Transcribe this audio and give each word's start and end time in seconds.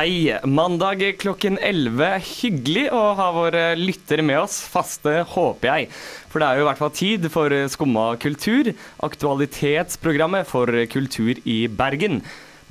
Hei, 0.00 0.32
mandag 0.48 1.02
klokken 1.20 1.58
11. 1.60 2.22
Hyggelig 2.24 2.86
å 2.96 3.00
ha 3.18 3.26
våre 3.36 3.64
lyttere 3.76 4.24
med 4.24 4.38
oss, 4.40 4.54
faste 4.72 5.12
håper 5.28 5.68
jeg. 5.68 5.88
For 6.32 6.40
det 6.40 6.46
er 6.46 6.56
jo 6.56 6.64
i 6.64 6.68
hvert 6.70 6.80
fall 6.80 6.92
tid 6.96 7.26
for 7.34 7.52
Skumma 7.68 8.06
kultur, 8.22 8.70
aktualitetsprogrammet 9.04 10.48
for 10.48 10.72
kultur 10.88 11.42
i 11.44 11.58
Bergen. 11.68 12.22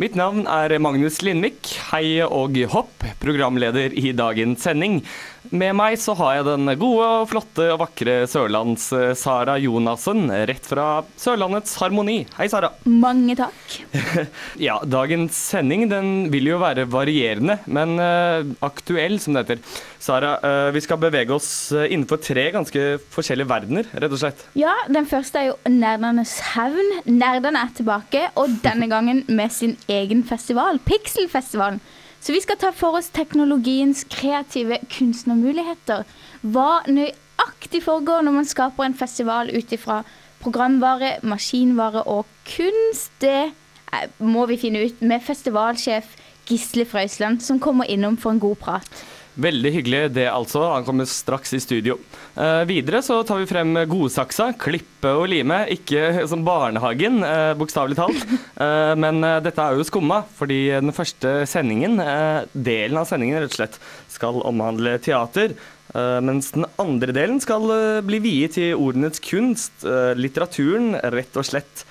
Mitt 0.02 0.17
navn 0.17 0.47
er 0.49 0.73
Magnus 0.81 1.19
Lindvik, 1.21 1.69
hei 1.91 2.23
og 2.25 2.57
hopp, 2.73 3.05
programleder 3.21 3.93
i 3.93 4.09
dagens 4.17 4.66
sending. 4.66 5.03
Med 5.50 5.73
meg 5.73 5.95
så 5.97 6.14
har 6.14 6.36
jeg 6.38 6.45
den 6.45 6.69
gode, 6.78 7.05
og 7.22 7.30
flotte 7.31 7.66
og 7.73 7.80
vakre 7.81 8.19
Sørlands-Sara 8.30 9.55
Jonassen, 9.58 10.28
rett 10.45 10.67
fra 10.69 11.02
Sørlandets 11.17 11.73
Harmoni. 11.81 12.19
Hei, 12.38 12.45
Sara. 12.52 12.69
Mange 12.86 13.33
takk. 13.39 13.77
Ja, 14.59 14.77
dagens 14.86 15.38
sending 15.50 15.88
den 15.89 16.27
vil 16.33 16.52
jo 16.52 16.59
være 16.61 16.86
varierende, 16.92 17.58
men 17.66 17.95
uh, 17.97 18.45
aktuell, 18.66 19.17
som 19.22 19.33
det 19.33 19.45
heter. 19.45 19.80
Sara, 20.02 20.36
uh, 20.44 20.70
vi 20.75 20.83
skal 20.83 21.00
bevege 21.02 21.33
oss 21.33 21.50
eh, 21.73 21.88
innenfor 21.94 22.22
tre 22.23 22.45
ganske 22.53 22.83
forskjellige 23.14 23.50
verdener, 23.50 23.89
rett 24.00 24.14
og 24.16 24.22
slett. 24.22 24.44
Ja, 24.59 24.75
den 24.92 25.08
første 25.09 25.42
er 25.42 25.50
jo 25.50 25.58
Nerdenes 25.70 26.36
hevn. 26.53 27.00
Nerdene 27.09 27.66
er 27.66 27.73
tilbake, 27.77 28.27
og 28.39 28.59
denne 28.66 28.89
gangen 28.94 29.25
med 29.27 29.55
sin 29.55 29.77
egen 29.89 30.23
festival, 30.27 30.81
Pixelfestivalen. 30.86 31.81
Så 32.20 32.36
vi 32.36 32.42
skal 32.44 32.59
ta 32.59 32.72
for 32.75 33.00
oss 33.00 33.12
teknologiens 33.16 34.03
kreative 34.12 34.81
kunstnermuligheter. 34.92 36.03
Hva 36.42 36.81
nøyaktig 36.88 37.84
foregår 37.86 38.26
når 38.26 38.36
man 38.42 38.50
skaper 38.50 38.86
en 38.86 38.98
festival 38.98 39.52
ut 39.56 39.72
ifra 39.76 40.02
programvare, 40.44 41.17
maskinvare 41.23 42.03
og 42.08 42.28
kunst, 42.48 43.11
det 43.23 43.52
eh, 43.94 44.09
må 44.20 44.45
vi 44.52 44.59
finne 44.59 44.84
ut 44.88 45.02
med 45.02 45.23
festivalsjef 45.23 46.16
Gisle 46.50 46.86
Frøysland, 46.88 47.44
som 47.45 47.59
kommer 47.59 47.86
innom 47.86 48.17
for 48.17 48.33
en 48.33 48.42
god 48.42 48.56
prat. 48.64 49.04
Veldig 49.40 49.70
hyggelig 49.72 50.00
det, 50.12 50.26
altså. 50.28 50.66
Han 50.73 50.84
kommer 50.84 51.08
straks 51.08 51.54
i 51.56 51.62
studio. 51.64 51.95
Eh, 52.36 52.64
videre 52.68 53.00
så 53.06 53.22
tar 53.23 53.40
vi 53.40 53.48
frem 53.48 53.78
godsaksa, 53.88 54.50
klippe 54.59 55.14
og 55.16 55.30
lime. 55.32 55.62
Ikke 55.72 56.26
som 56.28 56.44
barnehagen, 56.44 57.22
eh, 57.23 57.54
bokstavelig 57.60 58.00
talt. 58.00 58.26
Eh, 58.60 58.92
men 59.00 59.23
eh, 59.23 59.38
dette 59.40 59.64
er 59.64 59.78
jo 59.78 59.86
skumma, 59.88 60.17
fordi 60.36 60.58
den 60.84 60.92
første 60.92 61.45
sendingen, 61.48 61.94
eh, 62.04 62.42
delen 62.52 62.98
av 63.00 63.06
sendingen 63.08 63.40
rett 63.40 63.54
og 63.54 63.56
slett, 63.56 63.78
skal 64.12 64.42
omhandle 64.44 64.98
teater. 65.00 65.54
eh, 65.95 66.17
mens 66.20 66.52
den 66.52 66.66
andre 66.76 67.16
delen 67.16 67.40
skal 67.40 67.72
bli 68.04 68.20
viet 68.20 68.58
til 68.58 68.76
ordenes 68.76 69.23
kunst, 69.23 69.86
litteraturen, 70.20 70.92
rett 71.16 71.39
og 71.39 71.48
slett. 71.48 71.86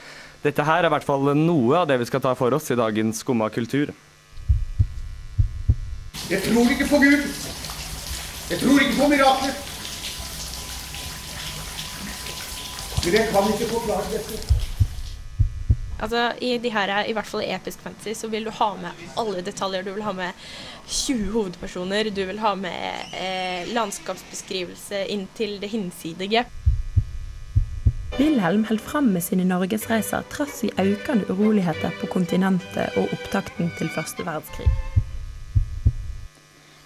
Dette 0.45 0.69
her 0.69 0.83
er 0.85 0.91
i 0.91 0.93
hvert 0.93 1.09
fall 1.09 1.33
noe 1.41 1.81
av 1.81 1.89
det 1.89 1.97
vi 2.03 2.11
skal 2.11 2.21
ta 2.21 2.35
for 2.37 2.53
oss 2.53 2.69
i 2.71 2.77
dagens 2.77 3.25
Skumma 3.25 3.49
kultur. 3.51 3.95
Jeg 6.31 6.43
tror 6.45 6.71
ikke 6.71 6.87
på 6.89 6.97
Gud. 7.01 7.23
Jeg 8.51 8.59
tror 8.61 8.81
ikke 8.81 8.97
på 9.01 9.09
mirakler. 9.09 9.55
Men 13.05 13.15
jeg 13.15 13.29
kan 13.33 13.53
ikke 13.53 13.69
forklare 13.73 14.11
dette. 14.13 14.59
Altså, 15.99 16.33
I 16.41 16.59
de 16.59 16.71
her, 16.71 16.93
i 17.05 17.13
hvert 17.13 17.27
fall 17.27 17.43
i 17.43 17.49
episk 17.55 17.81
fantasy, 17.81 18.13
så 18.21 18.29
vil 18.29 18.45
du 18.45 18.51
ha 18.51 18.69
med 18.77 19.07
alle 19.17 19.41
detaljer. 19.43 19.83
Du 19.83 19.93
vil 19.93 20.05
ha 20.05 20.13
med 20.13 20.33
20 20.87 21.33
hovedpersoner, 21.33 22.11
du 22.11 22.25
vil 22.25 22.39
ha 22.39 22.55
med 22.55 23.17
eh, 23.17 23.73
landskapsbeskrivelse 23.73 25.07
inn 25.09 25.27
til 25.35 25.57
det 25.63 25.73
hinsidige. 25.73 26.45
Wilhelm 28.19 28.65
held 28.69 28.81
fram 28.85 29.11
med 29.17 29.25
sine 29.25 29.49
norgesreiser 29.49 30.29
trass 30.31 30.61
i 30.67 30.75
økende 30.77 31.25
uroligheter 31.33 31.97
på 32.01 32.13
kontinentet 32.13 33.01
og 33.01 33.17
opptakten 33.17 33.73
til 33.79 33.89
første 33.97 34.27
verdenskrig. 34.29 34.98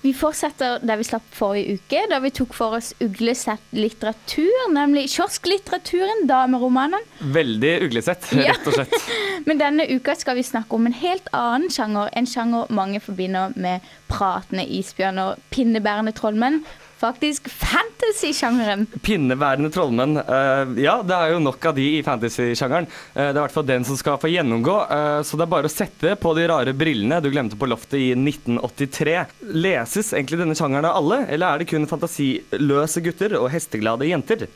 Vi 0.02 0.10
fortsetter 0.18 0.82
der 0.82 0.98
vi 0.98 1.06
slapp 1.06 1.26
forrige 1.30 1.76
uke, 1.78 2.00
da 2.10 2.18
vi 2.24 2.32
tok 2.34 2.56
for 2.56 2.74
oss 2.78 2.90
uglesett 3.04 3.62
litteratur, 3.76 4.50
nemlig 4.74 5.06
kiosklitteraturen, 5.12 6.24
dameromanen. 6.26 7.06
Veldig 7.34 7.72
uglesett, 7.86 8.26
rett 8.34 8.66
og 8.66 8.74
slett. 8.74 8.96
Men 9.46 9.62
denne 9.62 9.86
uka 9.94 10.16
skal 10.18 10.40
vi 10.40 10.46
snakke 10.46 10.74
om 10.74 10.88
en 10.90 10.98
helt 10.98 11.30
annen 11.36 11.70
sjanger, 11.70 12.10
en 12.18 12.26
sjanger 12.26 12.72
mange 12.74 12.98
forbinder 13.04 13.54
med 13.54 13.86
pratende 14.10 14.66
isbjørner, 14.66 15.38
pinnebærende 15.54 16.14
trollmenn. 16.18 16.64
Faktisk 17.02 17.48
fantasy-sjangeren. 17.50 18.84
Pinneværende 19.02 19.72
trollmenn. 19.74 20.20
Uh, 20.22 20.70
ja, 20.78 21.00
det 21.02 21.16
er 21.16 21.32
jo 21.32 21.40
nok 21.42 21.64
av 21.66 21.74
de 21.74 21.86
i 21.96 22.02
fantasy-sjangeren. 22.06 22.86
Uh, 22.86 23.18
det 23.18 23.24
er 23.24 23.40
i 23.40 23.40
hvert 23.40 23.56
fall 23.56 23.66
den 23.66 23.86
som 23.88 23.98
skal 23.98 24.20
få 24.22 24.30
gjennomgå. 24.30 24.76
uh, 24.86 25.18
så 25.26 25.38
det 25.38 25.48
er 25.48 25.52
bare 25.56 25.66
å 25.66 25.72
sette 25.72 26.14
på 26.22 26.34
de 26.38 26.46
rare 26.46 26.74
brillene 26.78 27.18
du 27.24 27.32
glemte 27.32 27.58
på 27.58 27.66
loftet 27.66 27.98
i 27.98 28.12
1983. 28.14 29.16
Leses 29.50 30.12
egentlig 30.14 30.38
denne 30.44 30.54
sjangeren 30.58 30.86
av 30.86 31.00
alle, 31.00 31.24
eller 31.26 31.48
er 31.48 31.62
det 31.64 31.72
kun 31.72 31.90
fantasiløse 31.90 33.02
gutter 33.02 33.34
og 33.40 33.50
hesteglade 33.50 34.06
jenter? 34.06 34.46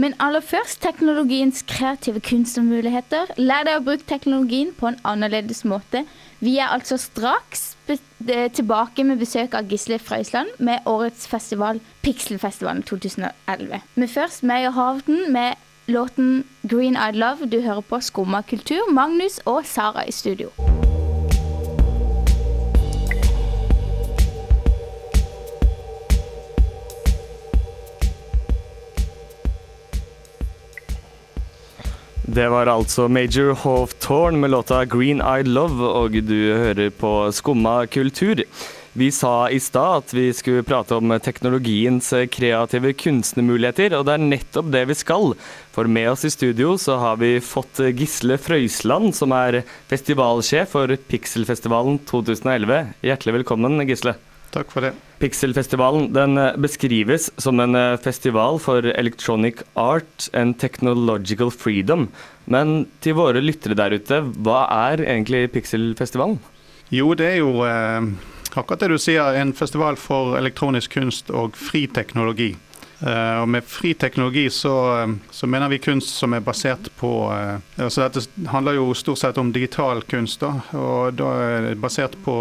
Men 0.00 0.14
aller 0.22 0.40
først 0.40 0.80
teknologiens 0.82 1.62
kreative 1.68 2.20
kunstnermuligheter. 2.24 3.34
Lær 3.36 3.66
deg 3.68 3.80
å 3.80 3.84
bruke 3.84 4.08
teknologien 4.08 4.72
på 4.76 4.88
en 4.88 5.00
annerledes 5.04 5.64
måte. 5.68 6.04
Vi 6.40 6.56
er 6.58 6.72
altså 6.72 6.96
straks 6.98 7.76
eh, 7.92 8.48
tilbake 8.52 9.04
med 9.04 9.20
besøk 9.20 9.54
av 9.58 9.68
Gisle 9.70 10.00
Frøysland 10.02 10.56
med 10.58 10.88
årets 10.88 11.28
festival, 11.28 11.82
Pikselfestivalen 12.02 12.82
2011. 12.88 13.82
Men 13.94 14.08
først 14.08 14.42
Meyer 14.42 14.72
Havden 14.72 15.28
med 15.32 15.60
låten 15.86 16.44
'Green 16.66 16.96
Eyed 16.96 17.20
Love'. 17.20 17.50
Du 17.50 17.60
hører 17.60 17.80
på 17.80 18.00
Skumma 18.00 18.42
kultur. 18.42 18.88
Magnus 18.90 19.40
og 19.44 19.66
Sara 19.66 20.08
i 20.08 20.12
studio. 20.12 20.81
Det 32.22 32.44
var 32.48 32.68
altså 32.70 33.08
Major 33.10 33.56
Hawthorne 33.64 34.38
med 34.38 34.50
låta 34.50 34.84
'Green 34.84 35.18
Eyed 35.18 35.48
Love', 35.48 35.82
og 35.82 36.12
du 36.22 36.54
hører 36.54 36.90
på 36.90 37.32
Skumma 37.32 37.86
kultur. 37.86 38.44
Vi 38.92 39.10
sa 39.10 39.50
i 39.50 39.58
stad 39.58 39.96
at 39.96 40.14
vi 40.14 40.28
skulle 40.32 40.62
prate 40.62 40.94
om 40.94 41.18
teknologiens 41.18 42.12
kreative 42.30 42.92
kunstnermuligheter, 42.92 43.98
og 43.98 44.06
det 44.06 44.14
er 44.14 44.26
nettopp 44.28 44.70
det 44.70 44.86
vi 44.86 44.94
skal. 44.94 45.34
For 45.74 45.90
med 45.90 46.10
oss 46.12 46.24
i 46.24 46.30
studio 46.30 46.76
så 46.78 47.00
har 47.00 47.16
vi 47.16 47.40
fått 47.40 47.82
Gisle 47.90 48.38
Frøysland, 48.38 49.16
som 49.18 49.32
er 49.32 49.64
festivalsjef 49.90 50.76
for 50.76 50.94
Pixelfestivalen 51.08 51.98
2011. 52.06 52.94
Hjertelig 53.02 53.40
velkommen, 53.40 53.82
Gisle. 53.88 54.14
Takk 54.52 54.72
for 54.72 54.84
det. 54.84 54.92
Pixelfestivalen 55.22 56.10
den 56.12 56.36
eh, 56.38 56.56
beskrives 56.60 57.30
som 57.40 57.60
en 57.62 57.76
eh, 57.78 57.96
festival 58.00 58.58
for 58.60 58.84
electronic 58.84 59.62
art 59.80 60.28
and 60.36 60.58
technological 60.60 61.50
freedom. 61.50 62.10
Men 62.44 62.84
til 63.00 63.16
våre 63.16 63.40
lyttere 63.40 63.78
der 63.78 63.96
ute, 63.96 64.20
hva 64.44 64.66
er 64.90 65.04
egentlig 65.06 65.46
Pixelfestivalen? 65.54 66.36
Jo, 66.92 67.14
det 67.16 67.30
er 67.30 67.40
jo 67.40 67.64
eh, 67.64 68.10
akkurat 68.52 68.84
det 68.84 68.92
du 68.92 68.98
sier, 69.00 69.40
en 69.40 69.54
festival 69.56 69.96
for 69.96 70.36
elektronisk 70.36 70.98
kunst 70.98 71.32
og 71.32 71.56
fri 71.56 71.86
teknologi. 71.88 72.52
Eh, 73.02 73.38
og 73.40 73.48
med 73.50 73.66
fri 73.66 73.94
teknologi 73.98 74.44
så, 74.50 74.74
eh, 75.00 75.14
så 75.30 75.46
mener 75.46 75.68
vi 75.72 75.80
kunst 75.82 76.12
som 76.14 76.34
er 76.36 76.44
basert 76.44 76.86
på 77.00 77.32
eh, 77.34 77.58
altså 77.82 78.06
Dette 78.06 78.50
handler 78.52 78.76
jo 78.78 78.92
stort 78.94 79.18
sett 79.18 79.40
om 79.42 79.50
digital 79.52 80.04
kunst, 80.06 80.44
da, 80.44 80.52
og 80.78 81.16
da 81.18 81.32
er 81.42 81.66
det 81.70 81.80
basert 81.82 82.14
på 82.24 82.36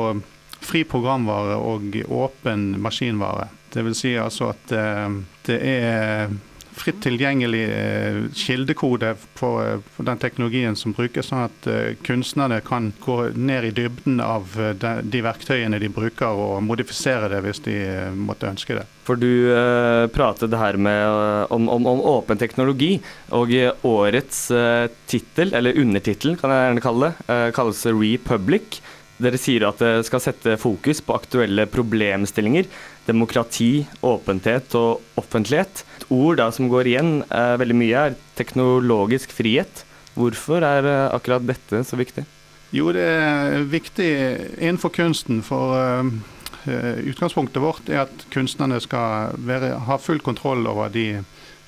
fri 0.61 0.83
programvare 0.87 1.57
og 1.57 1.97
åpen 2.07 2.71
maskinvare. 2.81 3.49
Vil 3.73 3.95
si 3.95 4.15
altså 4.19 4.51
at 4.51 4.73
eh, 4.75 5.19
det 5.47 5.59
er 5.63 6.33
fritt 6.81 7.01
tilgjengelig 7.03 7.63
eh, 7.67 8.19
kildekode 8.35 9.13
på, 9.39 9.51
eh, 9.63 9.79
på 9.95 10.05
den 10.07 10.19
teknologien 10.21 10.75
som 10.79 10.95
brukes, 10.95 11.29
sånn 11.31 11.45
at 11.47 11.69
kunstnerne 12.05 12.61
kan 12.65 12.91
gå 13.03 13.17
ned 13.35 13.69
i 13.69 13.73
dybden 13.81 14.21
av 14.23 14.55
de, 14.55 15.23
verktøyene 15.23 15.79
de 15.81 15.91
bruker, 15.91 16.31
og 16.31 16.63
modifisere 16.67 17.31
det 17.31 17.43
hvis 17.45 17.63
de 17.67 17.77
måtte 18.15 18.49
ønske 18.51 18.79
det. 18.79 18.87
For 19.07 19.19
du 19.19 19.51
eh, 19.51 20.05
pratet 20.13 20.53
her 20.55 20.77
med, 20.77 21.47
om, 21.51 21.67
om, 21.73 21.87
om 21.89 22.03
åpen 22.13 22.39
teknologi, 22.39 22.93
og 23.33 23.53
årets 23.87 24.43
eh, 24.55 24.87
tittel, 25.09 25.55
eller 25.57 25.79
undertittel 25.81 26.37
kan 26.39 26.53
jeg 26.53 26.67
gjerne 26.67 26.83
kalle 26.85 27.09
det, 27.09 27.29
eh, 27.33 27.47
kalles 27.55 27.85
Republic. 27.89 28.81
Dere 29.21 29.37
sier 29.37 29.67
at 29.67 29.81
det 29.81 30.05
skal 30.07 30.23
sette 30.23 30.57
fokus 30.61 31.01
på 31.05 31.13
aktuelle 31.13 31.67
problemstillinger, 31.69 32.67
demokrati, 33.05 33.85
åpenhet 34.01 34.73
og 34.79 35.19
offentlighet. 35.19 35.83
Et 35.99 36.05
ord 36.15 36.39
da 36.41 36.49
som 36.53 36.69
går 36.71 36.89
igjen 36.89 37.13
eh, 37.27 37.55
veldig 37.61 37.77
mye, 37.77 38.05
er 38.09 38.19
teknologisk 38.39 39.33
frihet. 39.35 39.83
Hvorfor 40.17 40.65
er 40.65 40.87
eh, 40.89 41.07
akkurat 41.13 41.45
dette 41.45 41.83
så 41.87 41.99
viktig? 41.99 42.25
Jo, 42.71 42.89
det 42.95 43.03
er 43.03 43.67
viktig 43.67 44.09
innenfor 44.57 44.93
kunsten, 44.95 45.41
for 45.45 45.75
eh, 45.75 47.03
utgangspunktet 47.11 47.61
vårt 47.61 47.91
er 47.91 48.05
at 48.05 48.25
kunstnerne 48.33 48.79
skal 48.81 49.37
være, 49.37 49.75
ha 49.87 49.99
full 50.01 50.23
kontroll 50.23 50.65
over 50.71 50.89
de 50.93 51.19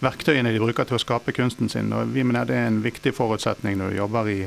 verktøyene 0.03 0.51
de 0.51 0.61
bruker 0.63 0.87
til 0.87 0.97
å 0.97 1.01
skape 1.01 1.35
kunsten 1.35 1.69
sin. 1.71 1.93
Og 1.95 2.11
vi 2.15 2.25
mener 2.25 2.47
det 2.49 2.57
er 2.57 2.71
en 2.71 2.81
viktig 2.83 3.13
forutsetning 3.15 3.77
når 3.79 3.93
du 3.93 4.01
jobber 4.01 4.31
i 4.31 4.41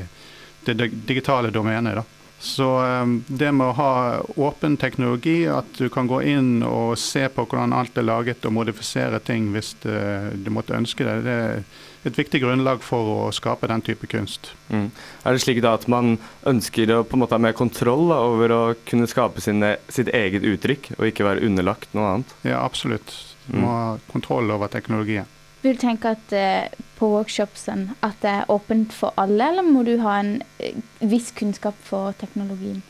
det 0.67 0.91
digitale 1.07 1.53
domenet. 1.53 2.01
da. 2.01 2.16
Så 2.39 2.65
eh, 2.85 3.05
det 3.27 3.51
med 3.51 3.67
å 3.71 3.75
ha 3.79 3.91
åpen 4.37 4.77
teknologi, 4.77 5.47
at 5.49 5.65
du 5.79 5.89
kan 5.89 6.07
gå 6.07 6.21
inn 6.29 6.61
og 6.63 6.97
se 7.01 7.25
på 7.33 7.47
hvordan 7.49 7.73
alt 7.73 7.97
er 7.97 8.05
laget 8.05 8.45
og 8.45 8.53
modifisere 8.59 9.19
ting 9.25 9.51
hvis 9.55 9.73
du 9.81 10.49
måtte 10.53 10.77
ønske 10.77 11.05
det, 11.07 11.15
det 11.25 11.37
er 11.37 11.63
et 12.07 12.15
viktig 12.19 12.39
grunnlag 12.39 12.83
for 12.85 13.09
å 13.11 13.31
skape 13.35 13.67
den 13.67 13.81
type 13.83 14.07
kunst. 14.07 14.51
Mm. 14.69 14.91
Er 15.25 15.33
det 15.35 15.41
slik 15.43 15.59
da 15.65 15.73
at 15.75 15.87
man 15.91 16.13
ønsker 16.47 16.93
å 16.93 17.01
på 17.03 17.17
en 17.17 17.23
måte 17.25 17.35
ha 17.35 17.41
mer 17.41 17.57
kontroll 17.57 18.05
da, 18.13 18.21
over 18.23 18.53
å 18.53 18.61
kunne 18.87 19.09
skape 19.11 19.41
sine, 19.43 19.73
sitt 19.91 20.13
eget 20.15 20.45
uttrykk, 20.47 20.93
og 20.99 21.09
ikke 21.09 21.25
være 21.27 21.43
underlagt 21.49 21.91
noe 21.97 22.13
annet? 22.13 22.35
Ja, 22.47 22.61
absolutt. 22.63 23.11
Du 23.47 23.57
Mm. 23.57 23.61
må 23.63 23.67
ha 23.73 23.97
kontroll 24.11 24.51
over 24.51 24.67
teknologien. 24.67 25.25
Vil 25.61 25.75
du 25.75 25.81
tenke 25.81 26.13
at 26.13 26.33
eh, 26.35 26.67
på 26.97 27.09
workshopsen 27.11 27.91
at 28.05 28.19
det 28.21 28.33
er 28.33 28.51
åpent 28.53 28.93
for 28.93 29.15
alle, 29.17 29.51
eller 29.51 29.65
må 29.65 29.83
du 29.87 29.95
ha 30.03 30.19
en 30.21 30.35
eh, 30.59 30.77
viss 30.99 31.31
kunnskap 31.37 31.77
for 31.83 32.13
teknologien? 32.21 32.83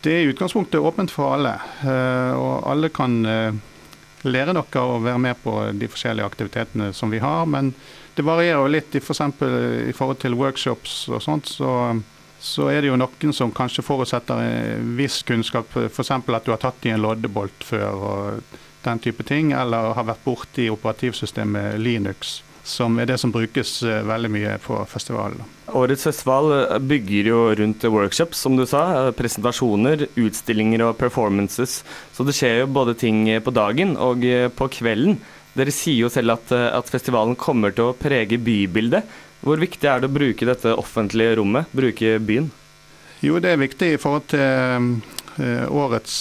Det 0.00 0.12
er 0.12 0.22
i 0.24 0.30
utgangspunktet 0.32 0.80
åpent 0.80 1.12
for 1.12 1.36
alle, 1.36 1.58
eh, 1.84 2.32
og 2.32 2.64
alle 2.70 2.88
kan 2.92 3.18
eh, 3.28 3.58
lære 4.24 4.54
noe 4.56 4.84
å 4.84 5.00
være 5.04 5.20
med 5.20 5.42
på 5.44 5.56
de 5.76 5.90
forskjellige 5.92 6.30
aktivitetene 6.32 6.92
som 6.96 7.12
vi 7.12 7.20
har. 7.20 7.44
Men 7.44 7.74
det 8.16 8.24
varierer 8.24 8.64
jo 8.64 8.72
litt, 8.72 8.96
for, 9.04 9.12
eksempel 9.12 9.84
i 9.90 9.96
forhold 9.96 10.22
til 10.24 10.38
workshops 10.40 11.04
og 11.12 11.22
sånt. 11.24 11.52
så 11.52 12.00
så 12.40 12.70
er 12.72 12.80
det 12.80 12.88
jo 12.88 12.96
noen 12.96 13.34
som 13.36 13.52
kanskje 13.52 13.84
forutsetter 13.84 14.40
en 14.40 14.92
viss 14.96 15.18
kunnskap, 15.28 15.68
f.eks. 15.76 16.10
at 16.10 16.46
du 16.46 16.54
har 16.54 16.60
tatt 16.62 16.86
i 16.88 16.92
en 16.94 17.02
loddebolt 17.02 17.66
før 17.68 18.04
og 18.08 18.54
den 18.84 18.98
type 18.98 19.24
ting, 19.26 19.52
eller 19.52 19.92
har 19.96 20.06
vært 20.08 20.24
borti 20.24 20.70
operativsystemet 20.72 21.78
Linux, 21.80 22.40
som 22.64 22.98
er 23.00 23.08
det 23.08 23.18
som 23.20 23.32
brukes 23.32 23.82
eh, 23.82 24.02
veldig 24.06 24.30
mye 24.32 24.54
på 24.62 24.76
festivalen. 24.88 25.40
Årets 25.76 26.06
festival 26.08 26.52
eh, 26.56 26.78
bygger 26.78 27.30
jo 27.30 27.40
rundt 27.60 27.84
workshops, 27.88 28.40
som 28.44 28.56
du 28.56 28.66
sa. 28.68 28.84
eh, 29.06 29.10
Presentasjoner, 29.16 30.06
utstillinger 30.20 30.84
og 30.86 30.98
performances. 31.00 31.80
Så 32.16 32.26
det 32.26 32.36
skjer 32.36 32.62
jo 32.62 32.70
både 32.72 32.96
ting 33.00 33.24
på 33.44 33.54
dagen 33.54 33.96
og 33.96 34.24
på 34.56 34.70
kvelden. 34.80 35.18
Dere 35.56 35.72
sier 35.74 36.04
jo 36.04 36.12
selv 36.12 36.36
at, 36.36 36.52
at 36.52 36.92
festivalen 36.92 37.34
kommer 37.36 37.74
til 37.74 37.90
å 37.90 37.96
prege 37.98 38.38
bybildet. 38.38 39.08
Hvor 39.40 39.58
viktig 39.58 39.88
er 39.88 40.02
det 40.02 40.10
å 40.10 40.14
bruke 40.14 40.46
dette 40.46 40.76
offentlige 40.76 41.38
rommet, 41.40 41.72
bruke 41.74 42.18
byen? 42.22 42.50
Jo, 43.24 43.40
det 43.42 43.50
er 43.50 43.60
viktig 43.60 43.94
i 43.94 43.98
forhold 44.00 44.28
til 44.30 45.00
årets 45.72 46.14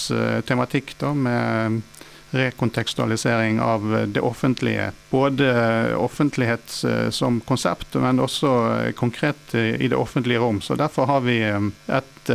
tematikk 0.47 0.95
da, 0.99 1.11
med 1.13 1.81
rekontekstualisering 2.31 3.61
av 3.61 4.05
det 4.07 4.21
offentlige. 4.21 4.91
Både 5.09 5.95
offentlighet 5.95 6.83
eh, 6.87 7.09
som 7.09 7.41
konsept, 7.41 7.93
men 7.93 8.19
også 8.19 8.53
eh, 8.71 8.91
konkret 8.91 9.53
eh, 9.53 9.81
i 9.81 9.87
det 9.87 9.95
offentlige 9.95 10.39
rom. 10.39 10.61
Så 10.61 10.75
Derfor 10.75 11.05
har 11.05 11.21
vi 11.25 11.41
et 11.87 12.31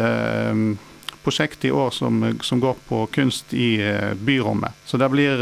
prosjekt 1.25 1.65
i 1.65 1.71
år 1.71 1.91
som, 1.91 2.39
som 2.43 2.61
går 2.61 2.77
på 2.89 3.07
kunst 3.07 3.55
i 3.55 3.79
byrommet. 4.15 4.73
Så 4.85 4.99
det 5.01 5.09
blir 5.09 5.41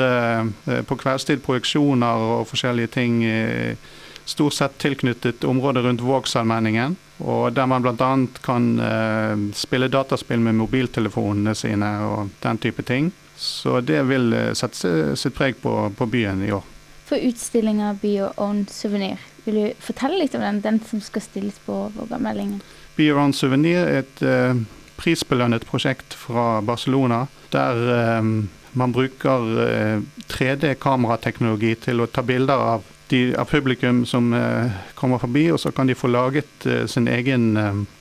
på 0.86 0.96
kveldstid 0.96 1.42
projeksjoner 1.42 2.22
og 2.22 2.44
forskjellige 2.46 2.92
ting. 2.94 3.16
Stort 4.24 4.54
sett 4.54 4.76
tilknyttet 4.78 5.44
området 5.44 5.82
rundt 5.82 6.04
Vågsallmenningen. 6.06 6.94
Der 7.56 7.66
man 7.66 7.82
bl.a. 7.82 8.12
kan 8.44 8.68
spille 9.54 9.88
dataspill 9.88 10.44
med 10.44 10.60
mobiltelefonene 10.60 11.56
sine 11.58 11.90
og 12.06 12.30
den 12.44 12.62
type 12.62 12.86
ting. 12.86 13.10
Så 13.42 13.80
det 13.80 14.04
vil 14.06 14.32
eh, 14.38 14.52
sette 14.54 15.16
sitt 15.18 15.34
preg 15.34 15.58
på, 15.62 15.74
på 15.98 16.06
byen 16.06 16.44
i 16.46 16.52
år. 16.54 16.62
For 17.08 17.18
utstillinga 17.18 17.96
Be 18.00 18.14
Your 18.14 18.36
Own 18.40 18.64
Souvenir, 18.70 19.18
vil 19.44 19.58
du 19.58 19.82
fortelle 19.82 20.20
litt 20.20 20.36
om 20.38 20.44
den, 20.44 20.60
den 20.62 20.78
som 20.86 21.02
skal 21.02 21.24
stilles 21.24 21.58
på 21.66 21.88
Vågameldingen? 21.96 22.62
Be 22.96 23.08
Your 23.10 23.18
Own 23.20 23.34
Souvenir 23.34 23.82
er 23.82 24.04
et 24.04 24.22
eh, 24.22 24.62
prisbelønnet 25.00 25.66
prosjekt 25.66 26.14
fra 26.14 26.60
Barcelona, 26.64 27.26
der 27.52 27.82
eh, 27.96 28.30
man 28.78 28.94
bruker 28.94 29.50
eh, 29.66 30.04
3D-kamerateknologi 30.32 31.74
til 31.82 32.00
å 32.00 32.08
ta 32.08 32.24
bilder 32.24 32.62
av, 32.76 32.86
de, 33.10 33.24
av 33.36 33.50
publikum 33.50 34.04
som 34.08 34.30
eh, 34.38 34.78
kommer 34.96 35.20
forbi, 35.20 35.48
og 35.52 35.60
så 35.60 35.74
kan 35.74 35.90
de 35.90 35.98
få 35.98 36.12
laget 36.12 36.68
eh, 36.70 36.86
sin 36.88 37.10
egen 37.10 37.50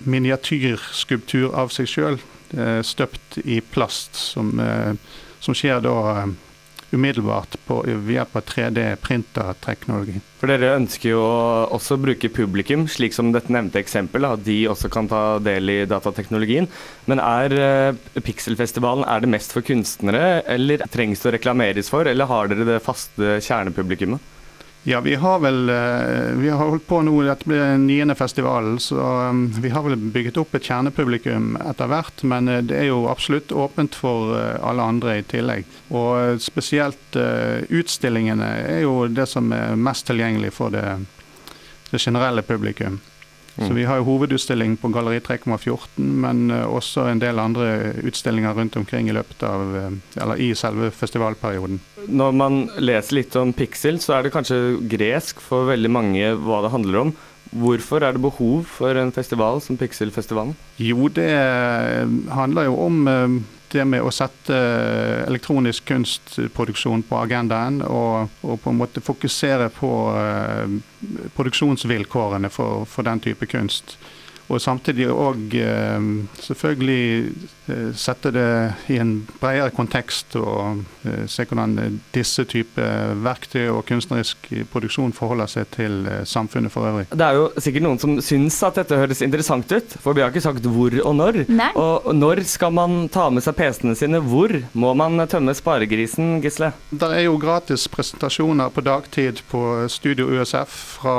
miniatyrskulptur 0.05 1.49
av 1.57 1.73
seg 1.75 1.89
sjøl, 1.89 2.21
eh, 2.55 2.79
støpt 2.85 3.41
i 3.43 3.59
plast, 3.73 4.15
som, 4.15 4.53
eh, 4.61 4.93
som 5.41 5.57
skjer 5.57 5.81
da 5.83 5.97
eh, 6.13 6.31
umiddelbart 6.91 7.55
på, 7.65 7.81
ved 7.87 8.11
hjelp 8.15 8.35
av 8.35 8.47
3D-printerteknologi. 8.49 10.17
For 10.41 10.51
dere 10.51 10.73
ønsker 10.75 11.13
jo 11.13 11.21
også 11.71 11.95
å 11.95 12.01
bruke 12.03 12.31
publikum, 12.33 12.83
slik 12.91 13.15
som 13.15 13.31
dette 13.31 13.53
nevnte 13.53 13.79
eksempelet, 13.79 14.35
at 14.35 14.45
de 14.45 14.57
også 14.71 14.91
kan 14.91 15.07
ta 15.11 15.39
del 15.43 15.71
i 15.71 15.77
datateknologien. 15.89 16.67
Men 17.11 17.23
er 17.23 17.55
eh, 17.57 18.19
Pixelfestivalen 18.19 19.07
er 19.07 19.23
det 19.23 19.31
mest 19.31 19.55
for 19.55 19.65
kunstnere, 19.65 20.41
eller 20.51 20.83
trengs 20.91 21.23
det 21.23 21.31
å 21.31 21.35
reklameres 21.37 21.91
for, 21.93 22.09
eller 22.09 22.29
har 22.29 22.51
dere 22.51 22.67
det 22.73 22.83
faste 22.83 23.39
kjernepublikummet? 23.47 24.30
Ja, 24.83 24.99
vi 24.99 25.15
har 25.15 25.39
vel 25.39 25.69
eh, 25.69 26.31
Vi 26.37 26.49
har 26.49 26.57
holdt 26.57 26.87
på 26.87 27.01
nå, 27.05 27.13
dette 27.21 27.45
blir 27.45 27.59
den 27.61 27.83
niende 27.85 28.15
festivalen, 28.17 28.79
så 28.81 28.97
um, 29.29 29.43
vi 29.61 29.69
har 29.69 29.85
vel 29.85 29.93
bygget 29.95 30.39
opp 30.41 30.55
et 30.57 30.65
kjernepublikum 30.65 31.53
etter 31.61 31.91
hvert. 31.91 32.23
Men 32.25 32.49
eh, 32.49 32.63
det 32.65 32.79
er 32.79 32.87
jo 32.89 33.03
absolutt 33.11 33.53
åpent 33.53 33.93
for 33.95 34.33
eh, 34.39 34.57
alle 34.65 34.87
andre 34.93 35.19
i 35.19 35.27
tillegg. 35.29 35.69
Og 35.93 36.41
spesielt 36.41 36.97
utstillingene 37.13 38.47
er 38.71 38.81
jo 38.87 39.05
det 39.11 39.27
som 39.29 39.51
er 39.53 39.77
mest 39.77 40.07
tilgjengelig 40.09 40.53
for 40.55 40.73
det, 40.73 40.85
det 41.91 42.01
generelle 42.01 42.41
publikum. 42.41 42.97
Så 43.61 43.69
Mm. 43.69 43.75
vi 43.75 43.83
har 43.85 43.97
jo 43.97 44.03
hovedutstilling 44.07 44.77
på 44.81 44.89
Galleri 44.91 45.19
3,14, 45.21 45.87
men 45.97 46.49
eh, 46.51 46.65
også 46.65 47.07
en 47.11 47.19
del 47.19 47.37
andre 47.39 47.93
utstillinger 48.03 48.55
rundt 48.57 48.75
omkring 48.75 49.09
i 49.09 49.13
løpet 49.13 49.43
av 49.43 49.75
eh, 49.75 50.21
Eller 50.23 50.35
i 50.41 50.53
selve 50.55 50.89
festivalperioden. 50.91 51.79
Når 52.07 52.31
man 52.33 52.69
leser 52.79 53.15
litt 53.19 53.35
om 53.35 53.53
Pixel, 53.53 53.99
så 54.01 54.17
er 54.17 54.23
det 54.23 54.33
kanskje 54.33 54.79
gresk 54.89 55.39
for 55.39 55.69
veldig 55.69 55.91
mange 55.93 56.33
hva 56.41 56.61
det 56.65 56.71
handler 56.73 56.99
om. 57.05 57.13
Hvorfor 57.53 58.01
er 58.01 58.13
det 58.15 58.21
behov 58.23 58.65
for 58.65 58.95
en 58.95 59.11
festival 59.11 59.59
som 59.61 59.77
Pixelfestivalen? 59.77 60.55
Jo, 60.79 61.07
det 61.09 61.29
eh, 61.29 62.07
handler 62.33 62.69
jo 62.69 62.77
om 62.85 63.07
det 63.71 63.85
med 63.87 64.03
å 64.03 64.11
sette 64.13 64.55
eh, 64.55 65.23
elektronisk 65.27 65.85
kunstproduksjon 65.89 67.03
på 67.07 67.19
agendaen, 67.19 67.81
og, 67.85 68.31
og 68.45 68.59
på 68.63 68.71
en 68.71 68.79
måte 68.79 69.03
fokusere 69.03 69.69
på 69.75 69.91
eh, 70.17 70.75
produksjonsvilkårene 71.35 72.51
for, 72.53 72.85
for 72.89 73.07
den 73.07 73.23
type 73.23 73.49
kunst. 73.51 73.97
Og 74.51 74.59
samtidig 74.59 75.07
òg 75.07 75.53
eh, 75.55 76.07
selvfølgelig 76.43 77.31
eh, 77.71 77.91
sette 77.95 78.31
det 78.35 78.47
i 78.91 78.97
en 78.99 79.13
bredere 79.39 79.71
kontekst 79.75 80.35
og 80.39 80.81
eh, 81.07 81.23
se 81.31 81.45
hvordan 81.47 81.99
disse 82.15 82.43
type 82.51 82.87
verktøy 83.23 83.69
og 83.71 83.85
kunstnerisk 83.87 84.49
produksjon 84.73 85.15
forholder 85.15 85.51
seg 85.51 85.69
til 85.75 86.01
samfunnet 86.27 86.73
for 86.73 86.89
øvrig. 86.89 87.07
Det 87.11 87.27
er 87.27 87.39
jo 87.39 87.47
sikkert 87.63 87.85
noen 87.85 88.01
som 88.01 88.17
syns 88.23 88.59
at 88.67 88.81
dette 88.81 88.99
høres 88.99 89.23
interessant 89.23 89.71
ut, 89.71 89.95
for 90.03 90.17
vi 90.17 90.23
har 90.23 90.33
ikke 90.33 90.43
sagt 90.43 90.67
hvor 90.67 90.97
og 91.01 91.15
når. 91.15 91.43
Nei. 91.51 91.71
Og 91.79 92.11
når 92.15 92.43
skal 92.49 92.75
man 92.75 93.05
ta 93.13 93.29
med 93.31 93.45
seg 93.45 93.55
PC-ene 93.57 93.95
sine? 93.97 94.19
Hvor 94.21 94.51
må 94.73 94.91
man 94.97 95.23
tømme 95.31 95.55
sparegrisen, 95.55 96.39
Gisle? 96.43 96.73
Det 96.91 97.07
er 97.07 97.25
jo 97.27 97.39
gratis 97.41 97.87
presentasjoner 97.91 98.73
på 98.73 98.83
dagtid 98.83 99.43
på 99.51 99.63
Studio 99.91 100.27
USF 100.35 100.75
fra 100.97 101.15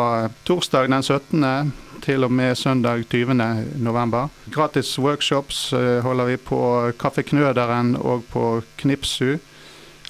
torsdag 0.48 0.92
den 0.92 1.00
17. 1.02 1.72
til 2.02 2.26
og 2.26 2.32
med 2.32 2.56
søndag 2.58 3.04
20. 3.10 3.34
november. 3.78 4.28
Gratis 4.50 4.98
workshops 4.98 5.72
eh, 5.72 6.00
holder 6.02 6.32
vi 6.32 6.36
på 6.36 6.60
Kaffeknøderen 6.98 7.96
og 7.96 8.24
på 8.32 8.62
Knipsu. 8.82 9.38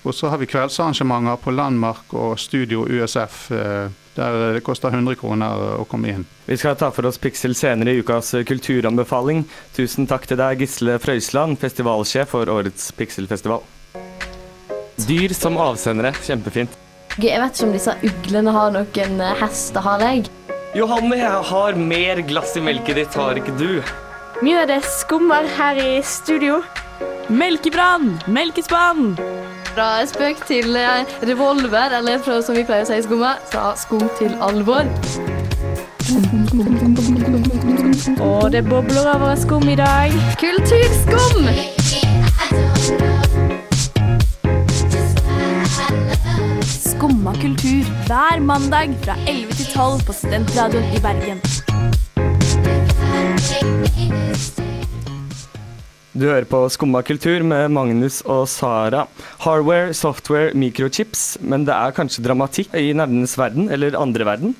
Og 0.03 0.15
så 0.15 0.33
har 0.33 0.41
vi 0.41 0.49
kveldsarrangementer 0.51 1.37
på 1.39 1.55
Landmark 1.55 2.15
og 2.19 2.39
Studio 2.41 2.87
USF, 2.89 3.51
eh, 3.55 3.91
der 4.17 4.39
det 4.55 4.65
koster 4.67 4.91
100 4.91 5.17
kroner 5.21 5.79
å 5.79 5.87
komme 5.89 6.11
inn. 6.11 6.25
Vi 6.49 6.59
skal 6.59 6.77
ta 6.77 6.91
for 6.91 7.07
oss 7.09 7.21
Pixel 7.23 7.55
senere 7.55 7.95
i 7.95 8.03
ukas 8.03 8.35
kulturanbefaling. 8.49 9.45
Tusen 9.77 10.09
takk 10.11 10.27
til 10.27 10.41
deg, 10.41 10.65
Gisle 10.65 10.99
Frøysland, 11.01 11.61
festivalsjef 11.63 12.35
for 12.35 12.51
årets 12.51 12.91
Pixelfestival. 12.99 13.63
Dyr 15.07 15.33
som 15.37 15.57
avsendere, 15.61 16.13
kjempefint. 16.27 16.75
Jeg 17.21 17.41
vet 17.43 17.57
ikke 17.57 17.67
om 17.69 17.75
disse 17.75 17.95
uglene 18.09 18.53
har 18.57 18.71
noen 18.73 19.19
eh, 19.21 19.35
hestehalegg. 19.43 20.31
Johanne, 20.73 21.17
jeg 21.21 21.41
har 21.50 21.76
mer 21.76 22.21
glass 22.25 22.55
i 22.57 22.61
melket 22.64 22.97
ditt, 22.97 23.17
har 23.21 23.37
ikke 23.37 23.52
du? 23.61 23.83
Mye 24.41 24.62
av 24.62 24.71
det 24.71 24.79
skummer 24.88 25.45
her 25.59 25.76
i 25.76 25.91
studio. 26.00 26.62
Melkebrann! 27.29 28.14
Melkespann! 28.25 29.12
Fra 29.73 29.91
spøk 30.09 30.41
til 30.49 30.73
eh, 30.81 31.05
revolver, 31.29 31.93
eller 31.99 32.25
fra, 32.25 32.41
som 32.41 32.57
vi 32.57 32.64
pleier 32.64 32.87
å 32.87 32.88
si 32.88 32.97
i 33.02 33.05
skumma, 33.05 33.35
fra 33.52 33.75
skum 33.76 34.07
til 34.17 34.33
alvor. 34.41 34.88
Og 38.25 38.49
det 38.57 38.64
bobler 38.64 39.12
over 39.12 39.29
av 39.35 39.38
skum 39.45 39.69
i 39.69 39.76
dag. 39.76 40.17
Kulturskum! 40.41 41.82
Skumma 47.03 47.33
kultur 47.35 47.89
hver 48.07 48.39
mandag 48.47 48.93
fra 49.03 49.17
11 49.27 49.57
til 49.59 49.67
12 49.73 50.03
på 50.07 50.15
Studentradioen 50.15 50.85
i 50.95 51.01
Bergen. 51.03 51.41
Du 56.15 56.29
hører 56.29 56.47
på 56.47 56.61
Skumma 56.71 57.03
kultur 57.03 57.43
med 57.43 57.75
Magnus 57.75 58.21
og 58.23 58.47
Sara. 58.47 59.09
Hardware, 59.43 59.91
software, 59.99 60.55
microchips. 60.55 61.41
Men 61.43 61.67
det 61.67 61.75
er 61.75 61.99
kanskje 61.99 62.23
dramatikk 62.23 62.71
i 62.79 62.95
nerdenes 62.95 63.35
verden, 63.35 63.67
eller 63.67 63.99
andre 63.99 64.31
verden? 64.31 64.55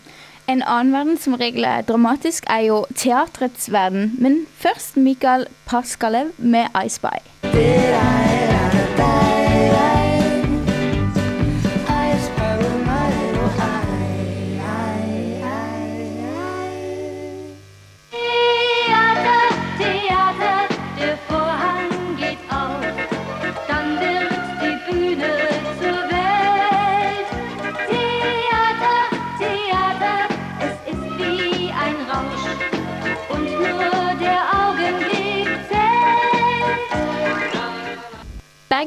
En 0.51 0.67
annen 0.67 0.91
verden 0.99 1.23
som 1.23 1.39
regel 1.39 1.63
er 1.63 1.87
dramatisk, 1.87 2.51
er 2.51 2.67
jo 2.73 2.83
teatrets 2.91 3.71
verden. 3.71 4.17
Men 4.19 4.49
først 4.59 4.99
Mikael 4.99 5.47
Paskalev 5.71 6.35
med 6.43 6.75
I 6.75 6.91
Spy. 6.91 7.21
Theater, 7.53 8.32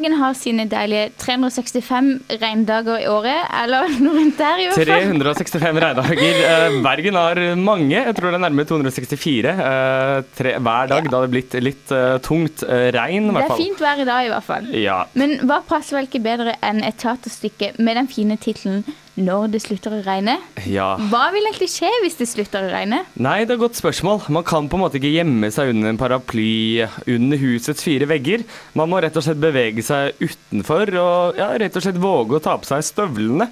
Bergen 0.05 0.21
har 0.21 0.35
sine 0.37 0.63
deilige 0.69 1.05
365 1.17 2.09
regndager 2.37 2.99
i 3.01 3.07
året, 3.09 3.47
eller 3.57 3.87
noe 4.05 4.19
rundt 4.19 4.37
der 4.37 4.59
i 4.61 4.67
hvert 4.67 4.77
fall. 4.77 5.15
365 5.17 5.79
regndager. 5.81 6.19
Eh, 6.45 6.75
Bergen 6.85 7.17
har 7.17 7.41
mange, 7.57 7.95
jeg 7.95 8.13
tror 8.13 8.29
det 8.29 8.37
er 8.37 8.43
nærmere 8.43 8.69
264 8.69 9.53
eh, 9.55 10.19
tre, 10.37 10.51
hver 10.61 10.91
dag. 10.91 11.09
Da 11.09 11.23
det 11.23 11.23
det 11.23 11.33
blitt 11.33 11.57
litt 11.57 11.95
eh, 11.95 12.19
tungt 12.21 12.61
regn, 12.69 13.31
i 13.31 13.33
hvert 13.33 13.49
fall. 13.49 13.57
Det 13.57 13.57
er 13.57 13.63
fint 13.63 13.81
vær 13.81 14.03
i 14.03 14.05
dag, 14.11 14.27
i 14.27 14.31
hvert 14.35 14.47
fall. 14.51 14.69
Ja. 14.77 14.99
Men 15.17 15.39
hva 15.49 15.63
passer 15.65 15.97
vel 15.97 16.05
ikke 16.05 16.21
bedre 16.27 16.53
enn 16.61 16.85
et 16.85 17.01
teaterstykke 17.01 17.73
med 17.81 17.97
den 17.97 18.11
fine 18.11 18.37
tittelen 18.37 18.85
'Når 19.15 19.51
det 19.53 19.61
slutter 19.63 19.93
å 19.95 20.01
regne'? 20.03 20.35
ja. 20.67 20.97
Hva 21.09 21.29
vil 21.31 21.47
egentlig 21.47 21.69
skje 21.71 21.91
hvis 22.03 22.17
det 22.19 22.27
slutter 22.27 22.67
å 22.67 22.71
regne? 22.73 23.05
Nei, 23.15 23.45
det 23.45 23.53
er 23.53 23.55
et 23.55 23.63
godt 23.63 23.79
spørsmål. 23.79 24.25
Man 24.29 24.43
kan 24.43 24.67
på 24.67 24.75
en 24.75 24.83
måte 24.83 24.99
ikke 24.99 25.13
gjemme 25.13 25.51
seg 25.55 25.71
under 25.71 25.89
en 25.89 25.99
paraply 26.01 26.83
under 27.07 27.39
husets 27.39 27.85
fire 27.85 28.09
vegger. 28.11 28.43
Man 28.75 28.91
må 28.91 28.99
rett 28.99 29.15
og 29.15 29.23
slett 29.23 29.39
bevege 29.39 29.85
seg 29.85 30.19
utenfor 30.19 30.91
og 30.99 31.39
ja, 31.39 31.53
rett 31.55 31.79
og 31.79 31.85
slett 31.85 32.01
våge 32.01 32.35
å 32.35 32.43
ta 32.43 32.57
på 32.59 32.67
seg 32.67 32.83
støvlene. 32.83 33.47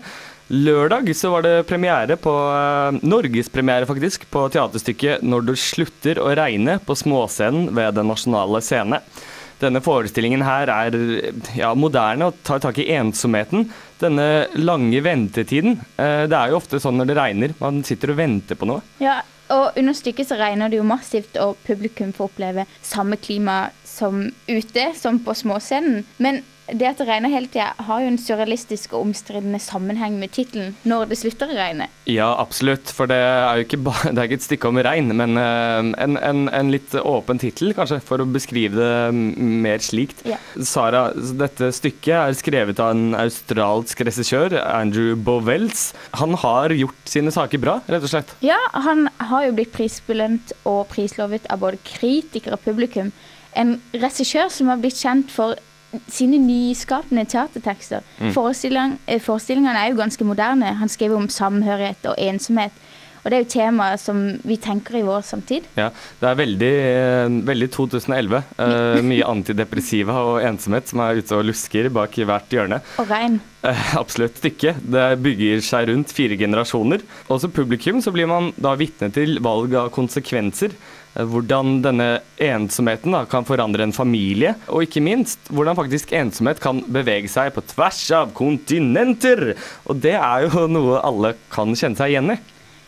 Lørdag 0.51 1.07
så 1.15 1.31
var 1.31 1.45
det 1.45 1.63
premiere 1.69 2.17
på 2.19 2.31
eh, 2.51 2.97
Norgespremiere 3.07 3.87
faktisk 3.87 4.27
på 4.29 4.49
teaterstykket 4.51 5.23
'Når 5.23 5.47
det 5.47 5.55
slutter 5.57 6.19
å 6.19 6.33
regne' 6.35 6.81
på 6.83 6.97
småscenen 6.99 7.71
ved 7.71 7.95
Den 7.95 8.11
nasjonale 8.11 8.59
scene. 8.61 8.99
Denne 9.63 9.81
forestillingen 9.83 10.43
her 10.45 10.71
er 10.71 10.97
ja, 11.57 11.73
moderne 11.77 12.29
og 12.29 12.39
tar 12.45 12.61
tak 12.63 12.79
i 12.83 12.89
ensomheten. 12.95 13.69
Denne 14.01 14.47
lange 14.59 15.03
ventetiden. 15.05 15.79
Eh, 15.95 16.25
det 16.27 16.37
er 16.39 16.51
jo 16.51 16.59
ofte 16.59 16.81
sånn 16.83 16.99
når 16.99 17.11
det 17.11 17.19
regner. 17.19 17.55
Man 17.61 17.83
sitter 17.87 18.13
og 18.13 18.19
venter 18.19 18.59
på 18.59 18.67
noe. 18.69 18.83
Ja, 19.03 19.21
og 19.53 19.77
under 19.79 19.95
stykket 19.95 20.29
så 20.29 20.37
regner 20.39 20.71
det 20.71 20.79
jo 20.79 20.87
massivt, 20.87 21.37
og 21.41 21.59
publikum 21.67 22.13
får 22.15 22.31
oppleve 22.31 22.65
samme 22.85 23.19
klima 23.21 23.67
som 23.87 24.25
ute, 24.47 24.89
som 24.97 25.19
på 25.23 25.35
småscenen. 25.37 26.03
Men 26.23 26.41
det 26.71 26.87
at 26.87 26.99
det 27.01 27.07
regner 27.09 27.31
hele 27.33 27.49
tida, 27.51 27.73
har 27.75 28.03
jo 28.03 28.07
en 28.07 28.19
surrealistisk 28.19 28.93
og 28.95 29.09
omstridende 29.09 29.59
sammenheng 29.59 30.15
med 30.19 30.31
tittelen 30.31 30.75
'Når 30.87 31.09
det 31.09 31.17
slutter 31.19 31.51
å 31.51 31.57
regne'. 31.57 31.89
Ja, 32.07 32.29
absolutt. 32.39 32.87
For 32.87 33.09
det 33.09 33.17
er 33.19 33.59
jo 33.59 33.65
ikke, 33.65 33.79
det 34.13 34.17
er 34.17 34.29
ikke 34.29 34.39
et 34.39 34.47
stykke 34.47 34.71
om 34.71 34.79
regn, 34.79 35.11
men 35.11 35.37
eh, 35.37 35.91
en, 36.05 36.15
en, 36.17 36.47
en 36.47 36.71
litt 36.71 36.95
åpen 36.95 37.41
tittel, 37.41 37.73
kanskje, 37.75 37.99
for 38.03 38.23
å 38.23 38.29
beskrive 38.29 38.79
det 38.79 39.11
mer 39.13 39.83
slikt. 39.83 40.23
Ja. 40.27 40.39
Sara, 40.63 41.09
dette 41.13 41.73
stykket 41.75 42.15
er 42.15 42.39
skrevet 42.39 42.79
av 42.79 42.93
en 42.95 43.17
australsk 43.19 44.05
regissør, 44.07 44.55
Andrew 44.63 45.17
Bowells. 45.19 45.91
Han 46.21 46.37
har 46.39 46.71
gjort 46.71 47.11
sine 47.11 47.33
saker 47.33 47.59
bra, 47.59 47.79
rett 47.91 48.07
og 48.07 48.13
slett. 48.13 48.33
Ja, 48.45 48.59
han 48.87 49.09
har 49.19 49.49
jo 49.49 49.57
blitt 49.59 49.75
prisbelønt 49.75 50.55
og 50.63 50.87
prislovet 50.93 51.47
av 51.51 51.59
både 51.65 51.81
kritikere 51.83 52.55
og 52.55 52.63
publikum. 52.63 53.11
En 53.53 53.77
regissør 53.91 54.49
som 54.49 54.71
har 54.71 54.79
blitt 54.81 54.97
kjent 54.97 55.29
for 55.33 55.59
sine 56.07 56.39
nyskapende 56.41 57.25
teatertekster. 57.29 58.03
Mm. 58.19 58.33
Forestilling, 58.35 58.97
eh, 59.05 59.21
forestillingene 59.21 59.77
er 59.79 59.91
jo 59.91 60.01
ganske 60.01 60.27
moderne. 60.27 60.75
Han 60.79 60.89
skriver 60.89 61.15
om 61.15 61.29
samhørighet 61.29 62.11
og 62.11 62.15
ensomhet. 62.17 62.71
Og 63.23 63.31
det 63.31 63.37
er 63.37 63.43
jo 63.45 63.51
temaer 63.53 63.99
som 63.99 64.19
vi 64.43 64.57
tenker 64.59 64.99
i 64.99 65.05
vår 65.07 65.23
samtid. 65.23 65.67
Ja, 65.79 65.89
det 66.19 66.27
er 66.27 66.39
veldig, 66.39 66.71
eh, 66.89 67.37
veldig 67.47 67.69
2011. 67.71 68.41
Uh, 68.59 68.99
mye 69.11 69.27
antidepressiva 69.27 70.17
og 70.27 70.43
ensomhet 70.43 70.91
som 70.91 71.03
er 71.05 71.21
ute 71.21 71.37
og 71.37 71.47
lusker 71.47 71.87
bak 71.93 72.19
hvert 72.19 72.51
hjørne. 72.51 72.81
Og 72.99 73.07
regn. 73.07 73.39
Uh, 73.63 73.85
absolutt 74.01 74.43
ikke. 74.43 74.75
Det 74.75 75.05
bygger 75.23 75.63
seg 75.63 75.87
rundt 75.93 76.11
fire 76.15 76.35
generasjoner. 76.39 77.05
Og 77.29 77.39
som 77.39 77.53
publikum 77.55 78.03
så 78.03 78.11
blir 78.11 78.27
man 78.27 78.51
da 78.59 78.75
vitne 78.79 79.07
til 79.15 79.39
valg 79.43 79.71
av 79.79 79.93
konsekvenser. 79.95 80.75
Eh, 81.15 81.23
Hvordan 81.29 81.81
denne 81.83 82.07
ensomheten 82.41 83.13
da 83.13 83.23
kan 83.29 83.45
forandre 83.45 83.83
en 83.85 83.93
familie, 83.93 84.55
og 84.67 84.83
ikke 84.87 85.01
minst 85.05 85.39
hvordan 85.53 85.77
faktisk 85.77 86.11
ensomhet 86.17 86.59
kan 86.63 86.81
bevege 86.87 87.29
seg 87.29 87.53
på 87.53 87.61
tvers 87.73 88.01
av 88.17 88.31
kontinenter. 88.37 89.53
Og 89.85 89.99
det 90.01 90.15
er 90.17 90.47
jo 90.47 90.65
noe 90.77 90.99
alle 91.05 91.35
kan 91.53 91.73
kjenne 91.77 91.99
seg 91.99 92.13
igjen 92.15 92.33
i. 92.35 92.39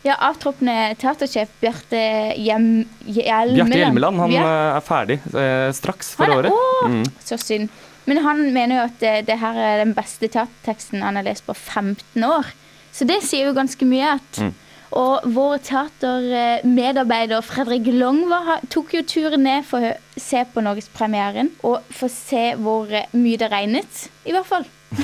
Ja, 0.06 0.14
avtroppende 0.22 0.92
teatersjef 1.02 1.50
Bjarte 1.58 1.98
Hjem, 2.38 2.84
Hjelmeland. 3.10 3.56
Bjarte 3.58 3.80
Hjelmeland 3.80 4.20
han 4.22 4.34
Ja. 4.36 4.42
eh, 4.44 4.76
er 4.76 4.84
ferdig 4.86 5.16
eh, 5.34 5.70
straks 5.74 6.12
for 6.14 6.30
er- 6.30 6.36
året. 6.36 6.52
Mm. 6.86 7.02
Så 7.26 7.38
synd. 7.42 7.68
Men 8.06 8.20
han 8.22 8.44
mener 8.54 8.76
jo 8.76 8.82
at 8.86 9.00
det, 9.02 9.14
det 9.26 9.38
her 9.40 9.56
er 9.58 9.80
den 9.82 9.94
beste 9.96 10.28
teaterteksten 10.30 11.02
han 11.02 11.16
har 11.18 11.26
lest 11.26 11.42
på 11.48 11.56
15 11.58 12.22
år. 12.22 12.52
Så 12.94 13.02
det 13.04 13.18
sier 13.26 13.48
jo 13.48 13.56
ganske 13.56 13.82
mye. 13.90 14.12
at 14.14 14.38
Mm. 14.44 14.52
Og 14.94 15.24
vår 15.34 15.58
teatermedarbeider 15.66 17.42
Fredrik 17.44 17.88
Longva 17.94 18.60
tok 18.72 18.94
jo 18.94 19.02
turen 19.08 19.42
ned 19.46 19.66
for 19.66 19.82
å 19.82 19.92
se 20.20 20.44
på 20.52 20.62
norgespremieren 20.64 21.50
og 21.66 21.82
få 21.92 22.08
se 22.12 22.52
hvor 22.60 22.90
eh, 22.94 23.08
mye 23.18 23.40
det 23.40 23.50
regnet, 23.52 24.06
i 24.24 24.34
hvert 24.36 24.46
fall. 24.48 24.66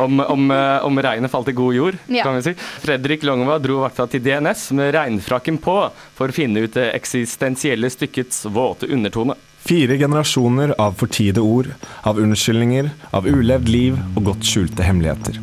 Om, 0.00 0.20
om, 0.22 0.44
eh, 0.54 0.84
om 0.86 0.98
regnet 1.02 1.32
falt 1.32 1.48
i 1.50 1.52
god 1.58 1.74
jord, 1.74 1.96
Ja. 2.08 2.22
kan 2.24 2.36
vi 2.38 2.44
si. 2.46 2.52
Fredrik 2.80 3.24
Longva 3.26 3.58
dro 3.60 3.80
i 3.80 3.82
hvert 3.82 3.98
fall 3.98 4.08
til 4.12 4.22
DNS 4.24 4.62
med 4.78 4.94
regnfrakken 4.94 5.58
på 5.60 5.74
for 6.16 6.30
å 6.30 6.36
finne 6.36 6.62
ut 6.64 6.76
det 6.78 6.86
eksistensielle 6.94 7.90
stykkets 7.90 8.44
våte 8.54 8.88
undertone. 8.88 9.34
Fire 9.66 9.98
generasjoner 10.00 10.72
av 10.80 10.94
fortiede 11.02 11.42
ord, 11.44 11.74
av 12.06 12.22
unnskyldninger, 12.22 12.88
av 13.12 13.26
ulevd 13.28 13.68
liv 13.68 13.98
og 14.14 14.30
godt 14.30 14.46
skjulte 14.46 14.86
hemmeligheter. 14.86 15.36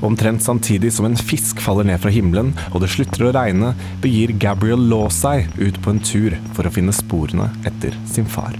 Omtrent 0.00 0.42
samtidig 0.42 0.92
som 0.92 1.04
en 1.04 1.16
fisk 1.16 1.60
faller 1.60 1.84
ned 1.84 2.00
fra 2.00 2.12
himmelen 2.12 2.54
og 2.70 2.80
det 2.82 2.90
slutter 2.94 3.26
å 3.28 3.34
regne, 3.36 3.74
begir 4.00 4.32
Gabriel 4.40 4.82
Law 4.88 5.10
seg 5.12 5.50
ut 5.60 5.80
på 5.84 5.92
en 5.92 6.00
tur 6.00 6.36
for 6.56 6.66
å 6.66 6.72
finne 6.72 6.94
sporene 6.96 7.50
etter 7.68 7.96
sin 8.08 8.28
far. 8.28 8.56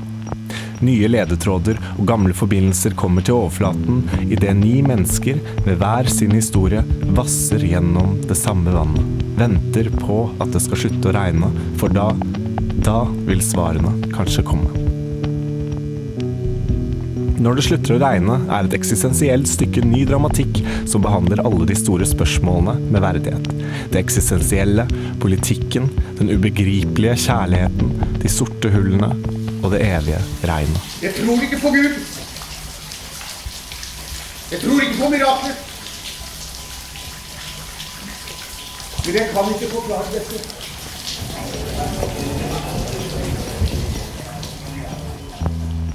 Nye 0.85 1.09
ledetråder 1.13 1.77
og 1.99 2.07
gamle 2.09 2.37
forbindelser 2.37 2.95
kommer 2.97 3.25
til 3.25 3.37
overflaten 3.37 4.05
idet 4.33 4.55
ni 4.57 4.79
mennesker 4.85 5.41
med 5.67 5.81
hver 5.81 6.09
sin 6.13 6.33
historie 6.37 6.85
vasser 7.17 7.65
gjennom 7.65 8.17
det 8.29 8.39
samme 8.41 8.73
vannet. 8.77 9.27
Venter 9.41 9.93
på 10.01 10.23
at 10.41 10.53
det 10.55 10.65
skal 10.65 10.85
slutte 10.85 11.13
å 11.13 11.17
regne, 11.17 11.53
for 11.81 11.93
da, 11.93 12.11
da 12.85 13.03
vil 13.29 13.45
svarene 13.45 14.13
kanskje 14.13 14.45
komme. 14.49 15.00
Når 17.41 17.57
det 17.57 17.63
slutter 17.65 17.95
å 17.95 18.01
regne 18.03 18.35
er 18.53 18.67
et 18.67 18.75
eksistensielt 18.77 19.49
stykke 19.49 19.81
ny 19.89 20.03
dramatikk 20.05 20.59
som 20.91 21.01
behandler 21.01 21.41
alle 21.41 21.65
de 21.71 21.77
store 21.79 22.05
spørsmålene 22.05 22.75
med 22.93 23.01
verdighet. 23.01 23.47
Det 23.89 24.03
eksistensielle, 24.03 24.85
politikken, 25.23 25.89
den 26.19 26.29
ubegripelige 26.35 27.17
kjærligheten, 27.25 27.95
de 28.21 28.29
sorte 28.29 28.69
hullene 28.75 29.09
og 29.63 29.73
det 29.73 29.81
evige 29.87 30.21
regnet. 30.51 30.93
Jeg 31.01 31.17
tror 31.17 31.47
ikke 31.47 31.63
på 31.65 31.73
Gud. 31.79 31.97
Jeg 34.53 34.61
tror 34.67 34.85
ikke 34.85 34.99
på 35.01 35.11
mirakler. 35.17 35.57
Men 39.01 39.17
jeg 39.17 39.31
kan 39.33 39.55
ikke 39.57 39.73
forklare 39.79 40.13
dette. 40.13 40.37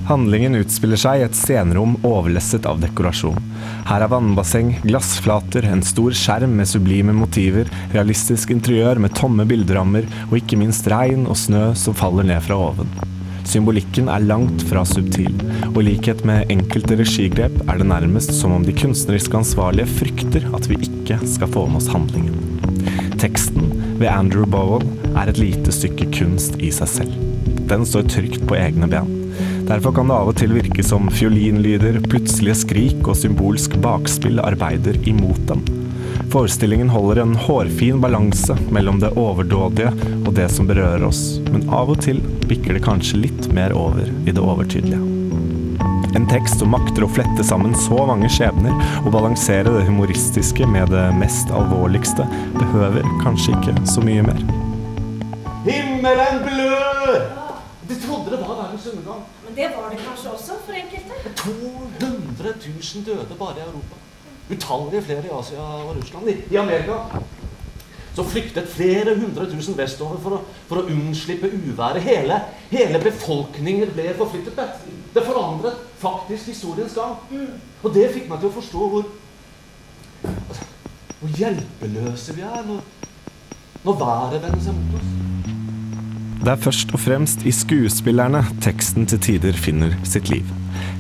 Handlingen 0.06 0.54
utspiller 0.60 1.00
seg 1.02 1.18
i 1.18 1.24
et 1.26 1.38
scenerom 1.38 1.96
overlesset 2.06 2.68
av 2.70 2.78
dekorasjon. 2.78 3.40
Her 3.90 4.04
er 4.06 4.12
vannbasseng, 4.12 4.76
glassflater, 4.84 5.66
en 5.66 5.82
stor 5.86 6.14
skjerm 6.14 6.54
med 6.60 6.70
sublime 6.70 7.16
motiver, 7.18 7.72
realistisk 7.96 8.54
interiør 8.54 9.02
med 9.02 9.16
tomme 9.18 9.48
bilderammer 9.50 10.06
og 10.28 10.38
ikke 10.38 10.60
minst 10.62 10.86
regn 10.94 11.26
og 11.26 11.40
snø 11.42 11.72
som 11.80 11.98
faller 11.98 12.28
ned 12.30 12.46
fra 12.46 12.60
oven. 12.68 12.94
Symbolikken 13.50 14.08
er 14.10 14.26
langt 14.26 14.62
fra 14.70 14.86
subtil, 14.86 15.34
og 15.72 15.82
i 15.82 15.88
likhet 15.90 16.22
med 16.26 16.54
enkelte 16.54 16.98
regigrep 17.02 17.58
er 17.66 17.82
det 17.82 17.90
nærmest 17.90 18.34
som 18.38 18.54
om 18.54 18.66
de 18.66 18.78
kunstneriske 18.78 19.42
ansvarlige 19.42 19.90
frykter 19.90 20.46
at 20.54 20.70
vi 20.70 20.80
ikke 20.86 21.18
skal 21.34 21.50
få 21.58 21.66
med 21.70 21.82
oss 21.82 21.90
handlingen. 21.94 22.38
Teksten 23.22 23.74
ved 23.98 24.10
Andrew 24.14 24.46
Bowell 24.46 24.86
er 25.16 25.34
et 25.34 25.42
lite 25.42 25.74
stykke 25.74 26.12
kunst 26.14 26.62
i 26.62 26.74
seg 26.74 26.94
selv. 26.94 27.22
Den 27.66 27.86
står 27.90 28.10
trygt 28.14 28.44
på 28.46 28.58
egne 28.62 28.90
ben. 28.90 29.15
Derfor 29.66 29.96
kan 29.96 30.08
det 30.08 30.14
av 30.14 30.28
og 30.30 30.36
til 30.38 30.52
virke 30.54 30.84
som 30.86 31.08
fiolinlyder, 31.10 31.98
plutselige 32.06 32.60
skrik 32.60 33.08
og 33.10 33.18
symbolsk 33.18 33.74
bakspill 33.82 34.38
arbeider 34.44 35.00
imot 35.10 35.42
dem. 35.50 35.64
Forestillingen 36.30 36.92
holder 36.94 37.24
en 37.24 37.34
hårfin 37.36 37.98
balanse 38.02 38.54
mellom 38.74 39.00
det 39.02 39.10
overdådige 39.18 39.90
og 40.22 40.30
det 40.38 40.46
som 40.54 40.70
berører 40.70 41.08
oss, 41.08 41.40
men 41.50 41.66
av 41.74 41.90
og 41.90 42.04
til 42.06 42.22
bikker 42.46 42.78
det 42.78 42.84
kanskje 42.86 43.24
litt 43.24 43.48
mer 43.58 43.74
over 43.74 44.06
i 44.06 44.34
det 44.36 44.42
overtydelige. 44.42 45.02
En 46.16 46.28
tekst 46.30 46.62
som 46.62 46.70
makter 46.72 47.04
å 47.04 47.10
flette 47.12 47.44
sammen 47.44 47.74
så 47.88 48.06
mange 48.08 48.30
skjebner 48.32 48.76
og 49.02 49.10
balansere 49.16 49.74
det 49.80 49.88
humoristiske 49.90 50.70
med 50.70 50.94
det 50.94 51.08
mest 51.18 51.50
alvorligste, 51.50 52.28
behøver 52.60 53.10
kanskje 53.24 53.58
ikke 53.58 53.76
så 53.90 54.06
mye 54.06 54.28
mer. 54.30 54.46
Himmelen 55.66 56.46
blør! 56.46 57.45
De 57.90 57.96
trodde 58.02 58.32
det 58.34 58.40
var 58.42 58.56
verdens 58.62 58.88
undergang. 58.92 59.22
Men 59.46 59.56
det 59.56 59.70
var 59.76 59.90
det 59.94 60.00
kanskje 60.02 60.32
også 60.34 60.58
for 60.66 60.74
enkelte. 60.74 61.34
200 61.44 62.54
000 62.96 63.06
døde 63.06 63.40
bare 63.40 63.60
i 63.60 63.66
Europa. 63.68 63.96
Utallige 64.50 65.02
flere 65.02 65.26
i 65.26 65.34
Asia 65.40 65.62
og 65.62 65.96
Russland. 65.98 66.30
I, 66.30 66.36
i 66.54 66.56
Amerika 66.56 67.00
så 68.16 68.24
flyktet 68.24 68.70
flere 68.72 69.16
hundre 69.20 69.44
tusen 69.52 69.76
vestover 69.78 70.20
for 70.24 70.38
å, 70.38 70.40
for 70.70 70.80
å 70.80 70.86
unnslippe 70.88 71.50
uværet. 71.52 72.04
Hele, 72.06 72.38
hele 72.72 73.02
befolkninger 73.04 73.92
ble 73.92 74.14
forflyttet. 74.16 74.56
Det, 74.56 74.96
det 75.18 75.26
forandret 75.26 75.82
faktisk 76.00 76.48
historiens 76.54 76.96
gang. 76.96 77.18
Og 77.84 77.92
det 77.94 78.08
fikk 78.16 78.30
meg 78.32 78.40
til 78.40 78.54
å 78.54 78.56
forstå 78.56 78.88
hvor, 78.94 79.10
hvor 81.20 81.36
hjelpeløse 81.42 82.38
vi 82.38 82.48
er 82.48 82.64
når, 82.70 82.88
når 83.84 84.04
været 84.06 84.44
vender 84.48 84.64
seg 84.64 84.80
mot 84.80 85.00
oss. 85.02 85.35
Det 86.42 86.52
er 86.52 86.62
først 86.62 86.92
og 86.94 87.02
fremst 87.02 87.46
i 87.48 87.54
skuespillerne 87.56 88.44
teksten 88.64 89.08
til 89.10 89.22
tider 89.24 89.58
finner 89.58 89.96
sitt 90.08 90.30
liv. 90.30 90.46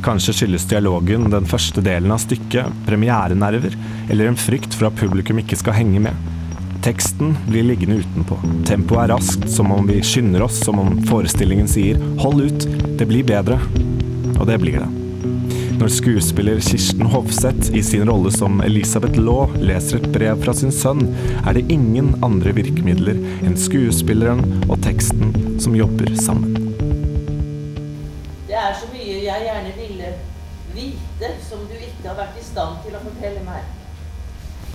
Kanskje 0.05 0.33
skyldes 0.39 0.67
dialogen 0.69 1.29
den 1.33 1.47
første 1.49 1.83
delen 1.85 2.13
av 2.13 2.21
stykket 2.23 2.83
premierenerver, 2.87 3.75
eller 4.09 4.31
en 4.31 4.39
frykt 4.39 4.73
for 4.77 4.89
at 4.89 4.97
publikum 4.99 5.41
ikke 5.41 5.59
skal 5.59 5.77
henge 5.77 6.01
med. 6.07 6.33
Teksten 6.85 7.33
blir 7.47 7.65
liggende 7.65 8.01
utenpå. 8.03 8.37
Tempoet 8.69 9.05
er 9.05 9.13
raskt, 9.15 9.47
som 9.49 9.73
om 9.73 9.87
vi 9.89 10.01
skynder 10.05 10.45
oss, 10.45 10.59
som 10.65 10.81
om 10.81 10.99
forestillingen 11.09 11.67
sier 11.67 11.97
'hold 12.19 12.45
ut, 12.45 12.67
det 12.97 13.07
blir 13.07 13.23
bedre'. 13.23 13.59
Og 14.39 14.45
det 14.47 14.59
blir 14.61 14.79
det. 14.79 15.04
Når 15.75 15.89
skuespiller 15.91 16.59
Kirsten 16.63 17.05
Hovseth 17.11 17.75
i 17.75 17.81
sin 17.83 18.09
rolle 18.09 18.31
som 18.31 18.61
Elisabeth 18.63 19.19
Law 19.19 19.51
leser 19.59 19.99
et 19.99 20.07
brev 20.13 20.39
fra 20.45 20.53
sin 20.55 20.71
sønn, 20.71 21.01
er 21.43 21.57
det 21.57 21.65
ingen 21.73 22.13
andre 22.23 22.53
virkemidler 22.55 23.19
enn 23.43 23.57
skuespilleren 23.59 24.39
og 24.69 24.79
teksten 24.85 25.35
som 25.59 25.75
jobber 25.75 26.13
sammen. 26.23 26.55
Det 28.47 28.55
er 28.55 28.71
så 28.79 28.87
mye 28.93 29.19
jeg 29.25 29.45
gjerne 29.49 29.75
ville 29.81 30.15
vite 30.77 31.35
som 31.43 31.67
du 31.67 31.75
ikke 31.75 32.07
har 32.07 32.19
vært 32.23 32.39
i 32.39 32.47
stand 32.47 32.79
til 32.87 32.95
å 32.95 33.05
fortelle 33.09 33.43
meg. 33.43 33.67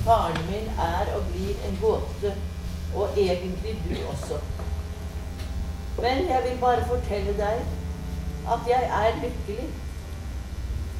Faren 0.04 0.40
min 0.52 0.68
er 0.84 1.14
og 1.16 1.28
blir 1.32 1.68
en 1.68 1.80
gåte, 1.80 2.36
og 2.92 3.16
egentlig 3.16 3.78
du 3.88 3.96
også. 4.12 4.44
Men 5.96 6.26
jeg 6.28 6.50
vil 6.50 6.60
bare 6.60 6.90
fortelle 6.92 7.38
deg 7.40 7.64
at 8.52 8.68
jeg 8.68 8.98
er 9.04 9.24
lykkelig. 9.24 9.72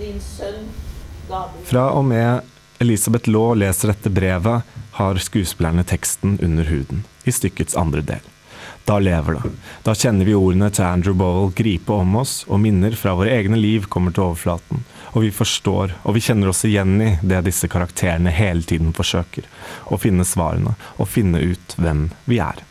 Din 0.01 0.21
sønn 0.25 0.65
Gabriel. 1.29 1.65
Fra 1.69 1.91
og 1.93 2.07
med 2.09 2.41
Elisabeth 2.81 3.29
Law 3.29 3.53
leser 3.61 3.93
dette 3.93 4.09
brevet, 4.11 4.63
har 4.97 5.19
skuespillerne 5.21 5.85
teksten 5.85 6.39
under 6.41 6.65
huden, 6.65 7.03
i 7.29 7.35
stykkets 7.37 7.77
andre 7.77 8.01
del. 8.01 8.31
Da 8.89 8.97
lever 8.99 9.37
det. 9.37 9.51
Da 9.85 9.93
kjenner 9.95 10.25
vi 10.25 10.35
ordene 10.35 10.71
til 10.73 10.87
Andrew 10.89 11.15
Bowell 11.15 11.53
gripe 11.57 11.93
om 11.93 12.17
oss, 12.23 12.41
og 12.49 12.63
minner 12.65 12.97
fra 12.97 13.13
våre 13.19 13.35
egne 13.37 13.61
liv 13.61 13.91
kommer 13.93 14.17
til 14.17 14.31
overflaten. 14.31 14.87
Og 15.13 15.27
vi 15.27 15.35
forstår, 15.35 15.93
og 16.01 16.17
vi 16.17 16.25
kjenner 16.25 16.49
oss 16.49 16.65
igjen 16.65 16.97
i 17.05 17.11
det 17.21 17.45
disse 17.51 17.69
karakterene 17.69 18.33
hele 18.33 18.65
tiden 18.65 18.95
forsøker. 18.97 19.45
Å 19.93 20.01
finne 20.01 20.25
svarene, 20.25 20.73
og 20.97 21.13
finne 21.13 21.45
ut 21.53 21.77
hvem 21.77 22.09
vi 22.25 22.41
er. 22.41 22.65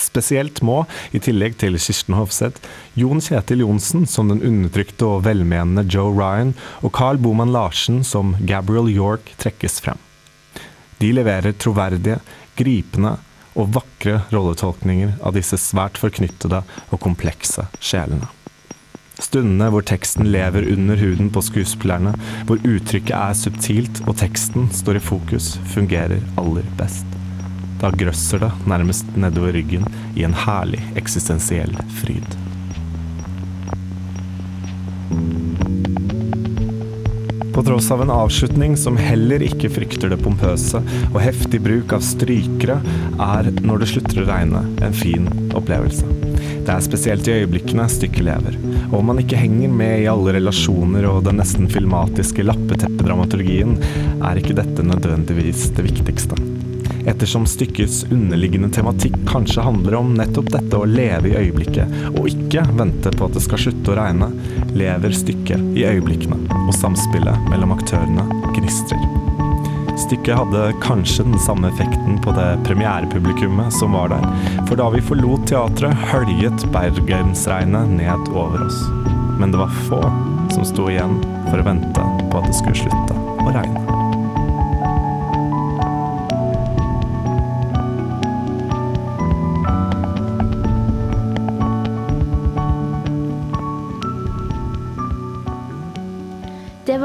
Spesielt 0.00 0.62
må, 0.64 0.82
i 1.12 1.20
tillegg 1.22 1.58
til 1.60 1.76
Kirsten 1.76 2.16
Hofseth, 2.16 2.62
Jon 2.98 3.20
Kjetil 3.22 3.64
Johnsen 3.64 4.06
som 4.08 4.30
den 4.32 4.42
undertrykte 4.46 5.08
og 5.08 5.24
velmenende 5.26 5.84
Joe 5.88 6.14
Ryan, 6.16 6.54
og 6.80 6.94
Carl 6.96 7.20
Boman 7.22 7.52
Larsen 7.52 8.02
som 8.06 8.34
Gabriel 8.48 8.90
York 8.92 9.34
trekkes 9.42 9.80
frem. 9.84 10.00
De 11.02 11.10
leverer 11.12 11.56
troverdige, 11.58 12.20
gripende 12.56 13.16
og 13.58 13.72
vakre 13.76 14.22
rolletolkninger 14.32 15.18
av 15.20 15.34
disse 15.36 15.58
svært 15.60 15.98
forknyttede 16.00 16.62
og 16.90 17.02
komplekse 17.02 17.66
sjelene. 17.82 18.30
Stundene 19.22 19.68
hvor 19.70 19.84
teksten 19.86 20.30
lever 20.32 20.66
under 20.72 20.98
huden 20.98 21.28
på 21.34 21.42
skuespillerne, 21.44 22.14
hvor 22.48 22.62
uttrykket 22.64 23.14
er 23.18 23.38
subtilt 23.38 24.02
og 24.06 24.16
teksten 24.22 24.70
står 24.74 24.98
i 24.98 25.04
fokus, 25.12 25.56
fungerer 25.74 26.24
aller 26.40 26.66
best. 26.80 27.11
Da 27.82 27.90
grøsser 27.90 28.38
det 28.38 28.52
nærmest 28.70 29.08
nedover 29.18 29.56
ryggen 29.56 29.88
i 30.14 30.22
en 30.22 30.36
herlig 30.38 30.78
eksistensiell 30.98 31.74
fryd. 31.98 32.36
På 37.52 37.62
tross 37.66 37.90
av 37.90 38.00
en 38.02 38.10
avslutning 38.10 38.76
som 38.80 38.96
heller 38.96 39.42
ikke 39.44 39.68
frykter 39.74 40.12
det 40.12 40.20
pompøse, 40.22 40.78
og 41.10 41.18
heftig 41.20 41.60
bruk 41.66 41.92
av 41.92 42.06
strykere, 42.06 42.78
er 43.20 43.50
Når 43.60 43.82
det 43.82 43.90
slutter 43.90 44.22
å 44.22 44.28
regne 44.30 44.62
en 44.82 44.96
fin 44.96 45.28
opplevelse. 45.52 46.06
Det 46.62 46.70
er 46.70 46.86
spesielt 46.86 47.26
i 47.28 47.34
øyeblikkene 47.42 47.88
stykket 47.90 48.24
lever. 48.24 48.56
Og 48.92 49.00
om 49.00 49.10
man 49.10 49.20
ikke 49.20 49.42
henger 49.42 49.74
med 49.74 50.04
i 50.04 50.08
alle 50.10 50.36
relasjoner 50.38 51.08
og 51.10 51.24
den 51.26 51.42
nesten 51.42 51.68
filmatiske 51.70 52.46
lappeteppedramaturgien, 52.46 53.76
er 54.22 54.38
ikke 54.38 54.56
dette 54.62 54.86
nødvendigvis 54.86 55.68
det 55.76 55.90
viktigste. 55.90 56.51
Ettersom 57.06 57.46
stykkets 57.46 58.04
underliggende 58.10 58.68
tematikk 58.70 59.14
kanskje 59.26 59.62
handler 59.62 59.94
om 59.98 60.14
nettopp 60.14 60.52
dette 60.54 60.78
å 60.78 60.86
leve 60.86 61.32
i 61.32 61.36
øyeblikket, 61.40 61.96
og 62.12 62.28
ikke 62.30 62.62
vente 62.78 63.10
på 63.16 63.26
at 63.26 63.34
det 63.34 63.42
skal 63.42 63.62
slutte 63.64 63.90
å 63.92 63.96
regne, 63.98 64.30
lever 64.78 65.16
stykket 65.16 65.72
i 65.78 65.86
øyeblikkene, 65.88 66.38
og 66.62 66.74
samspillet 66.78 67.50
mellom 67.50 67.74
aktørene 67.74 68.28
gnistrer. 68.54 69.02
Stykket 69.98 70.38
hadde 70.38 70.62
kanskje 70.82 71.26
den 71.26 71.38
samme 71.42 71.68
effekten 71.72 72.20
på 72.22 72.32
det 72.36 72.46
premierepublikummet 72.68 73.74
som 73.74 73.98
var 73.98 74.14
der, 74.14 74.28
for 74.68 74.78
da 74.78 74.88
vi 74.94 75.02
forlot 75.04 75.48
teatret, 75.50 76.06
høljet 76.12 76.66
bergensregnet 76.72 77.96
ned 77.98 78.30
over 78.30 78.62
oss. 78.68 78.78
Men 79.40 79.52
det 79.52 79.60
var 79.60 79.82
få 79.88 80.00
som 80.54 80.64
sto 80.68 80.86
igjen 80.92 81.18
for 81.50 81.58
å 81.58 81.66
vente 81.66 82.06
på 82.30 82.40
at 82.40 82.48
det 82.48 82.56
skulle 82.62 82.86
slutte 82.86 83.18
å 83.42 83.52
regne. 83.52 84.01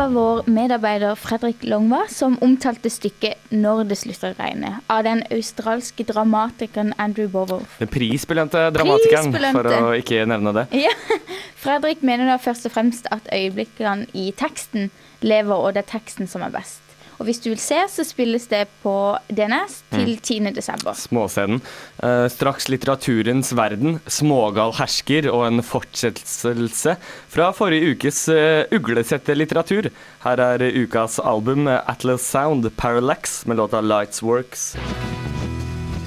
Var 0.08 0.14
vår 0.14 0.44
medarbeider 0.48 1.16
Fredrik 1.16 1.64
Longva 1.64 2.06
som 2.10 2.38
omtalte 2.42 2.90
stykket 2.90 3.52
'Når 3.52 3.88
det 3.90 3.98
slutter 3.98 4.32
å 4.32 4.38
regne' 4.38 4.80
av 4.90 5.04
den 5.04 5.24
australske 5.32 6.04
dramatikeren 6.04 6.94
Andrew 6.98 7.28
Boworth. 7.28 7.80
Den 7.80 7.88
prisbelønte 7.88 8.72
dramatikeren, 8.72 9.34
Prisbelønte. 9.34 9.54
for 9.54 9.92
å 9.92 9.96
ikke 9.98 10.26
nevne 10.26 10.54
det. 10.54 10.68
Ja. 10.72 10.94
Fredrik 11.64 12.04
mener 12.04 12.26
da 12.26 12.38
først 12.38 12.66
og 12.66 12.72
fremst 12.72 13.08
at 13.12 13.28
øyeblikkene 13.34 14.08
i 14.14 14.32
teksten 14.32 14.92
lever, 15.22 15.56
og 15.56 15.74
det 15.74 15.84
er 15.84 16.00
teksten 16.00 16.28
som 16.28 16.42
er 16.42 16.50
best. 16.56 16.87
Og 17.18 17.26
hvis 17.26 17.40
du 17.42 17.50
vil 17.50 17.62
se, 17.62 17.80
så 17.90 18.06
spilles 18.06 18.46
det 18.52 18.66
på 18.84 18.94
DNS 19.34 19.80
til 19.90 20.12
10. 20.16 20.52
desember. 20.54 20.94
Småscenen. 20.98 21.62
Eh, 22.04 22.28
straks 22.30 22.70
litteraturens 22.70 23.54
verden, 23.58 23.98
smågal 24.06 24.76
hersker 24.78 25.30
og 25.32 25.48
en 25.48 25.64
fortsettelse 25.66 26.98
fra 27.34 27.50
forrige 27.58 27.96
ukes 27.96 28.28
uh, 28.30 28.70
uglesette 28.76 29.34
litteratur. 29.34 29.90
Her 30.26 30.44
er 30.44 30.66
ukas 30.78 31.18
album 31.20 31.68
eh, 31.68 31.82
Atlas 31.90 32.26
Sound 32.28 32.70
Parallax 32.78 33.46
med 33.50 33.58
låta 33.58 33.82
Lights 33.82 34.22
Works. 34.22 34.76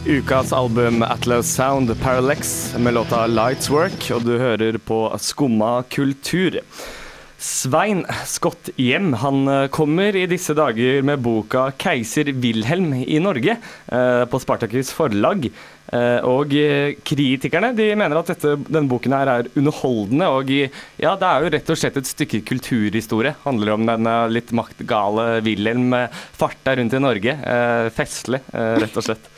Ukas 0.07 0.53
album 0.53 1.03
Atlas 1.03 1.47
Sound 1.47 1.91
Parallax 2.01 2.75
med 2.79 2.95
låta 2.95 3.27
Lights 3.27 3.71
Work, 3.71 4.11
og 4.15 4.25
du 4.25 4.39
hører 4.39 4.79
på 4.79 5.03
Skumma 5.19 5.83
kultur. 5.91 6.63
Svein 7.41 8.03
Scott 8.29 8.69
Hjem 8.77 9.15
han 9.23 9.49
eh, 9.49 9.67
kommer 9.73 10.17
i 10.17 10.27
disse 10.29 10.53
dager 10.57 11.01
med 11.09 11.23
boka 11.25 11.71
'Keiser 11.73 12.29
Wilhelm 12.37 12.93
i 13.01 13.17
Norge' 13.17 13.55
eh, 13.57 14.25
på 14.29 14.41
Spartakus 14.43 14.91
forlag. 14.93 15.49
Eh, 15.91 16.21
og 16.29 16.53
kritikerne 17.03 17.73
de 17.75 17.87
mener 17.97 18.21
at 18.21 18.35
dette, 18.35 18.53
denne 18.69 18.93
boken 18.93 19.17
her 19.17 19.33
er 19.33 19.49
underholdende. 19.57 20.29
Og 20.29 20.53
ja, 20.53 21.15
det 21.17 21.31
er 21.31 21.41
jo 21.47 21.55
rett 21.57 21.73
og 21.73 21.81
slett 21.81 21.97
et 22.03 22.13
stykke 22.13 22.43
kulturhistorie. 22.53 23.33
Handler 23.47 23.73
om 23.73 23.89
den 23.89 24.13
litt 24.37 24.53
maktgale 24.53 25.41
Wilhelm 25.47 25.97
farta 26.37 26.77
rundt 26.77 26.95
i 26.95 27.03
Norge. 27.03 27.39
Festlig, 27.97 28.45
rett 28.53 29.01
og 29.01 29.09
slett. 29.09 29.33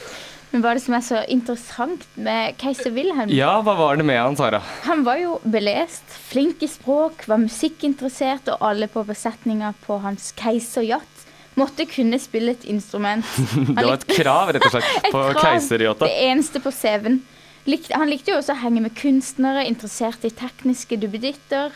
Men 0.53 0.61
hva 0.61 0.73
er 0.73 0.77
det 0.77 0.85
som 0.85 0.95
er 0.99 1.05
så 1.07 1.21
interessant 1.33 2.03
med 2.21 2.59
keiser 2.61 2.93
Wilhelm? 2.93 3.31
Ja, 3.33 3.55
hva 3.65 3.73
var 3.79 3.97
det 3.97 4.05
med 4.05 4.21
han, 4.21 4.37
Sara? 4.37 4.61
Han 4.85 5.01
var 5.07 5.17
jo 5.23 5.39
belest, 5.49 6.05
flink 6.29 6.61
i 6.61 6.69
språk, 6.69 7.25
var 7.29 7.41
musikkinteressert, 7.41 8.51
og 8.53 8.67
alle 8.69 8.89
på 8.93 9.05
besetninga 9.09 9.73
på 9.87 9.97
hans 10.05 10.29
keiseryacht 10.37 11.25
måtte 11.57 11.87
kunne 11.89 12.21
spille 12.21 12.53
et 12.53 12.67
instrument. 12.69 13.25
Det 13.77 13.81
var 13.81 13.97
et 13.97 14.09
krav, 14.09 14.53
rett 14.53 14.69
og 14.69 14.75
slett, 14.75 15.09
på 15.15 15.25
keiseryatta. 15.41 16.09
Det 16.09 16.29
eneste 16.29 16.61
på 16.65 16.73
CV-en. 16.73 17.23
Han 17.95 18.11
likte 18.11 18.35
jo 18.35 18.41
også 18.41 18.57
å 18.57 18.61
henge 18.65 18.85
med 18.85 18.97
kunstnere, 18.99 19.65
interessert 19.71 20.25
i 20.27 20.33
tekniske 20.37 20.99
duppeditter. 21.01 21.73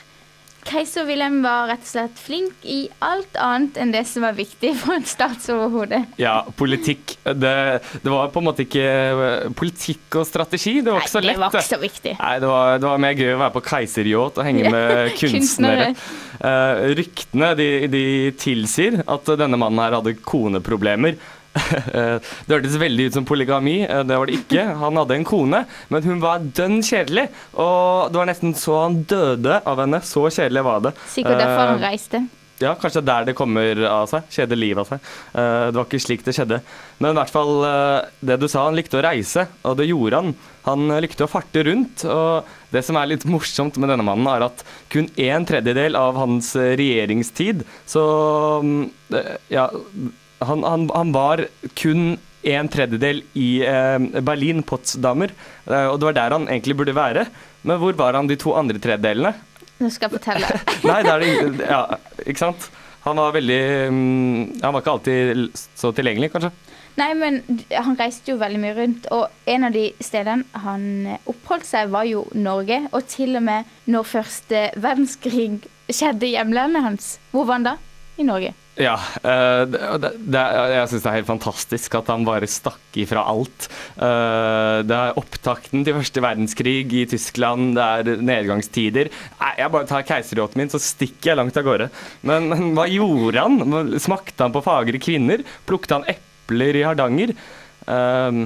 Keiser 0.66 1.06
Wilhelm 1.06 1.38
var 1.44 1.68
rett 1.70 1.84
og 1.84 1.88
slett 1.88 2.18
flink 2.20 2.64
i 2.66 2.78
alt 3.04 3.38
annet 3.38 3.78
enn 3.80 3.92
det 3.94 4.02
som 4.08 4.24
var 4.26 4.34
viktig 4.36 4.72
for 4.80 4.96
en 4.96 5.06
statsoverhode. 5.06 6.00
Ja, 6.20 6.40
politikk. 6.58 7.16
Det, 7.22 7.54
det 8.02 8.12
var 8.12 8.32
på 8.34 8.42
en 8.42 8.48
måte 8.48 8.66
ikke 8.66 9.52
politikk 9.58 10.18
og 10.20 10.26
strategi. 10.28 10.80
Det 10.82 10.90
var 10.92 11.04
ikke 11.04 11.14
så 11.14 11.22
Nei, 11.22 11.30
lett. 11.30 11.38
det 11.38 11.44
var 11.46 11.56
ikke 11.60 11.68
så 11.68 11.80
viktig. 11.82 12.16
Nei, 12.18 12.34
det 12.42 12.50
var, 12.50 12.80
det 12.82 12.90
var 12.90 13.02
mer 13.06 13.16
gøy 13.20 13.32
å 13.36 13.40
være 13.44 13.54
på 13.56 13.64
keiseryacht 13.70 14.40
og 14.42 14.48
henge 14.48 14.74
med 14.74 14.92
kunstnere. 15.20 15.90
kunstnere. 15.94 16.22
Uh, 16.36 16.82
ryktene 16.98 17.52
de, 17.56 17.68
de 17.92 18.04
tilsier 18.42 19.00
at 19.06 19.32
denne 19.40 19.56
mannen 19.60 19.80
her 19.86 19.96
hadde 20.00 20.16
koneproblemer. 20.26 21.16
Eh, 21.56 22.18
det 22.46 22.52
hørtes 22.52 22.76
veldig 22.80 23.06
ut 23.08 23.16
som 23.16 23.24
polygami, 23.28 23.78
eh, 23.88 24.02
det 24.04 24.16
var 24.20 24.28
det 24.28 24.36
ikke. 24.42 24.64
Han 24.82 24.98
hadde 25.00 25.16
en 25.16 25.24
kone, 25.28 25.62
men 25.92 26.04
hun 26.04 26.20
var 26.20 26.42
dønn 26.56 26.82
kjedelig. 26.84 27.28
Og 27.56 28.10
det 28.12 28.20
var 28.20 28.28
nesten 28.28 28.52
så 28.58 28.80
han 28.84 28.98
døde 29.08 29.60
av 29.64 29.80
henne. 29.80 30.02
Så 30.04 30.26
kjedelig 30.28 30.64
var 30.66 30.82
det. 30.88 30.92
Sikkert 31.14 31.40
derfor 31.40 31.70
han 31.72 31.78
Eh, 31.80 31.86
reiste. 31.88 32.20
ja, 32.60 32.74
kanskje 32.80 33.02
der 33.04 33.24
det 33.28 33.34
kommer 33.36 33.80
av 33.88 34.06
seg. 34.10 34.28
Kjede 34.32 34.56
livet 34.58 34.80
av 34.84 34.90
seg. 34.90 35.00
Det 35.36 35.76
var 35.76 35.84
ikke 35.88 36.00
slik 36.00 36.22
det 36.24 36.34
skjedde. 36.36 36.60
Men 37.00 37.12
i 37.12 37.18
hvert 37.20 37.32
fall 37.32 37.50
det 38.24 38.38
du 38.40 38.46
sa, 38.48 38.64
han 38.68 38.76
likte 38.78 38.96
å 39.00 39.04
reise, 39.04 39.46
og 39.64 39.76
det 39.80 39.88
gjorde 39.90 40.20
han. 40.22 40.30
Han 40.64 40.88
likte 41.04 41.24
å 41.26 41.30
farte 41.30 41.62
rundt, 41.68 42.04
og 42.08 42.44
det 42.72 42.82
som 42.84 42.96
er 42.96 43.10
litt 43.12 43.24
morsomt 43.28 43.76
med 43.78 43.92
denne 43.92 44.04
mannen, 44.08 44.26
er 44.32 44.46
at 44.48 44.64
kun 44.92 45.08
en 45.16 45.44
tredjedel 45.48 45.96
av 46.00 46.16
hans 46.16 46.52
regjeringstid, 46.56 47.64
så 47.86 48.06
mm, 48.64 48.86
Ja, 49.52 49.68
han, 50.44 50.64
han, 50.66 50.88
han 50.92 51.12
var 51.14 51.46
kun 51.78 52.16
en 52.46 52.68
tredjedel 52.70 53.22
i 53.34 53.48
eh, 53.66 53.98
Berlin, 54.22 54.62
Potsdamer, 54.66 55.32
eh, 55.66 55.86
og 55.90 55.98
det 55.98 56.10
var 56.10 56.18
der 56.18 56.36
han 56.36 56.48
egentlig 56.48 56.76
burde 56.78 56.94
være. 56.96 57.26
Men 57.66 57.80
hvor 57.82 57.96
var 57.98 58.18
han 58.18 58.30
de 58.30 58.38
to 58.38 58.54
andre 58.54 58.78
tredjedelene? 58.82 59.34
Nå 59.82 59.90
skal 59.92 60.08
jeg 60.08 60.20
fortelle. 60.20 60.60
Nei, 60.88 61.00
det 61.04 61.12
er 61.12 61.24
det 61.24 61.66
Ja, 61.66 61.80
ikke 62.24 62.46
sant? 62.46 62.70
Han 63.06 63.20
var 63.20 63.36
veldig 63.36 63.58
mm, 63.94 64.38
Han 64.64 64.72
var 64.74 64.82
ikke 64.82 64.94
alltid 64.96 65.58
så 65.78 65.92
tilgjengelig, 65.94 66.32
kanskje. 66.32 66.50
Nei, 66.96 67.10
men 67.18 67.42
han 67.76 67.96
reiste 67.98 68.32
jo 68.32 68.38
veldig 68.40 68.60
mye 68.62 68.76
rundt, 68.78 69.06
og 69.12 69.26
en 69.52 69.66
av 69.68 69.74
de 69.74 69.90
stedene 70.00 70.62
han 70.64 70.86
eh, 71.12 71.28
oppholdt 71.28 71.68
seg, 71.68 71.90
var 71.92 72.08
jo 72.08 72.24
Norge. 72.32 72.80
Og 72.96 73.04
til 73.10 73.36
og 73.36 73.44
med 73.46 73.68
når 73.90 74.08
første 74.14 74.62
verdenskrig 74.80 75.50
skjedde 75.92 76.30
i 76.30 76.34
hjemlandet 76.34 76.86
hans. 76.86 77.10
Hvor 77.34 77.44
var 77.44 77.60
han 77.60 77.68
da? 77.68 77.76
I 78.16 78.24
Norge. 78.24 78.52
Ja. 78.80 78.94
eh, 79.24 79.62
det, 79.68 80.10
det, 80.24 80.42
jeg 80.72 80.88
syns 80.90 81.02
det 81.04 81.10
er 81.10 81.16
helt 81.18 81.28
fantastisk 81.28 81.96
at 81.98 82.08
han 82.12 82.24
bare 82.24 82.48
stakk 82.48 82.96
ifra 83.00 83.24
alt. 83.28 83.68
Eh, 83.96 84.78
det 84.88 84.96
er 84.96 85.20
opptakten 85.20 85.84
til 85.84 85.96
første 85.98 86.22
verdenskrig 86.24 86.78
i 86.96 87.04
Tyskland, 87.08 87.74
det 87.76 87.86
er 87.86 88.22
nedgangstider. 88.24 89.10
Jeg 89.60 89.72
bare 89.72 89.88
tar 89.88 90.06
keiseryachten 90.08 90.62
min, 90.62 90.72
så 90.72 90.80
stikker 90.80 91.32
jeg 91.32 91.40
langt 91.40 91.60
av 91.60 91.66
gårde. 91.68 91.90
Men, 92.28 92.48
men 92.52 92.70
hva 92.76 92.86
gjorde 92.88 93.44
han? 93.44 93.98
Smakte 94.02 94.44
han 94.48 94.56
på 94.56 94.64
fagre 94.64 95.00
kvinner? 95.02 95.44
Plukte 95.68 95.98
han 95.98 96.08
epler 96.12 96.80
i 96.80 96.86
Hardanger? 96.88 97.36
Eh, 97.84 98.40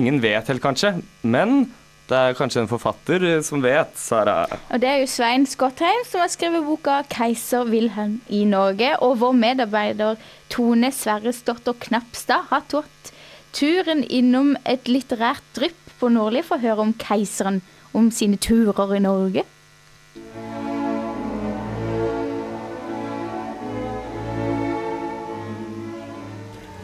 ingen 0.00 0.20
vet 0.24 0.52
helt, 0.52 0.64
kanskje. 0.64 0.98
Men 1.24 1.64
det 2.04 2.16
er 2.20 2.34
kanskje 2.36 2.60
en 2.60 2.68
forfatter 2.68 3.22
som 3.46 3.62
vet, 3.64 3.94
Sara. 3.96 4.44
Og 4.68 4.80
det 4.82 4.88
er 4.90 4.98
jo 5.00 5.08
Svein 5.08 5.46
Skottheim 5.48 6.02
som 6.04 6.20
har 6.20 6.28
skrevet 6.28 6.66
boka 6.66 6.98
'Keiser 7.08 7.64
Wilhelm 7.64 8.20
i 8.28 8.44
Norge'. 8.44 8.98
Og 9.00 9.20
vår 9.20 9.32
medarbeider 9.32 10.20
Tone 10.50 10.92
Sverresdotter 10.92 11.72
Knapstad 11.72 12.50
har 12.50 12.66
tatt 12.68 13.12
turen 13.56 14.04
innom 14.04 14.52
et 14.66 14.84
litterært 14.84 15.42
drypp 15.56 15.96
på 15.98 16.12
Nordli 16.12 16.44
for 16.44 16.60
å 16.60 16.66
høre 16.66 16.84
om 16.84 16.92
keiseren, 16.92 17.62
om 17.94 18.10
sine 18.10 18.36
turer 18.36 18.96
i 18.96 19.00
Norge. 19.00 19.48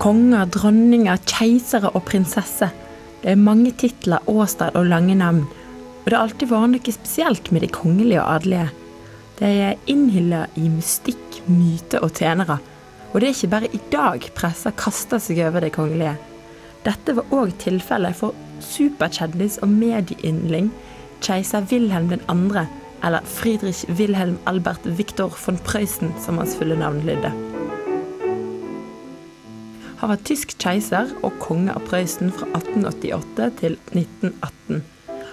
Konger, 0.00 0.46
dronninger, 0.48 1.18
keisere 1.28 1.92
og 1.92 2.06
prinsesse. 2.08 2.70
Det 3.20 3.34
er 3.34 3.40
mange 3.40 3.72
titler, 3.76 4.24
åstad 4.30 4.76
og 4.78 4.88
lange 4.88 5.14
navn. 5.14 5.44
Og 6.00 6.06
det 6.06 6.16
har 6.16 6.24
alltid 6.24 6.48
vært 6.48 6.72
noe 6.72 6.94
spesielt 6.94 7.50
med 7.52 7.64
de 7.64 7.68
kongelige 7.72 8.22
og 8.22 8.38
adelige. 8.38 8.70
De 9.40 9.50
er 9.68 9.90
innhylla 9.92 10.46
i 10.56 10.68
mystikk, 10.72 11.40
myte 11.48 12.00
og 12.00 12.14
tjenere. 12.16 12.58
Og 13.12 13.20
det 13.20 13.28
er 13.28 13.36
ikke 13.36 13.52
bare 13.54 13.72
i 13.76 13.80
dag 13.92 14.26
pressa 14.36 14.72
kaster 14.76 15.20
seg 15.20 15.42
over 15.44 15.64
de 15.64 15.72
kongelige. 15.74 16.16
Dette 16.86 17.16
var 17.16 17.34
òg 17.36 17.52
tilfellet 17.60 18.16
for 18.16 18.36
superkjendis 18.64 19.58
og 19.64 19.72
medieyndling 19.72 20.70
keiser 21.20 21.66
Wilhelm 21.72 22.12
2., 22.28 22.66
eller 23.04 23.20
Friedrich 23.24 23.84
Wilhelm 23.88 24.38
Albert 24.46 24.84
Viktor 24.84 25.32
von 25.46 25.58
Preussen, 25.64 26.12
som 26.20 26.38
hans 26.38 26.56
fulle 26.56 26.76
navn 26.76 27.00
lydde. 27.04 27.49
Han 30.00 30.08
var 30.08 30.20
tysk 30.24 30.54
keiser 30.56 31.10
og 31.20 31.34
konge 31.42 31.74
av 31.76 31.84
Prøysen 31.84 32.30
fra 32.32 32.46
1888 32.56 33.48
til 33.58 33.74
1918. 33.92 34.78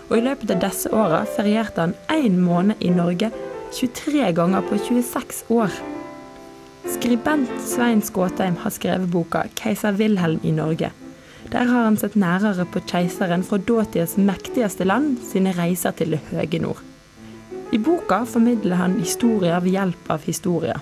Og 0.10 0.16
i 0.18 0.24
løpet 0.26 0.52
av 0.52 0.60
disse 0.60 0.92
åra 0.92 1.22
ferierte 1.38 1.86
han 1.86 1.94
én 2.12 2.36
måned 2.44 2.84
i 2.84 2.92
Norge 2.92 3.30
23 3.78 4.34
ganger 4.36 4.66
på 4.68 4.80
26 4.90 5.46
år. 5.56 5.72
Skribent 6.98 7.54
Svein 7.64 8.04
Skåtheim 8.04 8.60
har 8.64 8.76
skrevet 8.76 9.12
boka 9.12 9.46
'Keiser 9.56 9.96
Wilhelm 9.96 10.44
i 10.44 10.52
Norge'. 10.52 10.92
Der 11.52 11.64
har 11.64 11.84
han 11.84 11.98
sett 11.98 12.20
nærere 12.20 12.66
på 12.68 12.84
keiseren 12.92 13.44
fra 13.44 13.58
dåtidas 13.58 14.18
mektigste 14.18 14.84
land 14.84 15.18
sine 15.32 15.56
reiser 15.56 15.92
til 15.96 16.12
det 16.12 16.20
høye 16.32 16.60
nord. 16.60 16.84
I 17.72 17.78
boka 17.78 18.26
formidler 18.26 18.76
han 18.76 19.00
historier 19.00 19.60
ved 19.60 19.72
hjelp 19.72 20.12
av 20.12 20.28
historier. 20.28 20.80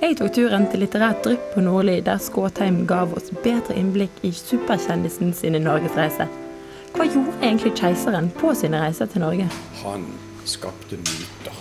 Jeg 0.00 0.16
tok 0.18 0.32
turen 0.36 0.66
til 0.70 0.82
litterært 0.84 1.22
drypp 1.24 1.46
på 1.54 1.62
Nordli, 1.64 2.00
der 2.04 2.18
Skåtheim 2.22 2.82
gav 2.88 3.14
oss 3.16 3.30
bedre 3.44 3.74
innblikk 3.80 4.18
i 4.26 4.30
superkjendisen 4.36 5.32
sine 5.34 5.60
norgesreiser. 5.62 6.28
Hva 6.96 7.06
gjorde 7.08 7.34
egentlig 7.42 7.72
keiseren 7.78 8.28
på 8.40 8.52
sine 8.56 8.80
reiser 8.84 9.08
til 9.12 9.24
Norge? 9.24 9.48
Han 9.82 10.04
skapte 10.48 10.98
myter. 11.00 11.56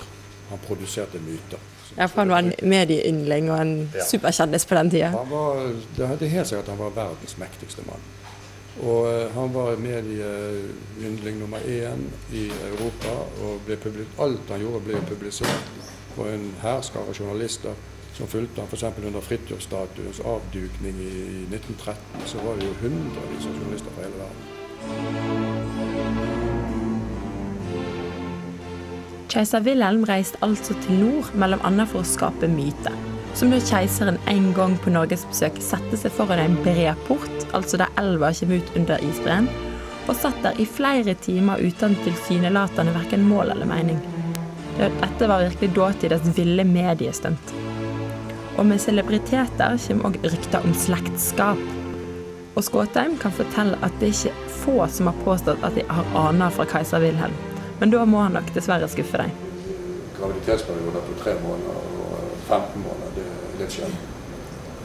Han 0.52 0.62
produserte 0.68 1.20
myter. 1.26 1.64
Ja, 1.96 2.06
for 2.12 2.22
han 2.26 2.30
var 2.34 2.44
en 2.44 2.52
medieyndling 2.70 3.50
og 3.52 3.62
en 3.62 3.74
Ja. 3.96 4.04
superkjendis 4.04 4.66
på 4.66 4.76
den 4.76 4.90
tida. 4.92 5.10
Han 5.16 5.30
var, 5.32 5.72
det 5.98 6.04
er 6.06 6.28
helt 6.36 6.48
sikkert 6.48 6.64
at 6.68 6.70
han 6.76 6.80
var 6.80 6.90
verdens 6.96 7.38
mektigste 7.40 7.82
mann. 7.88 8.04
Og 8.84 9.08
eh, 9.14 9.32
han 9.34 9.54
var 9.54 9.76
medieyndling 9.80 11.40
nummer 11.40 11.58
én 11.64 12.04
i 12.34 12.50
Europa. 12.72 13.16
og 13.42 13.62
ble 13.66 13.78
Alt 14.20 14.50
han 14.52 14.60
gjorde, 14.60 14.82
ble 14.86 15.02
publisert. 15.08 15.72
på 16.16 16.24
en 16.32 16.54
hærskare 16.62 17.12
journalister 17.20 17.74
som 18.16 18.28
fulgte 18.28 18.62
han 18.62 18.70
f.eks. 18.72 18.84
under 19.06 19.22
Fridtjof-statuens 19.22 20.20
avdukning 20.24 20.96
i, 21.04 21.10
i 21.10 21.46
1913. 21.52 21.96
Så 22.26 22.38
var 22.46 22.56
det 22.56 22.66
jo 22.70 22.74
hundrevis 22.82 23.48
av 23.50 23.54
journalister 23.60 23.92
fra 23.96 24.04
hele 24.06 24.18
verden. 24.24 24.44
Keiser 29.36 29.60
Wilhelm 29.66 30.06
reiste 30.08 30.40
altså 30.46 30.78
til 30.86 30.96
nord, 31.02 31.34
mellom 31.36 31.60
annet 31.68 31.92
for 31.92 32.00
å 32.06 32.08
skape 32.08 32.48
myte. 32.48 32.94
Som 33.36 33.52
da 33.52 33.60
keiseren 33.60 34.16
en 34.32 34.54
gang 34.56 34.78
på 34.80 34.94
norgesbesøk 34.96 35.60
satte 35.60 36.00
seg 36.00 36.16
foran 36.16 36.40
en 36.40 36.56
bred 36.64 36.96
port, 37.10 37.38
altså 37.52 37.82
der 37.82 37.92
elva 38.00 38.32
kommer 38.40 38.64
ut 38.64 38.78
under 38.80 39.04
isbreen, 39.04 39.52
og 40.06 40.16
satt 40.16 40.40
der 40.46 40.56
i 40.62 40.70
flere 40.70 41.18
timer 41.20 41.60
uten 41.60 41.98
tilsynelatende 42.06 42.96
verken 42.96 43.28
mål 43.28 43.52
eller 43.58 43.68
mening. 43.68 44.00
Dette 44.80 45.28
var 45.28 45.44
virkelig 45.50 45.76
dåtidens 45.76 46.32
ville 46.38 46.64
mediestunt. 46.64 47.65
Og 48.58 48.66
med 48.66 48.80
celebriteter 48.80 49.76
kommer 49.88 50.10
òg 50.10 50.22
rykter 50.24 50.64
om 50.64 50.74
slektskap. 50.74 51.60
Og 52.56 52.64
Skåtheim 52.64 53.18
kan 53.20 53.34
fortelle 53.36 53.76
at 53.84 53.96
det 54.00 54.08
er 54.08 54.14
ikke 54.16 54.52
få 54.62 54.76
som 54.88 55.10
har 55.12 55.18
påstått 55.26 55.64
at 55.68 55.76
de 55.76 55.84
har 55.90 56.12
aner 56.16 56.54
fra 56.56 56.64
keiser 56.72 57.04
Wilhelm. 57.04 57.36
Men 57.82 57.92
da 57.92 58.06
må 58.08 58.22
han 58.24 58.38
nok 58.38 58.54
dessverre 58.56 58.88
skuffe 58.88 59.20
deg. 59.20 59.34
Graviditetsperioder 60.16 61.04
på 61.08 61.16
tre 61.20 61.34
måneder 61.44 61.82
og 62.06 62.22
15 62.48 62.86
måneder, 62.86 63.12
det 63.18 63.26
er 63.28 63.58
litt 63.60 63.76
sjelden. 63.76 63.98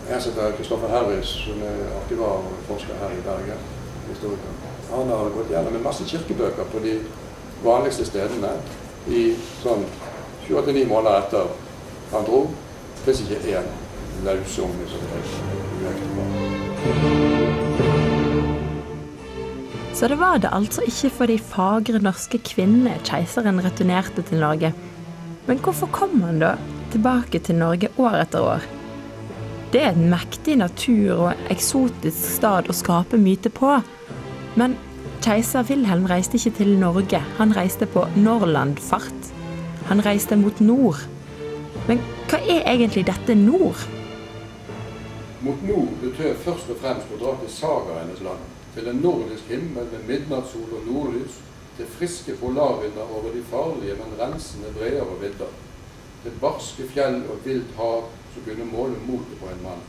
Jeg 0.09 0.25
heter 0.25 0.57
Kristoffer 0.57 0.91
Harris, 0.91 1.31
som 1.45 1.63
er 1.63 1.85
arkivar 2.01 2.43
og 2.43 2.57
forsker 2.67 2.99
her 2.99 3.15
i 3.15 3.23
Bergen, 3.23 3.61
historiker. 4.09 4.57
Han 4.91 5.13
har 5.15 5.31
gått 5.37 5.53
gjennom 5.55 5.77
en 5.79 5.85
masse 5.85 6.09
kirkebøker 6.11 6.67
på 6.73 6.83
de 6.83 6.97
vanligste 7.63 8.09
stedene 8.09 8.51
i 9.07 9.23
sånn 9.61 9.87
28-9 10.49 10.89
måneder 10.91 11.21
etter 11.23 11.55
han 12.11 12.27
dro. 12.27 12.43
Det 13.05 13.15
er 13.15 13.21
ikke 13.25 13.57
én 13.57 13.69
lausunge 14.25 14.85
som 14.91 15.01
er 15.01 15.13
uektefar. 15.81 16.29
Så 19.95 20.09
det 20.09 20.19
var 20.21 20.39
det 20.41 20.51
altså 20.53 20.81
ikke 20.89 21.11
for 21.13 21.29
de 21.29 21.39
fagre 21.39 22.01
norske 22.01 22.39
kvinnene 22.45 22.95
keiseren 23.05 23.61
returnerte 23.65 24.23
til 24.25 24.41
Norge. 24.41 24.73
Men 25.47 25.59
hvorfor 25.65 25.89
kom 25.93 26.23
han 26.23 26.39
da 26.41 26.55
tilbake 26.93 27.39
til 27.45 27.59
Norge 27.61 27.89
år 27.97 28.21
etter 28.23 28.41
år? 28.41 28.69
Det 29.73 29.83
er 29.85 29.93
en 29.93 30.11
mektig 30.11 30.57
natur 30.59 31.27
og 31.27 31.51
eksotisk 31.53 32.21
stad 32.37 32.69
å 32.69 32.75
skape 32.75 33.21
myte 33.21 33.53
på. 33.55 33.77
Men 34.57 34.77
keiser 35.25 35.69
Wilhelm 35.69 36.09
reiste 36.11 36.41
ikke 36.41 36.57
til 36.59 36.77
Norge, 36.81 37.21
han 37.39 37.57
reiste 37.57 37.87
på 37.87 38.07
Norlandfart. 38.17 39.33
Han 39.89 40.05
reiste 40.07 40.37
mot 40.37 40.61
nord. 40.61 41.05
Men 41.89 42.01
hva 42.29 42.39
er 42.45 42.67
egentlig 42.69 43.07
dette 43.09 43.35
nord? 43.35 43.85
Mot 45.41 45.63
nord 45.65 45.95
betød 46.03 46.43
først 46.45 46.73
og 46.73 46.81
fremst 46.83 47.13
å 47.15 47.21
dra 47.23 47.37
til 47.41 47.53
sagaenes 47.55 48.21
land, 48.25 48.43
til 48.75 48.91
en 48.91 49.01
nordisk 49.05 49.49
himmel 49.49 49.89
med 49.93 50.05
midnattssol 50.09 50.77
og 50.77 50.85
nordlys, 50.89 51.39
til 51.79 51.89
friske 51.97 52.37
polarvinder 52.37 53.15
over 53.17 53.33
de 53.33 53.43
farlige, 53.49 53.97
men 53.97 54.19
rensende 54.21 54.73
breer 54.77 55.01
og 55.07 55.23
vidder, 55.23 55.55
til 56.23 56.37
barske 56.43 56.85
fjell 56.93 57.23
og 57.33 57.41
vilt 57.47 57.73
hav 57.79 58.11
som 58.35 58.45
kunne 58.45 58.69
måle 58.69 59.01
motet 59.09 59.41
på 59.41 59.49
en 59.49 59.65
mann, 59.65 59.85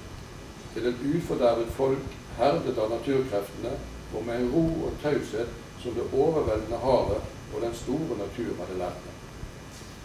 til 0.74 0.88
et 0.88 1.04
ufordervet 1.12 1.74
folk 1.76 2.18
herdet 2.38 2.80
av 2.80 2.94
naturkreftene 2.96 3.76
og 4.16 4.24
med 4.26 4.40
en 4.40 4.52
ro 4.56 4.66
og 4.88 5.00
taushet 5.04 5.52
som 5.84 5.96
det 5.98 6.08
overveldende 6.14 6.80
havet 6.80 7.32
og 7.52 7.64
den 7.66 7.76
store 7.76 8.22
natur 8.24 8.54
hadde 8.62 8.80
lært 8.80 9.04
dem. 9.04 9.11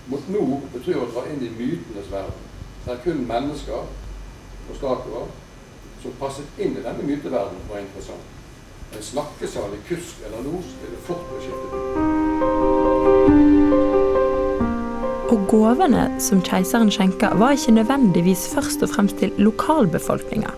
Mot 0.06 0.28
nord 0.30 0.68
betyr 0.70 1.00
å 1.02 1.08
dra 1.10 1.24
inn 1.26 1.40
i 1.42 1.48
mytenes 1.50 2.06
verden, 2.12 2.44
der 2.86 3.00
kun 3.02 3.24
mennesker 3.26 3.80
og 3.82 4.76
statuer 4.78 5.26
som 6.02 6.14
passet 6.20 6.60
inn 6.62 6.76
i 6.78 6.84
denne 6.84 7.02
myteverdenen, 7.02 7.66
var 7.66 7.82
interessant. 7.82 8.22
En 8.94 9.02
snakkesalig 9.02 9.80
kusk 9.88 10.22
eller 10.28 10.46
los 10.46 10.68
ville 10.82 11.00
fort 11.08 11.26
bli 11.32 11.38
skiftet. 11.42 11.74
Og 15.34 15.42
gavene 15.50 16.06
som 16.22 16.38
keiseren 16.46 16.92
skjenka, 16.94 17.34
var 17.42 17.58
ikke 17.58 17.74
nødvendigvis 17.80 18.46
først 18.54 18.86
og 18.86 18.94
fremst 18.94 19.18
til 19.18 19.34
lokalbefolkninga. 19.42 20.54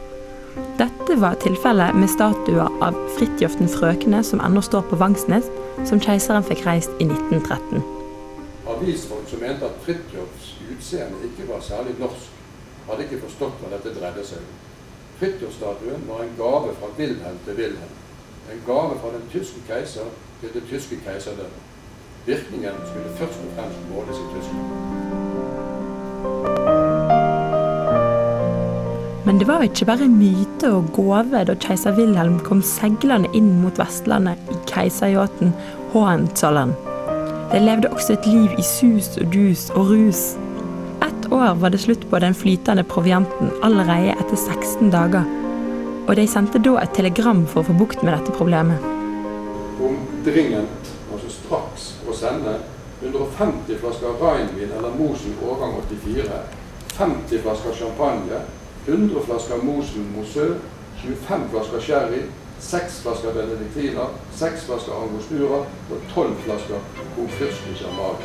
Dette 0.76 1.16
var 1.22 1.40
tilfellet 1.40 1.96
med 1.96 2.12
statuer 2.12 2.68
av 2.84 2.98
Fridtjof 3.16 3.56
den 3.62 3.72
frøkne, 3.72 4.20
som 4.20 4.44
ennå 4.44 4.60
står 4.60 4.84
på 4.90 5.00
Vangsnes, 5.00 5.48
som 5.88 6.02
keiseren 6.04 6.44
fikk 6.44 6.66
reist 6.68 6.92
i 7.00 7.08
1913. 7.08 7.97
Avisfolk 8.68 9.28
som 9.28 9.40
mente 9.40 9.64
at 9.64 9.80
Fridtjofs 9.84 10.48
utseende 10.72 11.16
ikke 11.28 11.48
var 11.52 11.60
særlig 11.64 11.94
norsk, 11.98 12.32
hadde 12.88 13.04
ikke 13.06 13.22
forstått 13.24 13.62
hva 13.62 13.70
dette 13.72 13.94
dreide 13.96 14.24
seg 14.28 14.42
om. 14.44 14.58
Fridtjofsstatuen 15.20 16.04
var 16.08 16.20
en 16.24 16.36
gave 16.38 16.74
fra 16.80 16.90
Wilhelm 16.98 17.38
til 17.46 17.56
Wilhelm. 17.60 17.94
En 18.52 18.60
gave 18.66 19.00
fra 19.00 19.12
den 19.16 19.24
tyske 19.32 19.60
keiser 19.68 20.12
til 20.40 20.52
det 20.54 20.62
tyske 20.70 21.00
keiserdømmet. 21.04 21.64
Virkningen 22.26 22.76
skulle 22.90 23.16
først 23.20 23.40
og 23.46 23.54
fremst 23.56 23.80
måles 23.92 24.16
i 24.20 24.26
Tyskland. 24.34 24.68
Men 29.26 29.38
det 29.38 29.48
var 29.48 29.62
ikke 29.62 29.84
bare 29.84 30.08
myte 30.08 30.72
og 30.72 30.92
gave 30.96 31.44
da 31.44 31.56
keiser 31.60 31.96
Wilhelm 31.96 32.38
kom 32.44 32.62
seilende 32.64 33.32
inn 33.36 33.50
mot 33.62 33.80
Vestlandet 33.80 34.52
i 34.52 34.60
keiseryachten 34.70 35.52
Hohenzollern. 35.92 36.76
Det 37.52 37.62
levde 37.62 37.88
også 37.88 38.12
et 38.12 38.26
liv 38.26 38.50
i 38.58 38.62
sus 38.62 39.06
og 39.16 39.30
dus 39.32 39.70
og 39.70 39.90
rus. 39.90 40.18
Ett 41.06 41.28
år 41.32 41.54
var 41.60 41.72
det 41.72 41.80
slutt 41.80 42.02
på 42.10 42.18
den 42.20 42.34
flytende 42.34 42.84
provianten 42.84 43.48
allerede 43.64 44.12
etter 44.20 44.36
16 44.36 44.90
dager. 44.92 45.24
Og 46.08 46.16
de 46.16 46.26
sendte 46.28 46.60
da 46.60 46.74
et 46.82 46.92
telegram 46.92 47.40
for 47.48 47.62
å 47.62 47.68
få 47.70 47.76
bukt 47.78 48.04
med 48.04 48.12
dette 48.12 48.34
problemet. 48.36 48.84
Omdringent, 49.80 50.92
altså 51.08 51.32
straks, 51.32 51.88
å 52.04 52.12
sende 52.12 52.58
150 53.00 53.80
flasker 53.80 54.20
reinvin 54.20 54.74
eller 54.76 55.00
Mosen 55.00 55.40
årgang 55.40 55.78
84, 55.88 56.42
50 56.98 57.44
flasker 57.46 57.78
champagne, 57.80 58.42
100 58.84 59.24
flasker 59.24 59.64
Mosen 59.64 60.12
Mosø, 60.12 60.50
25 61.00 61.48
flasker 61.54 61.80
sherry, 61.80 62.26
6 62.60 63.00
flasker 63.02 63.34
benediktiner, 63.34 64.14
seks 64.34 64.64
flasker 64.66 64.92
angostura 64.92 65.62
og 65.64 65.98
12 66.14 66.34
flasker 66.44 66.80
Charmaga. 67.78 68.24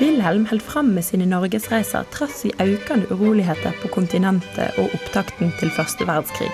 Wilhelm 0.00 0.46
holdt 0.46 0.62
fram 0.62 0.92
med 0.94 1.04
sine 1.06 1.26
norgesreiser 1.26 2.06
trass 2.14 2.44
i 2.44 2.52
økende 2.62 3.10
uroligheter 3.10 3.74
på 3.82 3.90
kontinentet 3.94 4.78
og 4.78 4.94
opptakten 4.96 5.52
til 5.60 5.70
første 5.70 6.06
verdenskrig. 6.06 6.50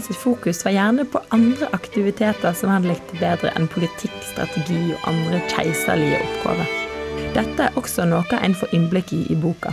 sitt 0.00 0.16
fokus 0.16 0.64
var 0.64 0.76
gjerne 0.76 1.04
på 1.04 1.20
andre 1.34 1.68
aktiviteter 1.72 2.52
som 2.52 2.70
han 2.70 2.86
likte 2.86 3.16
bedre 3.18 3.50
enn 3.56 3.68
politikk, 3.68 4.14
strategi 4.22 4.92
og 4.92 5.08
andre 5.08 5.40
keiserlige 5.50 6.20
oppgaver. 6.20 6.74
Dette 7.34 7.68
er 7.68 7.78
også 7.80 8.04
noe 8.06 8.42
en 8.42 8.54
får 8.54 8.76
innblikk 8.76 9.12
i 9.12 9.24
i 9.32 9.36
boka. 9.36 9.72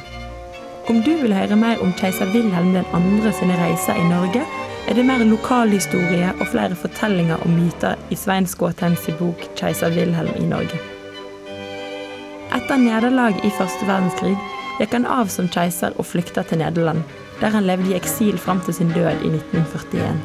Om 0.86 1.00
du 1.02 1.15
vil 1.17 1.34
høre 1.34 1.56
mer 1.58 1.80
om 1.82 1.89
keiser 1.98 2.30
Wilhelm 2.30 2.76
2. 2.91 3.32
sine 3.34 3.56
reiser 3.58 3.98
i 3.98 4.04
Norge, 4.06 4.43
er 4.86 4.93
det 4.93 5.06
mer 5.08 5.24
lokalhistorie 5.26 6.28
og 6.36 6.45
flere 6.52 6.78
fortellinger 6.78 7.41
og 7.41 7.50
myter 7.50 7.95
i 8.13 8.15
Svein 8.15 8.45
Skåtheims 8.45 9.08
bok 9.17 9.48
'Keiser 9.58 9.89
Wilhelm 9.95 10.36
i 10.38 10.45
Norge'. 10.45 10.78
Etter 12.54 12.78
nederlag 12.78 13.34
i 13.41 13.50
første 13.58 13.88
verdenskrig 13.89 14.36
gikk 14.78 14.93
han 14.93 15.10
av 15.10 15.32
som 15.34 15.50
keiser 15.50 15.98
og 15.98 16.06
flykta 16.06 16.43
til 16.43 16.62
Nederland, 16.62 17.02
der 17.41 17.50
han 17.50 17.65
levde 17.65 17.89
i 17.89 17.98
eksil 17.98 18.38
fram 18.38 18.62
til 18.62 18.74
sin 18.74 18.93
død 18.93 19.26
i 19.26 19.34
1941. 19.34 20.21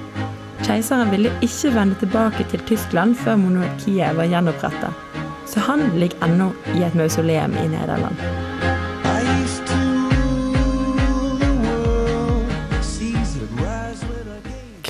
Keiseren 0.60 1.10
ville 1.10 1.32
ikke 1.40 1.72
vende 1.74 1.96
tilbake 2.04 2.44
til 2.50 2.60
Tyskland 2.68 3.16
før 3.16 3.40
monarkiet 3.40 4.12
var 4.16 4.28
gjenoppretta, 4.28 4.92
så 5.46 5.60
han 5.60 5.88
ligger 5.96 6.28
ennå 6.28 6.52
i 6.76 6.84
et 6.84 6.94
mausoleum 6.94 7.56
i 7.64 7.68
Nederland. 7.68 8.69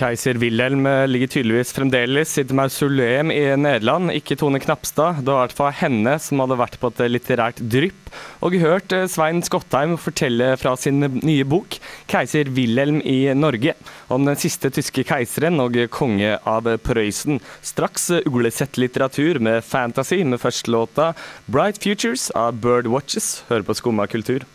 Keiser 0.01 0.39
Wilhelm 0.41 0.87
eh, 0.89 1.07
ligger 1.11 1.29
tydeligvis 1.29 1.75
fremdeles 1.77 2.33
i 2.39 2.45
et 2.45 2.53
mausoleum 2.57 3.33
i 3.35 3.43
Nederland. 3.61 4.13
Ikke 4.15 4.37
Tone 4.41 4.61
Knapstad. 4.63 5.21
Det 5.21 5.29
var 5.29 5.43
i 5.43 5.49
hvert 5.49 5.59
fall 5.59 5.75
henne 5.83 6.15
som 6.23 6.41
hadde 6.41 6.57
vært 6.61 6.79
på 6.81 6.89
et 6.89 7.03
litterært 7.11 7.61
drypp 7.61 8.09
og 8.41 8.57
hørt 8.63 8.95
eh, 8.97 9.05
Svein 9.11 9.43
Skottheim 9.45 9.99
fortelle 10.01 10.55
fra 10.61 10.73
sin 10.81 11.05
nye 11.05 11.45
bok 11.45 11.77
'Keiser 12.09 12.49
Wilhelm 12.57 13.03
i 13.05 13.29
Norge', 13.37 13.77
om 14.09 14.25
den 14.25 14.41
siste 14.41 14.73
tyske 14.73 15.05
keiseren 15.05 15.61
og 15.61 15.77
konge 15.93 16.39
av 16.49 16.71
Prøysen. 16.87 17.43
Straks 17.61 18.11
eh, 18.17 18.25
uglesett 18.25 18.81
litteratur 18.81 19.43
med 19.45 19.61
fantasy, 19.65 20.23
med 20.25 20.41
førstelåta 20.41 21.13
'Bright 21.47 21.83
Futures' 21.85 22.31
av 22.35 22.57
Bird 22.65 22.89
Watches. 22.89 23.43
Hører 23.53 23.69
på 23.69 23.77
Skumma 23.77 24.09
kultur. 24.09 24.49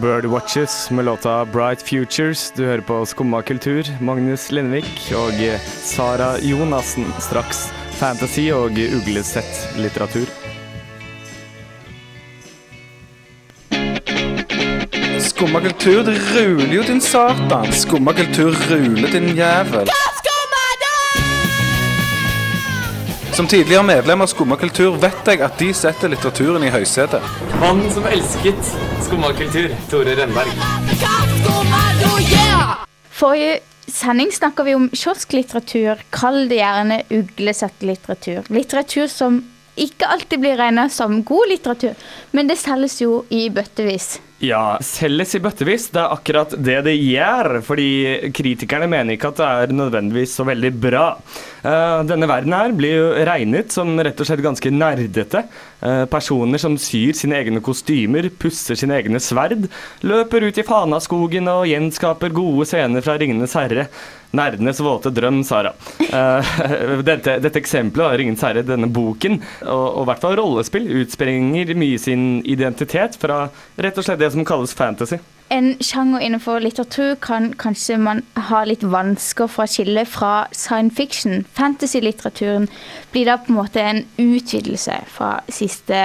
Birdwatches 0.00 0.90
med 0.90 1.04
låta 1.04 1.44
'Bright 1.44 1.84
Futures'. 1.84 2.52
Du 2.56 2.64
hører 2.64 2.80
på 2.80 3.06
Skumma 3.06 3.42
kultur. 3.42 3.84
Magnus 4.00 4.50
Lindvik 4.50 5.12
og 5.14 5.32
Sara 5.82 6.38
Jonassen. 6.40 7.04
Straks 7.20 7.72
fantasy 8.00 8.50
og 8.52 8.72
uglesett 8.72 9.76
litteratur. 9.76 10.26
Skumma 15.20 15.60
kultur, 15.60 16.02
ruler 16.34 16.74
jo 16.74 16.82
din 16.82 17.00
satan. 17.00 17.72
Skumma 17.72 18.12
kultur 18.12 18.56
ruler 18.70 19.12
din 19.12 19.36
jævel. 19.36 19.88
Som 23.32 23.46
tidligere 23.46 23.82
medlem 23.82 24.20
av 24.20 24.26
Skumma 24.28 24.56
kultur 24.60 24.98
vet 25.00 25.24
jeg 25.24 25.40
at 25.40 25.54
de 25.56 25.70
setter 25.72 26.10
litteraturen 26.12 26.66
i 26.66 26.72
høysetet. 26.72 27.24
Mannen 27.62 27.88
som 27.94 28.04
elsket 28.04 28.60
Skumma 29.06 29.30
kultur, 29.38 29.72
Tore 29.88 30.16
Rønberg. 30.18 30.52
Forrige 33.16 33.54
sending 33.88 34.34
snakka 34.36 34.66
vi 34.68 34.74
om 34.76 34.90
kiosklitteratur. 34.92 36.04
Kall 36.12 36.44
det 36.50 36.60
gjerne 36.60 37.00
uglesett 37.08 37.88
litteratur. 37.88 38.44
Litteratur 38.52 39.08
som 39.08 39.40
ikke 39.80 40.10
alltid 40.14 40.42
blir 40.42 40.58
regna 40.60 40.88
som 40.92 41.22
god 41.24 41.48
litteratur, 41.48 41.96
men 42.36 42.50
det 42.50 42.60
selges 42.60 43.00
jo 43.00 43.22
i 43.32 43.46
bøttevis. 43.52 44.18
Ja, 44.42 44.74
selges 44.82 45.36
i 45.36 45.40
bøttevis. 45.42 45.84
Det 45.94 46.00
er 46.02 46.12
akkurat 46.16 46.54
det 46.58 46.80
det 46.88 46.96
gjør. 46.98 47.60
Fordi 47.62 48.30
kritikerne 48.34 48.88
mener 48.90 49.14
ikke 49.14 49.30
at 49.30 49.38
det 49.38 49.46
er 49.46 49.74
nødvendigvis 49.78 50.34
så 50.34 50.42
veldig 50.48 50.72
bra. 50.82 51.04
Uh, 51.62 52.02
denne 52.08 52.26
verden 52.26 52.56
her 52.56 52.74
blir 52.74 52.96
jo 52.96 53.04
regnet 53.28 53.70
som 53.70 53.94
rett 54.02 54.18
og 54.18 54.26
slett 54.26 54.42
ganske 54.42 54.72
nerdete. 54.74 55.44
Uh, 55.78 56.08
personer 56.10 56.58
som 56.58 56.74
syr 56.74 57.14
sine 57.14 57.38
egne 57.38 57.62
kostymer, 57.62 58.26
pusser 58.34 58.78
sine 58.78 58.98
egne 58.98 59.22
sverd, 59.22 59.68
løper 60.02 60.48
ut 60.48 60.58
i 60.58 60.66
Fanaskogen 60.66 61.46
og 61.52 61.68
gjenskaper 61.70 62.34
gode 62.34 62.66
scener 62.72 63.06
fra 63.06 63.14
Ringenes 63.22 63.54
herre. 63.54 63.86
Nerdenes 64.32 64.80
våte 64.80 65.12
drøm, 65.12 65.42
Sara. 65.44 65.74
Uh, 66.00 67.02
dette, 67.08 67.38
dette 67.44 67.60
eksempelet 67.60 68.08
har 68.08 68.18
ringt 68.20 68.40
særlig 68.40 68.64
denne 68.68 68.88
boken, 68.92 69.40
og, 69.66 69.84
og 69.84 70.02
i 70.04 70.08
hvert 70.10 70.24
fall 70.24 70.38
rollespill, 70.40 70.88
utspringer 71.02 71.74
mye 71.78 72.00
sin 72.00 72.40
identitet 72.48 73.18
fra 73.20 73.44
rett 73.76 74.00
og 74.00 74.06
slett 74.06 74.22
det 74.22 74.32
som 74.34 74.46
kalles 74.48 74.74
fantasy. 74.76 75.20
En 75.52 75.74
sjanger 75.84 76.22
innenfor 76.24 76.62
litteratur 76.64 77.14
kan 77.20 77.50
kanskje 77.60 77.98
man 78.00 78.22
ha 78.48 78.62
litt 78.64 78.86
vansker 78.88 79.50
for 79.52 79.66
å 79.66 79.68
skille 79.68 80.06
fra 80.08 80.46
science 80.56 80.96
fiction. 80.96 81.44
Fantasy-litteraturen 81.58 82.70
blir 83.12 83.28
da 83.28 83.36
på 83.36 83.52
en 83.52 83.58
måte 83.58 83.84
en 83.84 84.00
utvidelse 84.16 84.96
fra 85.12 85.34
siste 85.52 85.98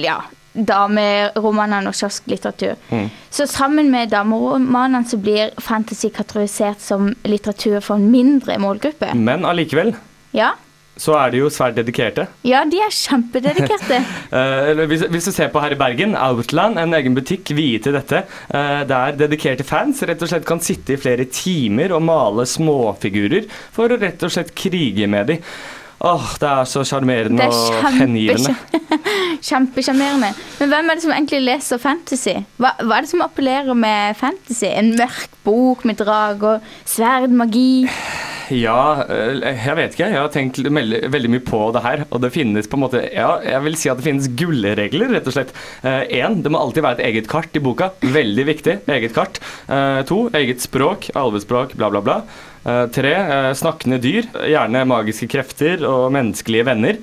ja, 0.00 0.22
dameromanene 0.54 1.90
og 1.90 1.98
kiosklitteratur. 1.98 2.78
Mm. 2.90 3.10
Så 3.30 3.46
sammen 3.50 3.90
med 3.92 4.10
dameromanene 4.14 5.06
så 5.08 5.18
blir 5.20 5.54
fantasy 5.62 6.10
kategorisert 6.14 6.82
som 6.82 7.12
litteratur 7.28 7.78
for 7.84 8.00
en 8.00 8.10
mindre 8.10 8.58
målgruppe. 8.62 9.14
Men 9.14 9.46
allikevel 9.46 9.94
Ja, 10.34 10.54
så 11.00 11.14
er 11.16 11.32
de 11.32 11.40
jo 11.40 11.48
svært 11.52 11.78
dedikerte. 11.78 12.26
ja 12.44 12.60
de 12.68 12.80
er 12.84 12.92
kjempededikerte. 12.92 14.00
uh, 14.36 14.84
hvis, 14.90 15.06
hvis 15.08 15.28
du 15.30 15.32
ser 15.32 15.48
på 15.52 15.62
her 15.62 15.74
i 15.74 15.80
Bergen, 15.80 16.16
Outland, 16.18 16.78
en 16.78 16.94
egen 16.98 17.16
butikk 17.16 17.54
viet 17.56 17.86
til 17.86 17.96
dette, 17.96 18.24
uh, 18.52 18.82
der 18.88 19.16
dedikerte 19.18 19.66
fans 19.66 20.02
rett 20.04 20.22
og 20.22 20.32
slett 20.32 20.48
kan 20.48 20.62
sitte 20.62 20.94
i 20.96 21.00
flere 21.00 21.28
timer 21.32 21.96
og 21.96 22.04
male 22.04 22.46
småfigurer 22.48 23.48
for 23.72 23.90
å 23.90 24.00
rett 24.00 24.26
og 24.26 24.34
slett 24.34 24.54
krige 24.58 25.08
med 25.10 25.32
dem. 25.32 25.46
Åh, 26.00 26.30
det 26.40 26.48
er 26.48 26.68
så 26.68 26.80
sjarmerende 26.88 27.44
og 27.52 27.74
hengivende. 27.98 28.54
Kjempesjarmerende. 29.50 30.30
Men 30.60 30.72
hvem 30.72 30.88
er 30.88 30.96
det 30.96 31.04
som 31.04 31.12
egentlig 31.12 31.42
leser 31.44 31.80
fantasy? 31.82 32.38
Hva, 32.56 32.72
hva 32.80 32.96
er 32.96 33.04
det 33.04 33.12
som 33.12 33.24
appellerer 33.24 33.76
med 33.76 34.16
fantasy? 34.16 34.70
En 34.70 34.94
mørk 34.96 35.28
bok 35.44 35.84
med 35.88 36.00
drager, 36.00 36.64
sverd, 36.88 37.36
magi? 37.36 37.84
Ja, 38.50 39.04
eh, 39.12 39.44
jeg 39.44 39.76
vet 39.76 39.92
ikke. 39.94 40.08
Jeg 40.08 40.18
har 40.22 40.32
tenkt 40.32 40.64
veldig, 40.64 41.02
veldig 41.12 41.32
mye 41.36 41.44
på 41.52 41.62
det 41.76 41.84
her. 41.84 42.06
Og 42.08 42.24
det 42.24 42.32
finnes 42.34 42.68
på 42.68 42.80
en 42.80 42.84
måte 42.88 43.04
Ja, 43.04 43.34
jeg 43.44 43.64
vil 43.68 43.76
si 43.78 43.92
at 43.92 44.00
det 44.00 44.08
finnes 44.08 44.32
gullregler, 44.40 45.12
rett 45.12 45.28
og 45.28 45.36
slett. 45.36 45.52
Én, 45.84 46.40
det 46.40 46.50
må 46.52 46.64
alltid 46.64 46.86
være 46.86 47.02
et 47.02 47.10
eget 47.12 47.28
kart 47.30 47.52
i 47.52 47.62
boka. 47.62 47.92
Veldig 48.00 48.48
viktig. 48.48 48.80
Eget 48.88 49.14
kart. 49.16 49.42
Eh, 49.68 50.00
to, 50.08 50.24
eget 50.32 50.64
språk. 50.64 51.12
Alvespråk, 51.12 51.76
bla, 51.76 51.92
bla, 51.92 52.00
bla. 52.08 52.22
Eh, 52.64 52.86
tre, 52.92 53.14
eh, 53.14 53.54
snakkende 53.56 53.98
dyr. 54.02 54.28
Gjerne 54.50 54.84
magiske 54.88 55.28
krefter 55.30 55.84
og 55.88 56.10
menneskelige 56.12 56.66
venner. 56.68 57.00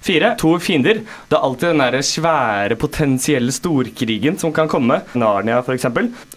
Fire, 0.00 0.30
to 0.40 0.54
fiender. 0.58 1.02
Det 1.28 1.36
er 1.36 1.42
alltid 1.44 1.74
den 1.74 1.82
der 1.82 2.04
svære 2.06 2.76
potensielle 2.80 3.52
storkrigen 3.52 4.38
som 4.40 4.52
kan 4.56 4.68
komme. 4.70 5.02
Narnia, 5.12 5.58
f.eks. 5.60 5.84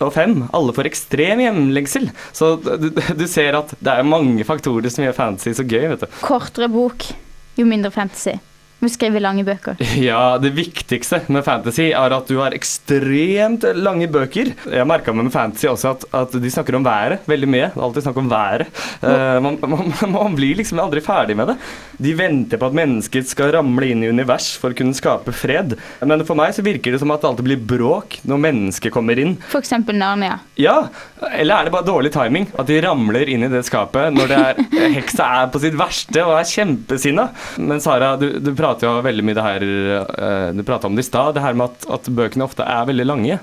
Og 0.03 0.11
fem, 0.11 0.41
alle 0.51 0.75
får 0.75 0.89
ekstrem 0.89 1.45
hjemlengsel. 1.45 2.09
Så 2.35 2.57
du, 2.59 2.89
du 2.91 3.27
ser 3.31 3.55
at 3.61 3.71
det 3.79 3.93
er 3.93 4.03
mange 4.03 4.43
faktorer 4.43 4.91
som 4.91 5.05
gjør 5.05 5.15
fantasy 5.15 5.55
så 5.55 5.63
gøy, 5.63 5.93
vet 5.93 6.03
du. 6.03 6.17
Kortere 6.25 6.67
bok, 6.73 7.07
jo 7.55 7.69
mindre 7.69 7.93
fantasy. 7.93 8.35
Vi 8.83 8.91
skriver 8.91 9.23
lange 9.23 9.45
bøker. 9.47 9.79
Ja, 10.03 10.37
det 10.41 10.51
viktigste 10.57 11.21
med 11.31 11.45
fantasy 11.45 11.85
er 11.93 12.15
at 12.15 12.27
du 12.27 12.35
har 12.41 12.55
ekstremt 12.55 13.63
lange 13.77 14.09
bøker. 14.11 14.51
Jeg 14.67 14.87
merka 14.89 15.13
med 15.15 15.31
fantasy 15.31 15.69
også 15.69 15.93
at, 15.93 16.05
at 16.19 16.35
de 16.43 16.51
snakker 16.51 16.75
om 16.75 16.83
været 16.83 17.23
veldig 17.29 17.49
mye. 17.49 17.69
Alltid 17.79 18.03
snakk 18.07 18.19
om 18.19 18.31
været. 18.31 18.67
Uh, 18.99 19.39
man, 19.43 19.59
man, 19.73 19.93
man 20.11 20.35
blir 20.35 20.57
liksom 20.59 20.81
aldri 20.83 21.03
ferdig 21.05 21.37
med 21.39 21.53
det. 21.53 21.57
De 22.03 22.15
venter 22.17 22.59
på 22.59 22.67
at 22.67 22.75
mennesket 22.75 23.29
skal 23.31 23.53
ramle 23.55 23.93
inn 23.93 24.03
i 24.03 24.11
univers 24.11 24.51
for 24.59 24.73
å 24.73 24.77
kunne 24.77 24.97
skape 24.97 25.31
fred. 25.35 25.77
Men 26.03 26.25
for 26.27 26.39
meg 26.39 26.51
så 26.57 26.65
virker 26.65 26.95
det 26.95 26.99
som 27.03 27.13
at 27.15 27.23
det 27.23 27.31
alltid 27.31 27.47
blir 27.47 27.63
bråk 27.73 28.19
når 28.27 28.43
mennesket 28.49 28.93
kommer 28.95 29.19
inn. 29.21 29.37
Eksempel 29.55 29.95
Narnia. 30.01 30.41
Ja, 30.59 30.89
eller 31.31 31.55
er 31.55 31.67
det 31.67 31.73
bare 31.75 31.87
dårlig 31.87 32.11
timing? 32.13 32.47
At 32.59 32.69
de 32.69 32.79
ramler 32.83 33.29
inn 33.29 33.45
i 33.45 33.51
det 33.51 33.63
skapet 33.67 34.13
når 34.15 34.31
det 34.31 34.39
er, 34.39 34.61
heksa 34.97 35.29
er 35.43 35.51
på 35.53 35.61
sitt 35.63 35.77
verste 35.79 36.25
og 36.25 36.35
er 36.37 36.49
kjempesinna? 36.49 37.27
Men 37.61 37.83
Sara, 37.83 38.13
du, 38.19 38.29
du 38.43 38.51
prater 38.57 38.89
jo 38.89 39.03
veldig 39.05 39.25
mye 39.27 39.37
det 39.37 39.47
her 39.47 39.65
eh, 39.67 40.47
Du 40.57 40.63
prata 40.67 40.89
om 40.89 40.97
det 40.97 41.05
i 41.05 41.09
stad, 41.09 41.35
det 41.37 41.45
her 41.45 41.57
med 41.57 41.71
at, 41.71 41.89
at 41.97 42.09
bøkene 42.13 42.47
ofte 42.47 42.65
er 42.67 42.89
veldig 42.89 43.07
lange. 43.09 43.39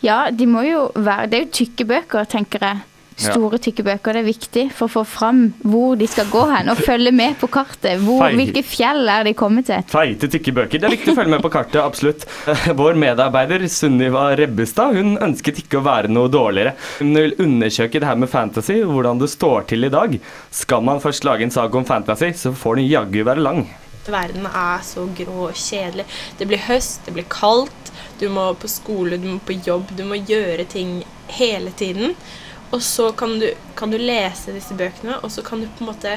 Ja, 0.00 0.22
de 0.32 0.46
må 0.48 0.64
jo 0.64 0.86
være 0.96 1.28
Det 1.28 1.38
er 1.38 1.44
jo 1.44 1.52
tykke 1.60 1.88
bøker, 1.90 2.28
tenker 2.30 2.64
jeg. 2.64 2.84
Store, 3.20 3.60
tykke 3.62 3.84
bøker. 3.86 4.16
Det 4.16 4.22
er 4.22 4.28
viktig 4.28 4.64
for 4.76 4.88
å 4.88 4.92
få 4.98 5.04
fram 5.08 5.42
hvor 5.60 5.98
de 6.00 6.08
skal 6.10 6.28
gå 6.32 6.44
hen, 6.50 6.70
og 6.72 6.80
følge 6.80 7.12
med 7.14 7.36
på 7.40 7.50
kartet. 7.52 8.00
Hvor, 8.04 8.24
hvilke 8.36 8.62
fjell 8.66 9.08
er 9.12 9.26
de 9.28 9.34
kommet 9.36 9.68
til? 9.70 9.84
Feite, 9.90 10.30
tykke 10.32 10.54
bøker. 10.56 10.80
Det 10.80 10.88
er 10.88 10.96
viktig 10.96 11.14
å 11.14 11.18
følge 11.18 11.34
med 11.34 11.44
på 11.44 11.52
kartet, 11.52 11.80
absolutt. 11.82 12.26
Vår 12.80 12.98
medarbeider 13.00 13.66
Sunniva 13.70 14.30
Rebbestad 14.38 14.96
hun 14.96 15.16
ønsket 15.20 15.62
ikke 15.64 15.80
å 15.80 15.86
være 15.86 16.12
noe 16.12 16.30
dårligere. 16.32 16.74
Hun 17.00 17.14
vil 17.16 17.36
undersøke 17.42 18.00
det 18.00 18.08
her 18.08 18.18
med 18.20 18.32
fantasy, 18.32 18.80
hvordan 18.86 19.20
det 19.20 19.30
står 19.32 19.68
til 19.70 19.86
i 19.88 19.92
dag. 19.92 20.16
Skal 20.54 20.84
man 20.86 21.02
først 21.02 21.28
lage 21.28 21.46
en 21.46 21.54
sak 21.54 21.74
om 21.76 21.86
fantasy, 21.88 22.32
så 22.36 22.54
får 22.56 22.80
den 22.80 22.90
jaggu 22.90 23.22
være 23.26 23.44
lang. 23.44 23.64
Verden 24.10 24.46
er 24.48 24.80
så 24.82 25.04
grå 25.16 25.50
og 25.50 25.58
kjedelig. 25.58 26.06
Det 26.38 26.48
blir 26.48 26.62
høst, 26.66 27.04
det 27.06 27.14
blir 27.16 27.28
kaldt. 27.30 27.92
Du 28.20 28.28
må 28.32 28.50
på 28.60 28.68
skole, 28.68 29.18
du 29.20 29.28
må 29.34 29.38
på 29.44 29.56
jobb, 29.64 29.92
du 29.96 30.04
må 30.08 30.18
gjøre 30.18 30.66
ting 30.68 31.00
hele 31.36 31.72
tiden. 31.76 32.16
Og 32.70 32.82
så 32.82 33.10
kan 33.12 33.38
du, 33.40 33.48
kan 33.74 33.90
du 33.90 33.98
lese 33.98 34.54
disse 34.54 34.74
bøkene, 34.78 35.18
og 35.24 35.30
så 35.30 35.42
kan 35.42 35.60
du 35.60 35.66
på 35.66 35.84
en 35.84 35.90
måte 35.90 36.16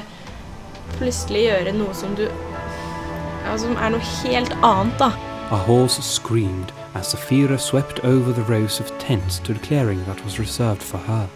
plutselig 0.98 1.48
gjøre 1.48 1.72
noe 1.74 1.94
som 1.96 2.14
du 2.14 2.26
ja, 2.28 3.56
Som 3.60 3.76
er 3.76 3.92
noe 3.92 4.12
helt 4.22 4.54
annet, 4.62 4.94
da. 4.98 5.10
A 5.52 5.58
horse 5.66 6.00
screamed 6.02 6.72
as 6.94 7.12
Safira 7.12 7.58
swept 7.58 8.00
over 8.04 8.32
the 8.32 8.46
rows 8.48 8.80
of 8.80 8.90
tents 8.98 9.38
to 9.40 9.52
the 9.52 9.60
clearing 9.60 10.04
that 10.06 10.24
was 10.24 10.38
reserved 10.38 10.82
for 10.82 10.98
her. 10.98 11.28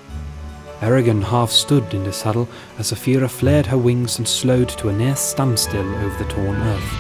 Aragon 0.81 1.21
half 1.21 1.51
stood 1.51 1.93
in 1.93 2.05
the 2.05 2.13
saddle 2.13 2.49
as 2.79 2.93
Safira 2.93 3.29
flared 3.29 3.67
her 3.67 3.77
wings 3.77 4.19
and 4.19 4.27
slowed 4.27 4.69
to 4.69 4.89
a 4.89 4.93
near 4.93 5.17
standstill 5.17 5.95
over 6.05 6.17
the 6.23 6.31
torn 6.31 6.57
earth. 6.57 6.93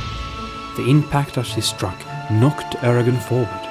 The 0.76 0.90
impact 0.90 1.38
as 1.38 1.46
she 1.46 1.60
struck 1.60 1.98
knocked 2.30 2.74
Aragon 2.82 3.16
forward. 3.16 3.64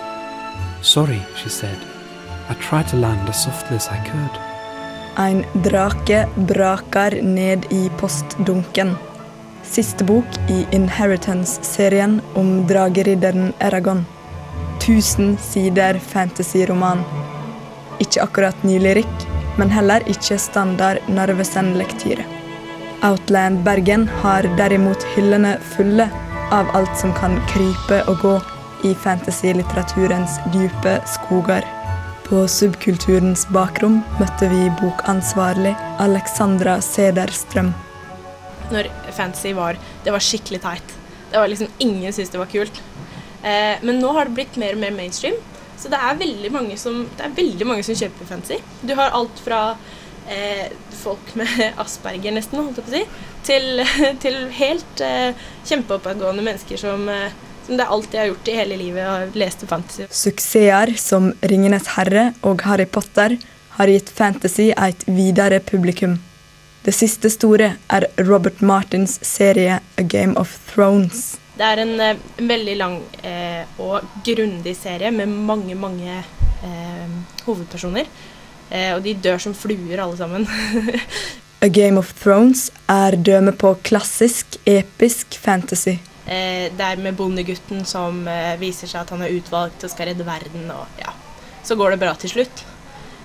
Sorry, 0.81 1.21
she 1.35 1.49
said. 1.49 1.96
I 2.49 2.53
tried 2.53 2.87
to 2.87 2.97
land 2.97 3.29
as 3.29 3.43
softly 3.43 3.75
as 3.75 3.87
I 3.87 3.99
could. 4.09 4.33
En 5.17 5.45
drake 5.63 6.27
brakar 6.35 7.21
ned 7.21 7.65
i 7.69 7.89
postdunken. 7.99 8.95
Siste 9.63 10.03
bok 10.03 10.25
i 10.49 10.65
Inheritance-serien 10.71 12.21
om 12.35 12.67
drageridderen 12.67 13.53
Eragon. 13.59 14.05
1000 14.79 15.37
sider 15.41 15.99
fantasyroman. 15.99 17.03
Ikke 17.99 18.21
akkurat 18.23 18.63
ny 18.63 18.77
lyrikk, 18.79 19.27
men 19.57 19.73
heller 19.73 20.05
ikke 20.07 20.37
standard 20.39 21.01
Narvesen-lektyre. 21.07 22.23
Outland 23.03 23.63
Bergen 23.65 24.07
har 24.21 24.47
derimot 24.57 25.03
hyllene 25.15 25.57
fulle 25.75 26.07
av 26.51 26.69
alt 26.77 26.95
som 26.97 27.11
kan 27.17 27.35
krype 27.51 28.03
og 28.07 28.21
gå 28.23 28.35
i 28.87 28.93
fantasy-litteraturens 29.03 30.39
dype 30.53 30.99
skoger. 31.17 31.76
På 32.27 32.41
subkulturens 32.51 33.45
bakrom 33.55 34.01
møtte 34.19 34.49
vi 34.51 34.65
bokansvarlig 34.81 35.71
Alexandra 36.03 36.73
Sederstrøm. 36.83 37.69
Når 38.67 38.89
fantasy 39.15 39.53
var 39.55 39.77
Det 40.03 40.11
var 40.11 40.19
skikkelig 40.19 40.59
teit. 40.65 40.95
Det 41.31 41.39
var 41.39 41.47
liksom 41.47 41.71
Ingen 41.79 42.11
syntes 42.11 42.33
det 42.33 42.41
var 42.41 42.51
kult. 42.51 42.81
Eh, 43.43 43.79
men 43.79 44.01
nå 44.01 44.11
har 44.11 44.27
det 44.27 44.35
blitt 44.35 44.59
mer 44.59 44.75
og 44.75 44.83
mer 44.83 44.91
mainstream. 44.91 45.39
Så 45.79 45.87
det 45.87 46.01
er 46.03 46.19
veldig 46.19 46.51
mange 46.51 46.75
som, 46.77 47.05
veldig 47.15 47.67
mange 47.69 47.87
som 47.87 47.95
kjøper 47.95 48.27
fancy. 48.27 48.59
Du 48.83 48.91
har 48.99 49.15
alt 49.15 49.39
fra 49.39 49.61
eh, 50.27 50.67
folk 50.99 51.31
med 51.39 51.47
asperger, 51.83 52.35
nesten, 52.35 52.59
holdt 52.59 52.81
jeg 52.81 52.87
på 52.87 52.91
å 52.91 52.97
si, 52.97 53.05
til, 53.47 53.85
til 54.23 54.41
helt 54.59 55.05
eh, 55.05 55.47
kjempeoppadgående 55.63 56.43
mennesker 56.43 56.83
som, 56.83 57.07
eh, 57.07 57.31
som 57.67 57.75
det 57.75 57.83
er 57.83 57.93
alt 57.93 58.13
jeg 58.15 58.21
har 58.21 58.29
gjort 58.31 58.47
i 58.47 58.55
hele 58.55 58.77
livet, 58.79 59.07
og 59.11 59.35
leste 59.37 59.67
fantasy. 59.67 60.07
Suksesser 60.09 60.93
som 61.01 61.33
Ringenes 61.43 61.91
herre 61.97 62.29
og 62.47 62.63
Harry 62.63 62.87
Potter 62.87 63.35
har 63.77 63.91
gitt 63.91 64.09
fantasy 64.09 64.69
et 64.71 65.03
videre 65.11 65.59
publikum. 65.59 66.15
Det 66.87 66.95
siste 66.95 67.29
store 67.29 67.73
er 67.91 68.07
Robert 68.23 68.61
Martins 68.63 69.17
serie 69.27 69.81
A 69.99 70.05
Game 70.07 70.37
of 70.39 70.55
Thrones. 70.71 71.35
Det 71.57 71.65
er 71.65 71.81
en, 71.83 71.99
eh, 71.99 72.15
en 72.37 72.47
veldig 72.47 72.77
lang 72.77 72.97
eh, 73.25 73.65
og 73.81 74.05
grundig 74.23 74.75
serie 74.77 75.11
med 75.11 75.27
mange, 75.27 75.75
mange 75.75 76.23
eh, 76.63 77.07
hovedpersoner. 77.43 78.07
Eh, 78.69 78.93
og 78.95 79.03
de 79.03 79.13
dør 79.13 79.41
som 79.41 79.55
fluer, 79.57 79.99
alle 79.99 80.17
sammen. 80.17 80.47
A 81.65 81.67
Game 81.67 81.97
of 81.99 82.13
Thrones 82.21 82.69
er 82.87 83.17
døme 83.17 83.51
på 83.51 83.73
klassisk, 83.83 84.59
episk 84.65 85.35
fantasy. 85.41 85.97
Eh, 86.27 86.67
det 86.75 86.83
er 86.83 86.99
med 86.99 87.15
bondegutten 87.15 87.85
som 87.87 88.25
eh, 88.27 88.57
viser 88.59 88.89
seg 88.91 89.05
at 89.05 89.13
han 89.15 89.23
er 89.23 89.35
utvalgt 89.37 89.85
og 89.87 89.93
skal 89.93 90.09
redde 90.11 90.27
verden, 90.27 90.67
og 90.75 90.99
ja, 90.99 91.13
så 91.63 91.77
går 91.79 91.95
det 91.95 92.01
bra 92.03 92.11
til 92.19 92.33
slutt. 92.33 92.65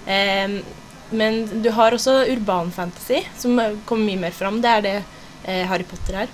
Eh, 0.06 0.60
men 1.12 1.42
du 1.62 1.68
har 1.76 1.92
også 1.92 2.22
urban 2.32 2.70
fantasy, 2.72 3.24
som 3.36 3.58
kommer 3.88 4.06
mye 4.06 4.22
mer 4.28 4.36
fram. 4.36 4.62
Det 4.62 4.70
er 4.70 4.86
det 4.86 4.94
eh, 5.00 5.66
Harry 5.68 5.84
Potter 5.88 6.22
er. 6.22 6.32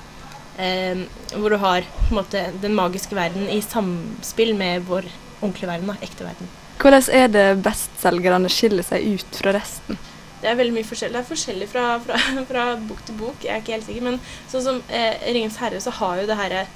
Eh, 0.59 1.07
hvor 1.35 1.55
du 1.55 1.59
har 1.63 1.87
måte, 2.15 2.45
den 2.63 2.77
magiske 2.77 3.17
verden 3.17 3.49
i 3.51 3.61
samspill 3.65 4.55
med 4.59 4.87
vår 4.89 5.09
ordentlige 5.41 5.71
verden, 5.71 5.91
da, 5.91 5.99
ekte 6.05 6.27
verden. 6.27 6.53
Hvordan 6.79 7.11
er 7.15 7.33
det 7.33 7.47
bestselgerne 7.65 8.51
skiller 8.53 8.87
seg 8.87 9.17
ut 9.17 9.41
fra 9.41 9.57
resten? 9.57 9.99
Det 10.43 10.51
er 10.51 10.59
veldig 10.59 10.75
mye 10.77 10.87
forskjellig. 10.87 11.17
Det 11.17 11.23
er 11.25 11.31
forskjellig 11.31 11.69
fra, 11.71 11.87
fra, 12.05 12.19
fra 12.51 12.67
bok 12.89 13.01
til 13.07 13.19
bok, 13.19 13.39
jeg 13.45 13.55
er 13.55 13.63
ikke 13.63 13.77
helt 13.77 13.89
sikker. 13.89 14.07
Men 14.11 14.21
sånn 14.51 14.67
som 14.67 14.83
eh, 14.89 15.19
'Ringens 15.27 15.59
herre' 15.63 15.83
så 15.83 15.95
har 16.01 16.21
jo 16.23 16.29
det 16.31 16.39
herre 16.43 16.67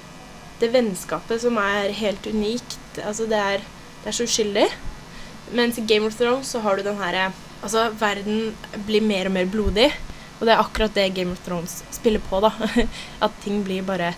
Det 0.61 0.69
vennskapet 0.71 1.41
som 1.41 1.57
er 1.57 1.91
helt 1.97 2.27
unikt. 2.29 2.77
Altså 3.03 3.25
det 3.27 3.39
er, 3.39 3.63
det 4.03 4.11
er 4.11 4.15
så 4.15 4.27
uskyldig. 4.27 4.67
Mens 5.51 5.77
i 5.77 5.83
Game 5.89 6.07
of 6.07 6.15
Thrones 6.15 6.51
så 6.53 6.61
har 6.63 6.77
du 6.77 6.83
den 6.85 6.99
herre 7.01 7.31
Altså 7.63 7.87
verden 7.95 8.53
blir 8.87 9.01
mer 9.01 9.29
og 9.29 9.35
mer 9.37 9.47
blodig. 9.47 9.89
Og 10.39 10.47
det 10.47 10.53
er 10.53 10.59
akkurat 10.59 10.95
det 10.95 11.13
Game 11.15 11.31
of 11.31 11.39
Thrones 11.45 11.77
spiller 11.95 12.19
på, 12.19 12.41
da. 12.43 12.51
At 13.25 13.31
ting 13.43 13.61
blir 13.63 13.85
bare 13.87 14.13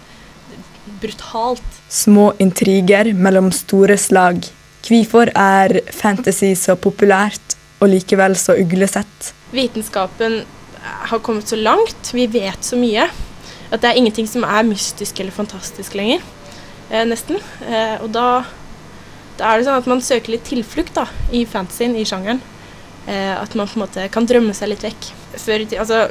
brutalt. 1.01 1.65
Små 1.89 2.31
intriger 2.41 3.11
mellom 3.13 3.51
store 3.53 3.97
slag. 4.01 4.41
Hvorfor 4.85 5.29
er 5.37 5.79
fantasy 5.93 6.55
så 6.57 6.75
populært, 6.77 7.44
og 7.79 7.91
likevel 7.91 8.37
så 8.39 8.55
uglesett? 8.61 9.31
Vitenskapen 9.55 10.43
har 11.09 11.21
kommet 11.25 11.49
så 11.49 11.57
langt, 11.59 12.11
vi 12.13 12.27
vet 12.29 12.65
så 12.65 12.77
mye, 12.79 13.07
at 13.71 13.81
det 13.81 13.89
er 13.89 13.99
ingenting 13.99 14.27
som 14.29 14.45
er 14.47 14.67
mystisk 14.67 15.19
eller 15.19 15.35
fantastisk 15.35 15.95
lenger. 15.97 16.23
Eh, 16.89 17.05
nesten. 17.07 17.39
Eh, 17.65 17.95
og 18.03 18.11
da, 18.13 18.43
da 19.39 19.49
er 19.51 19.59
det 19.59 19.67
sånn 19.67 19.79
at 19.81 19.89
man 19.89 20.03
søker 20.05 20.35
litt 20.35 20.45
tilflukt 20.47 20.93
da, 20.97 21.07
i 21.33 21.45
fantasyen, 21.49 21.97
i 21.97 22.05
sjangeren. 22.07 22.41
Eh, 23.05 23.33
at 23.37 23.53
man 23.57 23.69
på 23.69 23.77
en 23.77 23.85
måte 23.85 24.05
kan 24.13 24.25
drømme 24.29 24.53
seg 24.57 24.71
litt 24.71 24.85
vekk. 24.85 25.09
Før, 25.41 25.65
altså, 25.81 26.05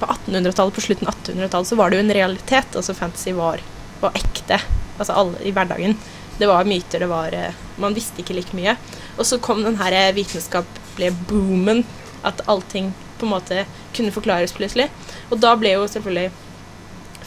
på 0.00 0.10
1800-tallet, 0.12 0.76
på 0.76 0.84
slutten 0.84 1.08
av 1.10 1.16
1800-tallet, 1.16 1.72
så 1.72 1.80
var 1.80 1.90
det 1.90 1.98
jo 1.98 2.04
en 2.04 2.16
realitet. 2.20 2.76
Altså 2.76 2.96
fantasy 2.96 3.34
var, 3.36 3.64
var 4.04 4.16
ekte 4.20 4.60
altså 5.00 5.16
alle, 5.16 5.40
i 5.44 5.52
hverdagen. 5.56 5.96
Det 6.38 6.48
var 6.48 6.68
myter, 6.68 7.02
det 7.02 7.10
var 7.10 7.34
eh, 7.36 7.56
Man 7.80 7.96
visste 7.96 8.22
ikke 8.22 8.36
like 8.36 8.56
mye. 8.56 8.76
Og 9.18 9.26
så 9.28 9.40
kom 9.42 9.64
den 9.64 9.80
her 9.80 9.96
vitenskapelige 10.16 11.16
boomen. 11.28 11.84
At 12.24 12.42
allting 12.52 12.92
på 13.16 13.24
en 13.24 13.32
måte 13.32 13.64
kunne 13.96 14.12
forklares 14.12 14.52
plutselig. 14.56 14.90
Og 15.30 15.40
da 15.40 15.54
ble 15.56 15.72
jo 15.76 15.86
selvfølgelig 15.88 16.30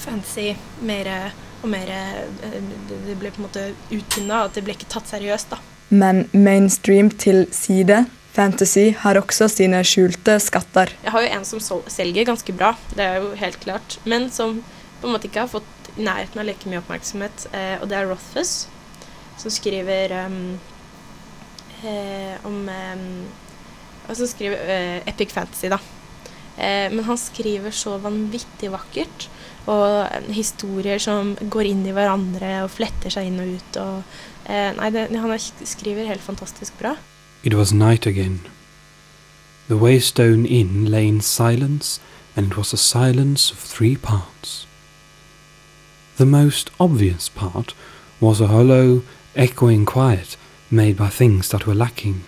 fantasy 0.04 0.54
mer 0.86 1.10
og 1.64 1.70
mer 1.72 1.90
eh, 1.90 2.26
Det 2.90 3.00
det 3.08 3.16
ble 3.20 3.32
på 3.32 3.42
en 3.42 3.48
måte 3.48 3.70
utvinna, 3.94 4.44
at 4.46 4.58
det 4.58 4.66
ble 4.66 4.76
ikke 4.76 4.90
tatt 4.92 5.10
seriøst, 5.10 5.54
da. 5.54 5.62
Men 5.94 6.26
mainstream 6.34 7.10
til 7.10 7.46
side. 7.54 8.04
Fantasy 8.34 8.90
har 9.04 9.20
også 9.20 9.48
sine 9.52 9.84
skjulte 9.86 10.40
skatter. 10.42 10.90
Jeg 11.04 11.14
har 11.14 11.22
jo 11.22 11.34
en 11.36 11.46
som 11.46 11.84
selger 11.92 12.26
ganske 12.26 12.56
bra, 12.58 12.74
det 12.98 13.06
er 13.06 13.20
jo 13.22 13.34
helt 13.38 13.60
klart. 13.62 14.00
Men 14.10 14.32
som 14.34 14.58
på 15.02 15.08
en 15.08 15.14
måte 15.14 15.30
ikke 15.30 15.46
har 15.46 15.52
fått 15.52 15.92
i 15.94 16.08
nærheten 16.08 16.42
av 16.42 16.48
like 16.48 16.70
mye 16.70 16.82
oppmerksomhet. 16.82 17.46
Eh, 17.54 17.76
og 17.78 17.90
det 17.92 18.00
er 18.00 18.10
Rothfuss, 18.10 18.66
som 19.38 19.52
skriver 19.52 20.14
um, 20.26 20.60
eh, 21.84 22.36
om 22.46 22.70
um, 22.70 23.08
Som 24.14 24.28
skriver 24.28 24.60
uh, 24.68 25.08
epic 25.08 25.32
fantasy, 25.32 25.70
da. 25.72 25.80
Eh, 26.58 26.94
men 26.94 27.04
han 27.04 27.18
skriver 27.18 27.72
så 27.72 27.98
vanvittig 27.98 28.72
vakkert. 28.74 29.28
Og 29.66 30.06
eh, 30.06 30.30
historier 30.36 31.02
som 31.02 31.34
går 31.42 31.72
inn 31.72 31.86
i 31.88 31.96
hverandre 31.96 32.60
og 32.66 32.74
fletter 32.76 33.14
seg 33.14 33.30
inn 33.30 33.42
og 33.42 33.56
ut. 33.58 33.80
Og, 33.82 34.20
eh, 34.46 34.70
nei, 34.78 34.92
det, 34.94 35.08
han 35.16 35.34
er, 35.34 35.42
skriver 35.42 36.10
helt 36.10 36.26
fantastisk 36.26 36.78
bra. 36.80 36.96
It 37.44 37.56
was 37.58 37.74
night 37.74 38.06
again. 38.06 38.42
The 39.68 39.80
Waystone 39.80 40.46
Inn 40.46 40.86
lay 40.92 41.08
in 41.08 41.22
silence, 41.22 42.00
and 42.36 42.52
it 42.52 42.58
was 42.58 42.74
a 42.74 42.78
silence 42.78 43.52
of 43.52 43.58
three 43.58 43.96
parts. 43.96 44.68
The 46.18 46.26
most 46.26 46.70
obvious 46.80 47.30
part 47.30 47.74
was 48.20 48.40
a 48.40 48.48
hollow, 48.48 49.02
echoing 49.36 49.86
quiet 49.86 50.38
made 50.70 50.98
by 50.98 51.10
things 51.10 51.50
that 51.50 51.68
were 51.68 51.76
lacking. 51.76 52.24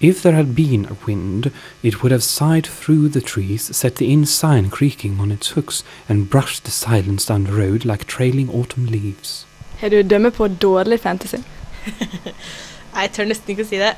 If 0.00 0.22
there 0.22 0.34
had 0.34 0.54
been 0.54 0.86
a 0.86 0.96
wind, 1.06 1.50
it 1.82 2.02
would 2.02 2.12
have 2.12 2.22
sighed 2.22 2.66
through 2.66 3.08
the 3.08 3.20
trees, 3.20 3.76
set 3.76 3.96
the 3.96 4.12
inn 4.12 4.26
sign 4.26 4.70
creaking 4.70 5.18
on 5.18 5.32
its 5.32 5.48
hooks, 5.48 5.82
and 6.08 6.30
brushed 6.30 6.64
the 6.64 6.70
silence 6.70 7.26
down 7.26 7.44
the 7.44 7.52
road 7.52 7.84
like 7.84 8.06
trailing 8.06 8.48
autumn 8.48 8.86
leaves. 8.86 9.44
Har 9.80 9.88
du 9.88 10.02
dømme 10.02 10.30
på 10.30 10.48
dårlig 10.48 11.00
fantasy? 11.00 11.38
Jeg 12.94 13.10
tør 13.12 13.28
nesten 13.30 13.52
ikke 13.52 13.66
å 13.66 13.68
si 13.68 13.78
det. 13.78 13.94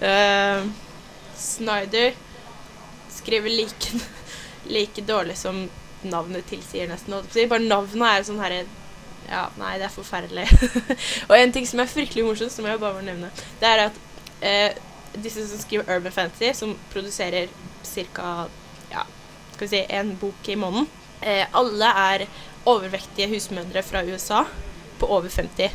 uh, 0.00 0.64
Snyder 1.36 2.16
skriver 3.12 3.52
like, 3.52 3.92
like 4.76 5.04
dårlig 5.04 5.36
som 5.36 5.66
navnet 6.02 6.48
tilsier, 6.48 6.88
nesten. 6.88 7.20
Bare 7.48 7.64
navnet 7.64 8.08
er 8.08 8.26
sånn 8.28 8.40
herre 8.40 8.64
Ja, 9.26 9.46
nei, 9.58 9.76
det 9.80 9.88
er 9.88 9.94
forferdelig. 9.94 10.46
og 11.28 11.34
en 11.38 11.54
ting 11.54 11.66
som 11.66 11.82
er 11.82 11.90
fryktelig 11.90 12.24
morsomt, 12.26 12.54
som 12.54 12.66
jeg 12.68 12.80
bare 12.82 12.98
må 12.98 13.06
nevne, 13.06 13.30
det 13.60 13.70
er 13.70 13.82
at 13.88 13.98
eh, 14.44 14.82
disse 15.22 15.46
som 15.48 15.60
skriver 15.60 15.88
Urban 15.96 16.14
Fantasy, 16.14 16.52
som 16.54 16.76
produserer 16.92 17.50
ca. 17.82 18.34
Ja, 18.92 19.02
skal 19.54 19.66
vi 19.66 19.72
si 19.72 19.82
en 19.98 20.14
bok 20.20 20.48
i 20.52 20.58
måneden, 20.60 20.86
eh, 21.20 21.46
alle 21.56 21.90
er 22.10 22.26
overvektige 22.66 23.30
husmødre 23.30 23.82
fra 23.86 24.04
USA 24.06 24.44
på 25.00 25.10
over 25.18 25.30
50. 25.30 25.74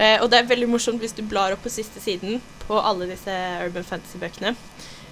Eh, 0.00 0.16
og 0.22 0.30
det 0.30 0.40
er 0.40 0.50
veldig 0.50 0.68
morsomt 0.70 1.02
hvis 1.02 1.16
du 1.16 1.24
blar 1.28 1.52
opp 1.52 1.64
på 1.64 1.72
siste 1.72 2.00
siden 2.00 2.40
på 2.64 2.78
alle 2.78 3.08
disse 3.10 3.34
Urban 3.64 3.86
Fantasy-bøkene. 3.86 4.54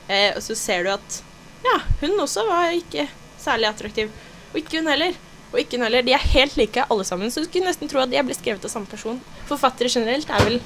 Eh, 0.09 0.31
og 0.35 0.43
så 0.45 0.57
ser 0.57 0.85
du 0.85 0.93
at 0.95 1.23
ja, 1.65 1.81
hun 2.01 2.21
også 2.21 2.47
var 2.49 2.73
ikke 2.77 3.09
særlig 3.41 3.69
attraktiv. 3.69 4.13
Og 4.53 4.61
ikke 4.63 4.81
hun 4.81 4.91
heller. 4.91 5.17
Og 5.53 5.61
ikke 5.63 5.79
hun 5.79 5.87
heller. 5.87 6.05
De 6.05 6.15
er 6.17 6.31
helt 6.35 6.57
like 6.61 6.85
alle 6.91 7.05
sammen, 7.09 7.31
så 7.33 7.41
du 7.41 7.49
skulle 7.49 7.69
nesten 7.69 7.89
tro 7.91 8.03
at 8.03 8.11
de 8.13 8.19
er 8.21 8.27
blitt 8.27 8.41
skrevet 8.41 8.65
av 8.65 8.73
samme 8.73 8.91
person. 8.91 9.21
Forfattere 9.49 9.91
generelt 9.93 10.29
er 10.29 10.45
vel 10.45 10.59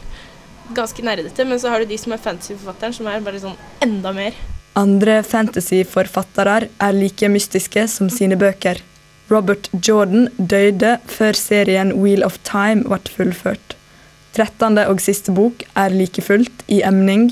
ganske 0.75 1.05
nerdete, 1.05 1.47
men 1.47 1.61
så 1.61 1.73
har 1.73 1.83
du 1.83 1.91
de 1.91 1.99
som 2.01 2.15
er 2.15 2.23
fantasy-forfatteren, 2.23 2.97
som 2.97 3.11
er 3.11 3.23
bare 3.25 3.43
sånn 3.43 3.59
enda 3.85 4.15
mer. 4.17 4.39
Andre 4.79 5.19
fantasyforfattere 5.27 6.71
er 6.81 6.97
like 6.97 7.29
mystiske 7.29 7.85
som 7.93 8.09
sine 8.11 8.39
bøker. 8.41 8.81
Robert 9.31 9.69
Jordan 9.73 10.29
døde 10.37 10.97
før 11.09 11.37
serien 11.37 11.93
Wheel 12.01 12.25
of 12.25 12.39
Time 12.49 12.85
ble 12.89 13.01
fullført. 13.17 13.77
Trettende 14.33 14.87
og 14.89 15.01
siste 15.05 15.33
bok 15.37 15.63
er 15.77 15.93
like 15.93 16.25
fullt 16.25 16.65
i 16.73 16.81
emning. 16.89 17.31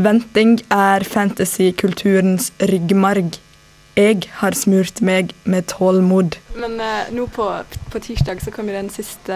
Venting 0.00 0.56
er 0.72 1.04
fantasykulturens 1.04 2.52
ryggmarg. 2.70 3.36
Jeg 3.98 4.28
har 4.38 4.54
smurt 4.54 5.00
meg 5.02 5.32
med 5.42 5.66
tålmod. 5.72 6.36
Men 6.54 6.76
eh, 6.78 7.08
nå 7.10 7.24
på, 7.34 7.46
på 7.90 8.00
tirsdag 8.04 8.38
så 8.44 8.52
kommer 8.54 8.76
den 8.76 8.92
siste 8.94 9.34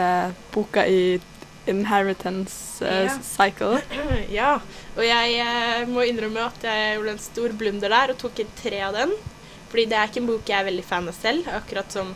boka 0.54 0.84
i 0.86 1.18
Inheritance 1.66 2.84
eh, 2.86 3.08
Ja. 3.08 3.16
Cycle. 3.26 3.80
Ja, 4.38 4.52
og 4.94 5.02
jeg 5.02 5.34
eh, 5.42 5.82
må 5.90 6.06
innrømme 6.06 6.46
at 6.46 6.62
jeg 6.68 6.94
gjorde 6.94 7.16
en 7.16 7.24
stor 7.24 7.56
blunder 7.58 7.90
der 7.90 8.14
og 8.14 8.20
tok 8.22 8.38
inn 8.44 8.54
tre 8.60 8.84
av 8.86 8.94
den. 9.00 9.16
Fordi 9.72 9.88
det 9.90 9.98
er 9.98 10.10
ikke 10.12 10.22
en 10.22 10.30
bok 10.30 10.54
jeg 10.54 10.60
er 10.60 10.70
veldig 10.70 10.86
fan 10.86 11.10
av 11.10 11.18
selv. 11.18 11.50
Akkurat 11.58 11.98
som 11.98 12.14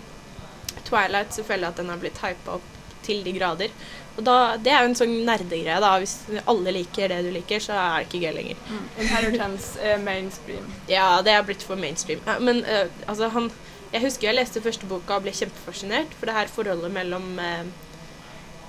Twilight 0.86 1.34
så 1.34 1.42
føler 1.42 1.66
jeg 1.66 1.74
at 1.74 1.82
den 1.82 1.90
har 1.90 2.03
blitt 2.03 2.22
hypa 2.22 2.61
opp 2.61 2.72
til 3.07 3.26
de 3.26 3.34
grader. 3.34 3.74
Og 4.17 4.25
da, 4.25 4.57
Det 4.57 4.73
er 4.73 4.83
jo 4.83 4.91
en 4.91 4.99
sånn 4.99 5.14
nerdegreie. 5.27 5.81
da. 5.81 5.93
Hvis 6.01 6.17
alle 6.47 6.73
liker 6.73 7.12
det 7.12 7.23
du 7.27 7.31
liker, 7.35 7.61
så 7.61 7.73
er 7.77 7.97
det 7.97 8.07
ikke 8.09 8.23
gøy 8.25 8.35
lenger. 8.39 8.62
Inheritance 8.99 9.81
er 9.81 9.99
mainstream. 9.99 10.69
Ja, 10.89 11.23
det 11.23 11.33
er 11.33 11.43
blitt 11.43 11.62
for 11.62 11.77
mainstream. 11.77 12.23
Ja, 12.27 12.39
men 12.39 12.64
uh, 12.64 12.87
altså, 13.07 13.29
han 13.29 13.51
Jeg 13.93 14.03
husker 14.03 14.27
jeg 14.27 14.35
leste 14.35 14.61
første 14.61 14.87
boka 14.87 15.14
og 15.17 15.23
ble 15.23 15.33
kjempefascinert. 15.33 16.14
For 16.19 16.27
det 16.27 16.35
her 16.35 16.49
forholdet 16.53 16.93
mellom 16.93 17.37
uh, 17.39 17.67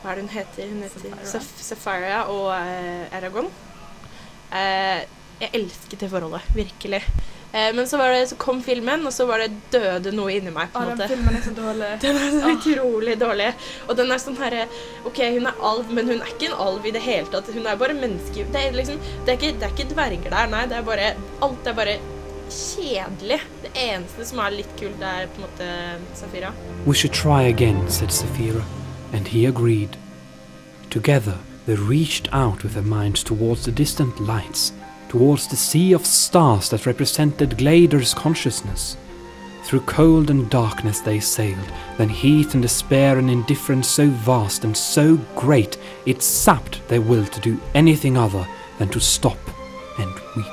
Hva 0.01 0.11
er 0.11 0.19
det 0.19 0.27
hun 0.27 0.35
heter? 0.35 0.67
Hun 0.69 0.83
heter 0.83 1.25
Saf 1.25 1.87
og 1.87 2.51
uh, 2.51 3.15
Aragon. 3.17 3.49
Eh, 4.53 5.03
jeg 5.41 5.53
elsket 5.53 5.99
det 6.01 6.09
forholdet, 6.09 6.45
virkelig. 6.55 7.01
Eh, 7.57 7.71
men 7.75 7.87
så, 7.89 7.97
var 7.97 8.11
det, 8.13 8.27
så 8.29 8.35
kom 8.37 8.59
filmen, 8.63 9.05
og 9.07 9.13
så 9.13 9.25
var 9.25 9.41
det 9.41 9.47
døde 9.73 10.11
noe 10.13 10.33
inni 10.35 10.51
meg. 10.53 10.69
på 10.73 10.83
en 10.83 10.91
måte. 10.91 11.07
den 11.07 11.13
filmen 11.15 11.37
er 11.39 11.45
så 11.45 11.53
dårlig. 11.57 11.87
Den 12.03 12.19
er 12.21 12.35
så 12.35 12.51
utrolig 12.53 13.15
dårlig. 13.19 13.47
Og 13.87 13.97
den 13.97 14.11
er 14.13 14.21
sånn 14.21 14.37
herre 14.41 14.67
OK, 15.07 15.23
hun 15.37 15.49
er 15.49 15.63
alv, 15.71 15.89
men 15.89 16.11
hun 16.11 16.21
er 16.21 16.29
ikke 16.35 16.51
en 16.51 16.59
alv 16.67 16.85
i 16.85 16.93
det 16.93 17.01
hele 17.01 17.25
tatt. 17.33 17.49
Hun 17.55 17.65
er 17.65 17.79
bare 17.79 17.95
menneske. 17.97 18.45
Det 18.53 18.61
er 18.67 18.77
liksom 18.77 18.99
Det 19.25 19.33
er 19.33 19.39
ikke, 19.39 19.55
det 19.57 19.67
er 19.67 19.73
ikke 19.73 19.89
dverger 19.95 20.29
der, 20.35 20.53
nei. 20.53 20.63
Det 20.69 20.77
er 20.77 20.85
bare 20.85 21.09
Alt 21.47 21.67
er 21.71 21.77
bare 21.77 21.97
kjedelig. 22.53 23.39
Det 23.63 23.71
eneste 23.75 24.25
som 24.29 24.39
er 24.43 24.53
litt 24.59 24.73
kult, 24.79 25.01
er 25.03 25.27
på 25.33 25.41
en 25.41 25.47
måte 25.47 25.69
Safira. 26.19 26.53
We 26.85 26.93
should 26.95 27.13
try 27.13 27.41
again, 27.43 27.87
said 27.89 28.09
Saphira, 28.11 28.63
and 29.13 29.27
he 29.27 29.45
agreed. 29.45 29.97
Together, 30.89 31.37
they 31.65 31.75
reached 31.75 32.29
out 32.31 32.63
with 32.63 32.73
their 32.73 32.83
minds 32.85 33.23
towards 33.23 33.65
the 33.65 33.71
distant 33.71 34.19
lights, 34.21 34.71
towards 35.09 35.47
the 35.47 35.55
sea 35.55 35.93
of 35.93 36.05
stars 36.05 36.69
that 36.69 36.85
represented 36.85 37.57
Glader's 37.57 38.13
consciousness. 38.13 38.97
Through 39.63 39.81
cold 39.81 40.29
and 40.29 40.49
darkness 40.49 41.01
they 41.01 41.19
sailed, 41.19 41.71
then 41.97 42.09
heat 42.09 42.53
and 42.53 42.61
despair 42.63 43.17
and 43.17 43.29
indifference 43.29 43.89
so 43.89 44.07
vast 44.07 44.63
and 44.63 44.77
so 44.77 45.17
great 45.35 45.77
it 46.05 46.21
sapped 46.21 46.87
their 46.87 47.01
will 47.01 47.25
to 47.25 47.41
do 47.41 47.59
anything 47.75 48.17
other 48.17 48.47
than 48.79 48.89
to 48.89 48.99
stop 48.99 49.37
and 49.99 50.13
weep. 50.35 50.45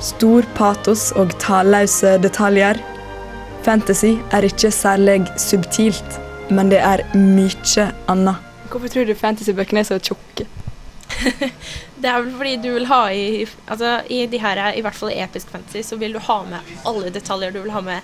Stor 0.00 0.42
patos 0.54 1.12
og 1.12 1.34
talløse 1.38 2.16
detaljer. 2.22 2.78
Fantasy 3.62 4.16
er 4.30 4.46
ikke 4.46 4.70
særlig 4.70 5.26
subtilt, 5.38 6.20
men 6.50 6.70
det 6.70 6.78
er 6.78 7.02
mye 7.14 7.92
annet. 8.08 8.36
Hvorfor 8.70 8.88
tror 8.88 9.04
du 9.04 9.14
fantasybøkene 9.14 9.82
er 9.82 9.90
så 9.90 9.98
tjukke? 9.98 10.46
Det 12.02 12.10
er 12.10 12.22
vel 12.24 12.32
fordi 12.34 12.54
du 12.64 12.68
vil 12.74 12.86
ha 12.90 13.00
i 13.14 13.44
Altså 13.70 13.92
i 14.10 14.24
de 14.26 14.40
her, 14.42 14.60
i 14.74 14.82
hvert 14.82 14.96
fall 14.98 15.12
i 15.12 15.20
episk 15.22 15.52
fantasy, 15.54 15.84
så 15.86 15.98
vil 16.00 16.16
du 16.16 16.20
ha 16.26 16.38
med 16.48 16.72
alle 16.88 17.12
detaljer. 17.14 17.54
Du 17.54 17.60
vil 17.62 17.74
ha 17.74 17.82
med 17.86 18.02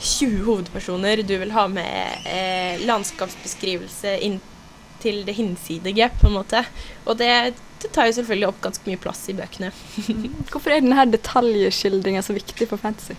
20 0.00 0.42
hovedpersoner. 0.48 1.22
Du 1.22 1.36
vil 1.38 1.54
ha 1.54 1.66
med 1.70 2.26
eh, 2.26 2.82
landskapsbeskrivelse 2.86 4.16
inn 4.26 4.40
til 5.02 5.22
det 5.28 5.36
hinsidige, 5.36 6.08
på 6.20 6.26
en 6.30 6.36
måte. 6.38 6.64
Og 7.04 7.18
det, 7.20 7.30
det 7.82 7.90
tar 7.94 8.08
jo 8.08 8.16
selvfølgelig 8.18 8.48
opp 8.48 8.62
ganske 8.64 8.88
mye 8.88 9.00
plass 9.02 9.22
i 9.30 9.36
bøkene. 9.36 9.70
Hvorfor 10.50 10.72
er 10.72 10.82
denne 10.82 11.06
detaljskildringa 11.12 12.24
så 12.24 12.36
viktig 12.36 12.68
for 12.70 12.80
fantasy? 12.82 13.14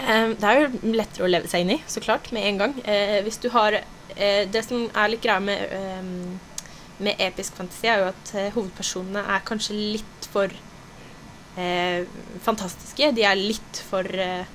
Eh, 0.00 0.32
Det 0.34 0.48
er 0.50 0.62
jo 0.64 0.94
lettere 0.96 1.28
å 1.28 1.30
leve 1.30 1.50
seg 1.52 1.64
inn 1.66 1.76
i, 1.76 1.80
så 1.86 2.02
klart, 2.04 2.32
med 2.34 2.48
en 2.48 2.62
gang. 2.64 2.76
Eh, 2.84 3.20
hvis 3.26 3.38
du 3.44 3.50
har 3.54 3.78
eh, 3.78 4.42
Det 4.50 4.64
som 4.66 4.88
er 4.90 5.12
litt 5.12 5.22
greia 5.24 5.38
med, 5.44 5.62
eh, 5.78 6.55
med 7.02 7.20
episk 7.20 7.58
fantasi, 7.58 7.88
er 7.90 8.02
jo 8.02 8.10
at 8.12 8.34
eh, 8.36 8.52
hovedpersonene 8.54 9.24
er 9.34 9.44
kanskje 9.46 9.76
litt 9.76 10.28
for 10.32 10.52
eh, 11.60 12.06
fantastiske. 12.44 13.10
De 13.16 13.26
er 13.26 13.36
litt 13.36 13.82
for 13.90 14.06
eh, 14.06 14.46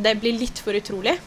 Det 0.00 0.14
blir 0.20 0.38
litt 0.38 0.62
for 0.64 0.76
utrolig. 0.78 1.18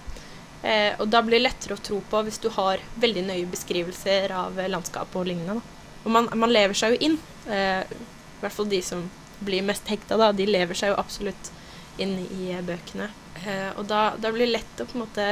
Eh, 0.63 0.95
og 0.97 1.09
da 1.11 1.19
blir 1.21 1.37
det 1.37 1.49
lettere 1.49 1.75
å 1.75 1.83
tro 1.83 1.99
på 2.09 2.21
hvis 2.23 2.39
du 2.41 2.47
har 2.55 2.81
veldig 3.03 3.25
nøye 3.27 3.49
beskrivelser 3.51 4.31
av 4.31 4.57
eh, 4.59 4.71
landskapet 4.71 5.19
og 5.19 5.27
lignende. 5.27 5.59
Og 6.03 6.11
man, 6.15 6.29
man 6.39 6.53
lever 6.53 6.77
seg 6.77 6.95
jo 6.95 7.09
inn. 7.09 7.17
Eh, 7.51 7.83
I 7.83 8.39
hvert 8.41 8.55
fall 8.55 8.71
de 8.71 8.79
som 8.85 9.03
blir 9.43 9.65
mest 9.67 9.89
hekta, 9.91 10.17
da. 10.17 10.31
De 10.31 10.47
lever 10.47 10.77
seg 10.79 10.93
jo 10.93 10.99
absolutt 11.01 11.51
inn 12.01 12.15
i 12.23 12.53
bøkene. 12.65 13.09
Og 13.77 13.83
da, 13.89 14.13
da 14.17 14.29
blir 14.31 14.47
det 14.47 14.53
lett 14.55 14.81
å 14.81 14.85
på 14.87 14.95
en 14.95 15.03
måte 15.03 15.25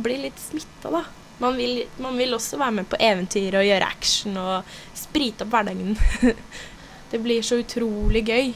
bli 0.00 0.16
litt 0.24 0.38
smitta, 0.40 0.88
da. 0.90 1.02
Man 1.42 1.56
vil, 1.58 1.82
man 1.98 2.18
vil 2.18 2.34
også 2.36 2.58
være 2.60 2.76
med 2.78 2.86
på 2.90 2.98
eventyr 3.02 3.56
og 3.58 3.66
gjøre 3.66 3.88
action 3.88 4.36
og 4.38 4.76
sprite 4.94 5.42
opp 5.42 5.56
hverdagen. 5.56 5.96
det 7.10 7.20
blir 7.24 7.42
så 7.42 7.58
utrolig 7.60 8.22
gøy 8.28 8.52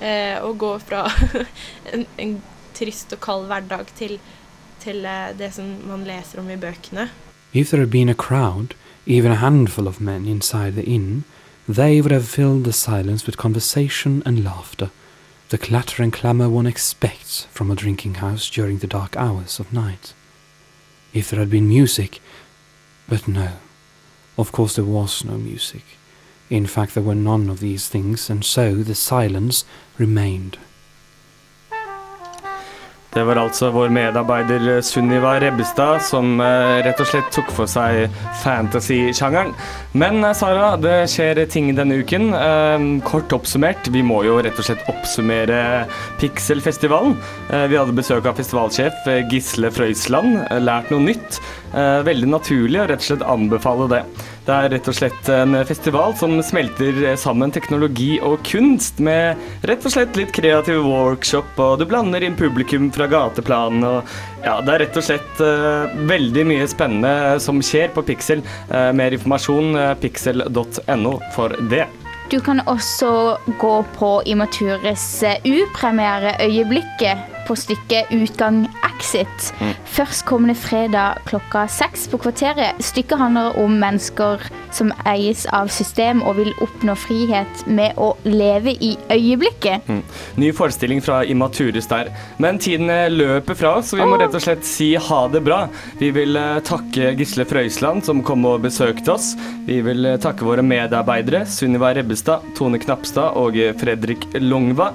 eh, 0.00 0.38
å 0.40 0.54
gå 0.56 0.72
fra 0.80 1.04
en, 1.92 2.06
en 2.16 2.38
trist 2.74 3.12
og 3.14 3.20
kald 3.24 3.44
hverdag 3.50 3.92
til, 3.98 4.16
til 4.82 5.04
eh, 5.04 5.34
det 5.36 5.52
som 5.58 5.68
man 5.90 6.08
leser 6.08 6.40
om 6.40 6.50
i 6.50 6.58
bøkene. 6.60 7.10
If 7.52 7.70
there 7.70 7.84
had 7.84 7.90
been 7.90 8.08
a 8.08 8.14
crowd, 8.14 8.74
even 9.06 9.30
a 9.30 9.36
handful 9.44 9.86
of 9.86 10.00
men 10.00 10.26
inside 10.26 10.74
the 10.74 10.82
inn, 10.82 11.24
they 11.68 12.00
would 12.00 12.12
have 12.12 12.26
filled 12.26 12.64
the 12.64 12.72
silence 12.72 13.26
with 13.26 13.36
conversation 13.36 14.22
and 14.26 14.42
laughter, 14.42 14.90
the 15.50 15.58
clatter 15.58 16.02
and 16.02 16.12
clamour 16.12 16.48
one 16.48 16.66
expects 16.66 17.46
from 17.52 17.70
a 17.70 17.76
drinking 17.76 18.14
house 18.14 18.50
during 18.50 18.78
the 18.78 18.86
dark 18.86 19.14
hours 19.16 19.60
of 19.60 19.72
night. 19.72 20.14
If 21.14 21.30
there 21.30 21.38
had 21.38 21.50
been 21.50 21.68
music, 21.68 22.20
but 23.08 23.26
no, 23.28 23.52
of 24.36 24.52
course 24.52 24.74
there 24.74 24.84
was 24.84 25.24
no 25.24 25.38
music. 25.38 25.84
In 26.50 26.66
fact, 26.66 26.94
there 26.94 27.02
were 27.02 27.14
none 27.14 27.48
of 27.48 27.60
these 27.60 27.88
things, 27.88 28.28
and 28.28 28.44
so 28.44 28.74
the 28.74 28.94
silence 28.94 29.64
remained. 29.96 30.58
Det 33.14 33.22
var 33.22 33.38
altså 33.38 33.68
vår 33.70 33.92
medarbeider 33.94 34.80
Sunniva 34.82 35.36
Rebbestad 35.38 36.02
som 36.02 36.40
eh, 36.42 36.80
rett 36.82 36.98
og 36.98 37.06
slett 37.06 37.28
tok 37.34 37.52
for 37.54 37.70
seg 37.70 38.08
fantasy-sjangeren. 38.42 39.52
Men 39.94 40.18
eh, 40.26 40.34
Sara, 40.34 40.72
det 40.82 40.96
skjer 41.12 41.44
ting 41.50 41.70
denne 41.78 42.00
uken. 42.02 42.32
Eh, 42.34 42.86
kort 43.06 43.30
oppsummert, 43.36 43.86
vi 43.94 44.02
må 44.02 44.24
jo 44.26 44.40
rett 44.42 44.58
og 44.58 44.66
slett 44.66 44.82
oppsummere 44.90 45.84
Pixelfestivalen. 46.18 47.14
Eh, 47.54 47.68
vi 47.70 47.78
hadde 47.78 47.94
besøk 47.94 48.26
av 48.26 48.34
festivalsjef 48.40 49.06
eh, 49.06 49.22
Gisle 49.30 49.70
Frøysland, 49.74 50.40
eh, 50.48 50.62
lært 50.66 50.90
noe 50.90 51.06
nytt. 51.06 51.38
Eh, 51.70 52.00
veldig 52.10 52.32
naturlig 52.34 52.82
å 52.82 52.88
rett 52.90 53.04
og 53.04 53.12
slett 53.12 53.28
anbefale 53.30 53.90
det. 53.94 54.02
Det 54.44 54.52
er 54.52 54.72
rett 54.74 54.88
og 54.90 54.96
slett 54.96 55.28
en 55.32 55.56
festival 55.64 56.12
som 56.20 56.36
smelter 56.44 57.14
sammen 57.16 57.52
teknologi 57.54 58.18
og 58.20 58.42
kunst 58.44 58.98
med 59.00 59.40
rett 59.64 59.86
og 59.88 59.94
slett 59.94 60.18
litt 60.20 60.34
kreativ 60.36 60.82
workshop, 60.84 61.54
og 61.56 61.78
du 61.80 61.86
blander 61.88 62.26
inn 62.26 62.36
publikum 62.36 62.90
fra 62.92 63.08
gateplan. 63.08 63.80
og 63.88 64.14
ja, 64.44 64.58
Det 64.60 64.74
er 64.74 64.82
rett 64.84 65.00
og 65.00 65.06
slett 65.06 65.40
uh, 65.40 65.88
veldig 66.10 66.44
mye 66.52 66.68
spennende 66.68 67.40
som 67.40 67.62
skjer 67.64 67.88
på 67.96 68.04
Pixel. 68.04 68.44
Uh, 68.68 68.92
mer 68.92 69.16
informasjon 69.16 69.78
uh, 69.80 69.92
pixel.no 70.02 71.16
for 71.32 71.56
det. 71.72 71.86
Du 72.32 72.40
kan 72.40 72.60
også 72.68 73.36
gå 73.60 73.74
på 73.96 74.10
Imatures 74.28 75.22
eh, 75.22 75.40
upremiereøyeblikket 75.44 77.33
på 77.48 77.56
stykket 77.58 78.12
Utgang 78.14 78.64
Exit. 78.88 79.52
Førstkommende 79.94 80.56
fredag 80.58 81.20
klokka 81.28 81.66
seks 81.70 82.08
på 82.10 82.18
Kvarteret. 82.24 82.80
Stykket 82.82 83.20
handler 83.20 83.58
om 83.60 83.78
mennesker 83.80 84.42
som 84.74 84.90
eies 85.06 85.44
av 85.54 85.70
system 85.72 86.22
og 86.26 86.38
vil 86.40 86.52
oppnå 86.64 86.96
frihet 86.98 87.64
med 87.70 87.98
å 88.00 88.12
leve 88.26 88.74
i 88.74 88.94
øyeblikket. 89.12 89.86
Mm. 89.88 90.02
Ny 90.42 90.50
forestilling 90.56 91.02
fra 91.04 91.22
Immaturus 91.24 91.88
der. 91.90 92.10
Men 92.42 92.58
tiden 92.62 92.90
eh, 92.90 93.10
løper 93.12 93.58
fra 93.58 93.76
oss, 93.78 93.92
så 93.92 94.00
vi 94.00 94.08
må 94.08 94.18
rett 94.20 94.34
og 94.34 94.42
slett 94.44 94.66
si 94.66 94.92
ha 94.98 95.20
det 95.30 95.44
bra. 95.46 95.64
Vi 96.00 96.10
vil 96.14 96.36
eh, 96.40 96.62
takke 96.66 97.14
Gisle 97.18 97.46
Frøysland 97.48 98.06
som 98.06 98.22
kom 98.26 98.46
og 98.50 98.64
besøkte 98.66 99.14
oss. 99.14 99.34
Vi 99.68 99.80
vil 99.86 100.10
eh, 100.10 100.20
takke 100.22 100.46
våre 100.46 100.64
medarbeidere 100.66 101.44
Sunniva 101.50 101.94
Rebbestad, 101.94 102.54
Tone 102.58 102.80
Knapstad 102.82 103.38
og 103.40 103.58
Fredrik 103.80 104.26
Longva. 104.42 104.92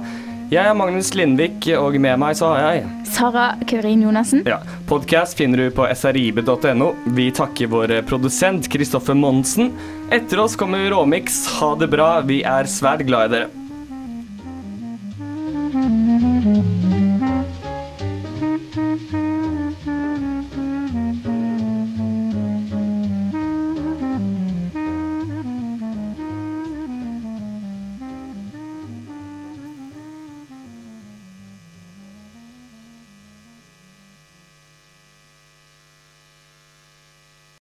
Jeg 0.50 0.66
er 0.66 0.74
Magnus 0.74 1.12
Lindvik, 1.14 1.68
og 1.78 1.94
med 2.02 2.16
meg 2.18 2.34
så 2.40 2.48
har 2.50 2.64
jeg 2.80 2.86
Sara 3.06 3.52
Kaurin 3.70 4.02
Jonassen. 4.02 4.42
Ja, 4.50 4.58
Podkast 4.90 5.38
finner 5.38 5.62
du 5.62 5.76
på 5.78 5.86
srib.no. 5.94 6.88
Vi 7.14 7.28
takker 7.38 7.70
vår 7.70 7.94
produsent 8.10 8.66
Kristoffer 8.74 9.14
Monsen. 9.14 9.70
Etter 10.10 10.42
oss 10.42 10.58
kommer 10.58 10.90
Råmix. 10.90 11.44
Ha 11.60 11.76
det 11.78 11.92
bra. 11.94 12.10
Vi 12.26 12.42
er 12.42 12.66
svært 12.66 13.06
glad 13.06 13.30
i 13.30 13.34
dere. 13.38 13.50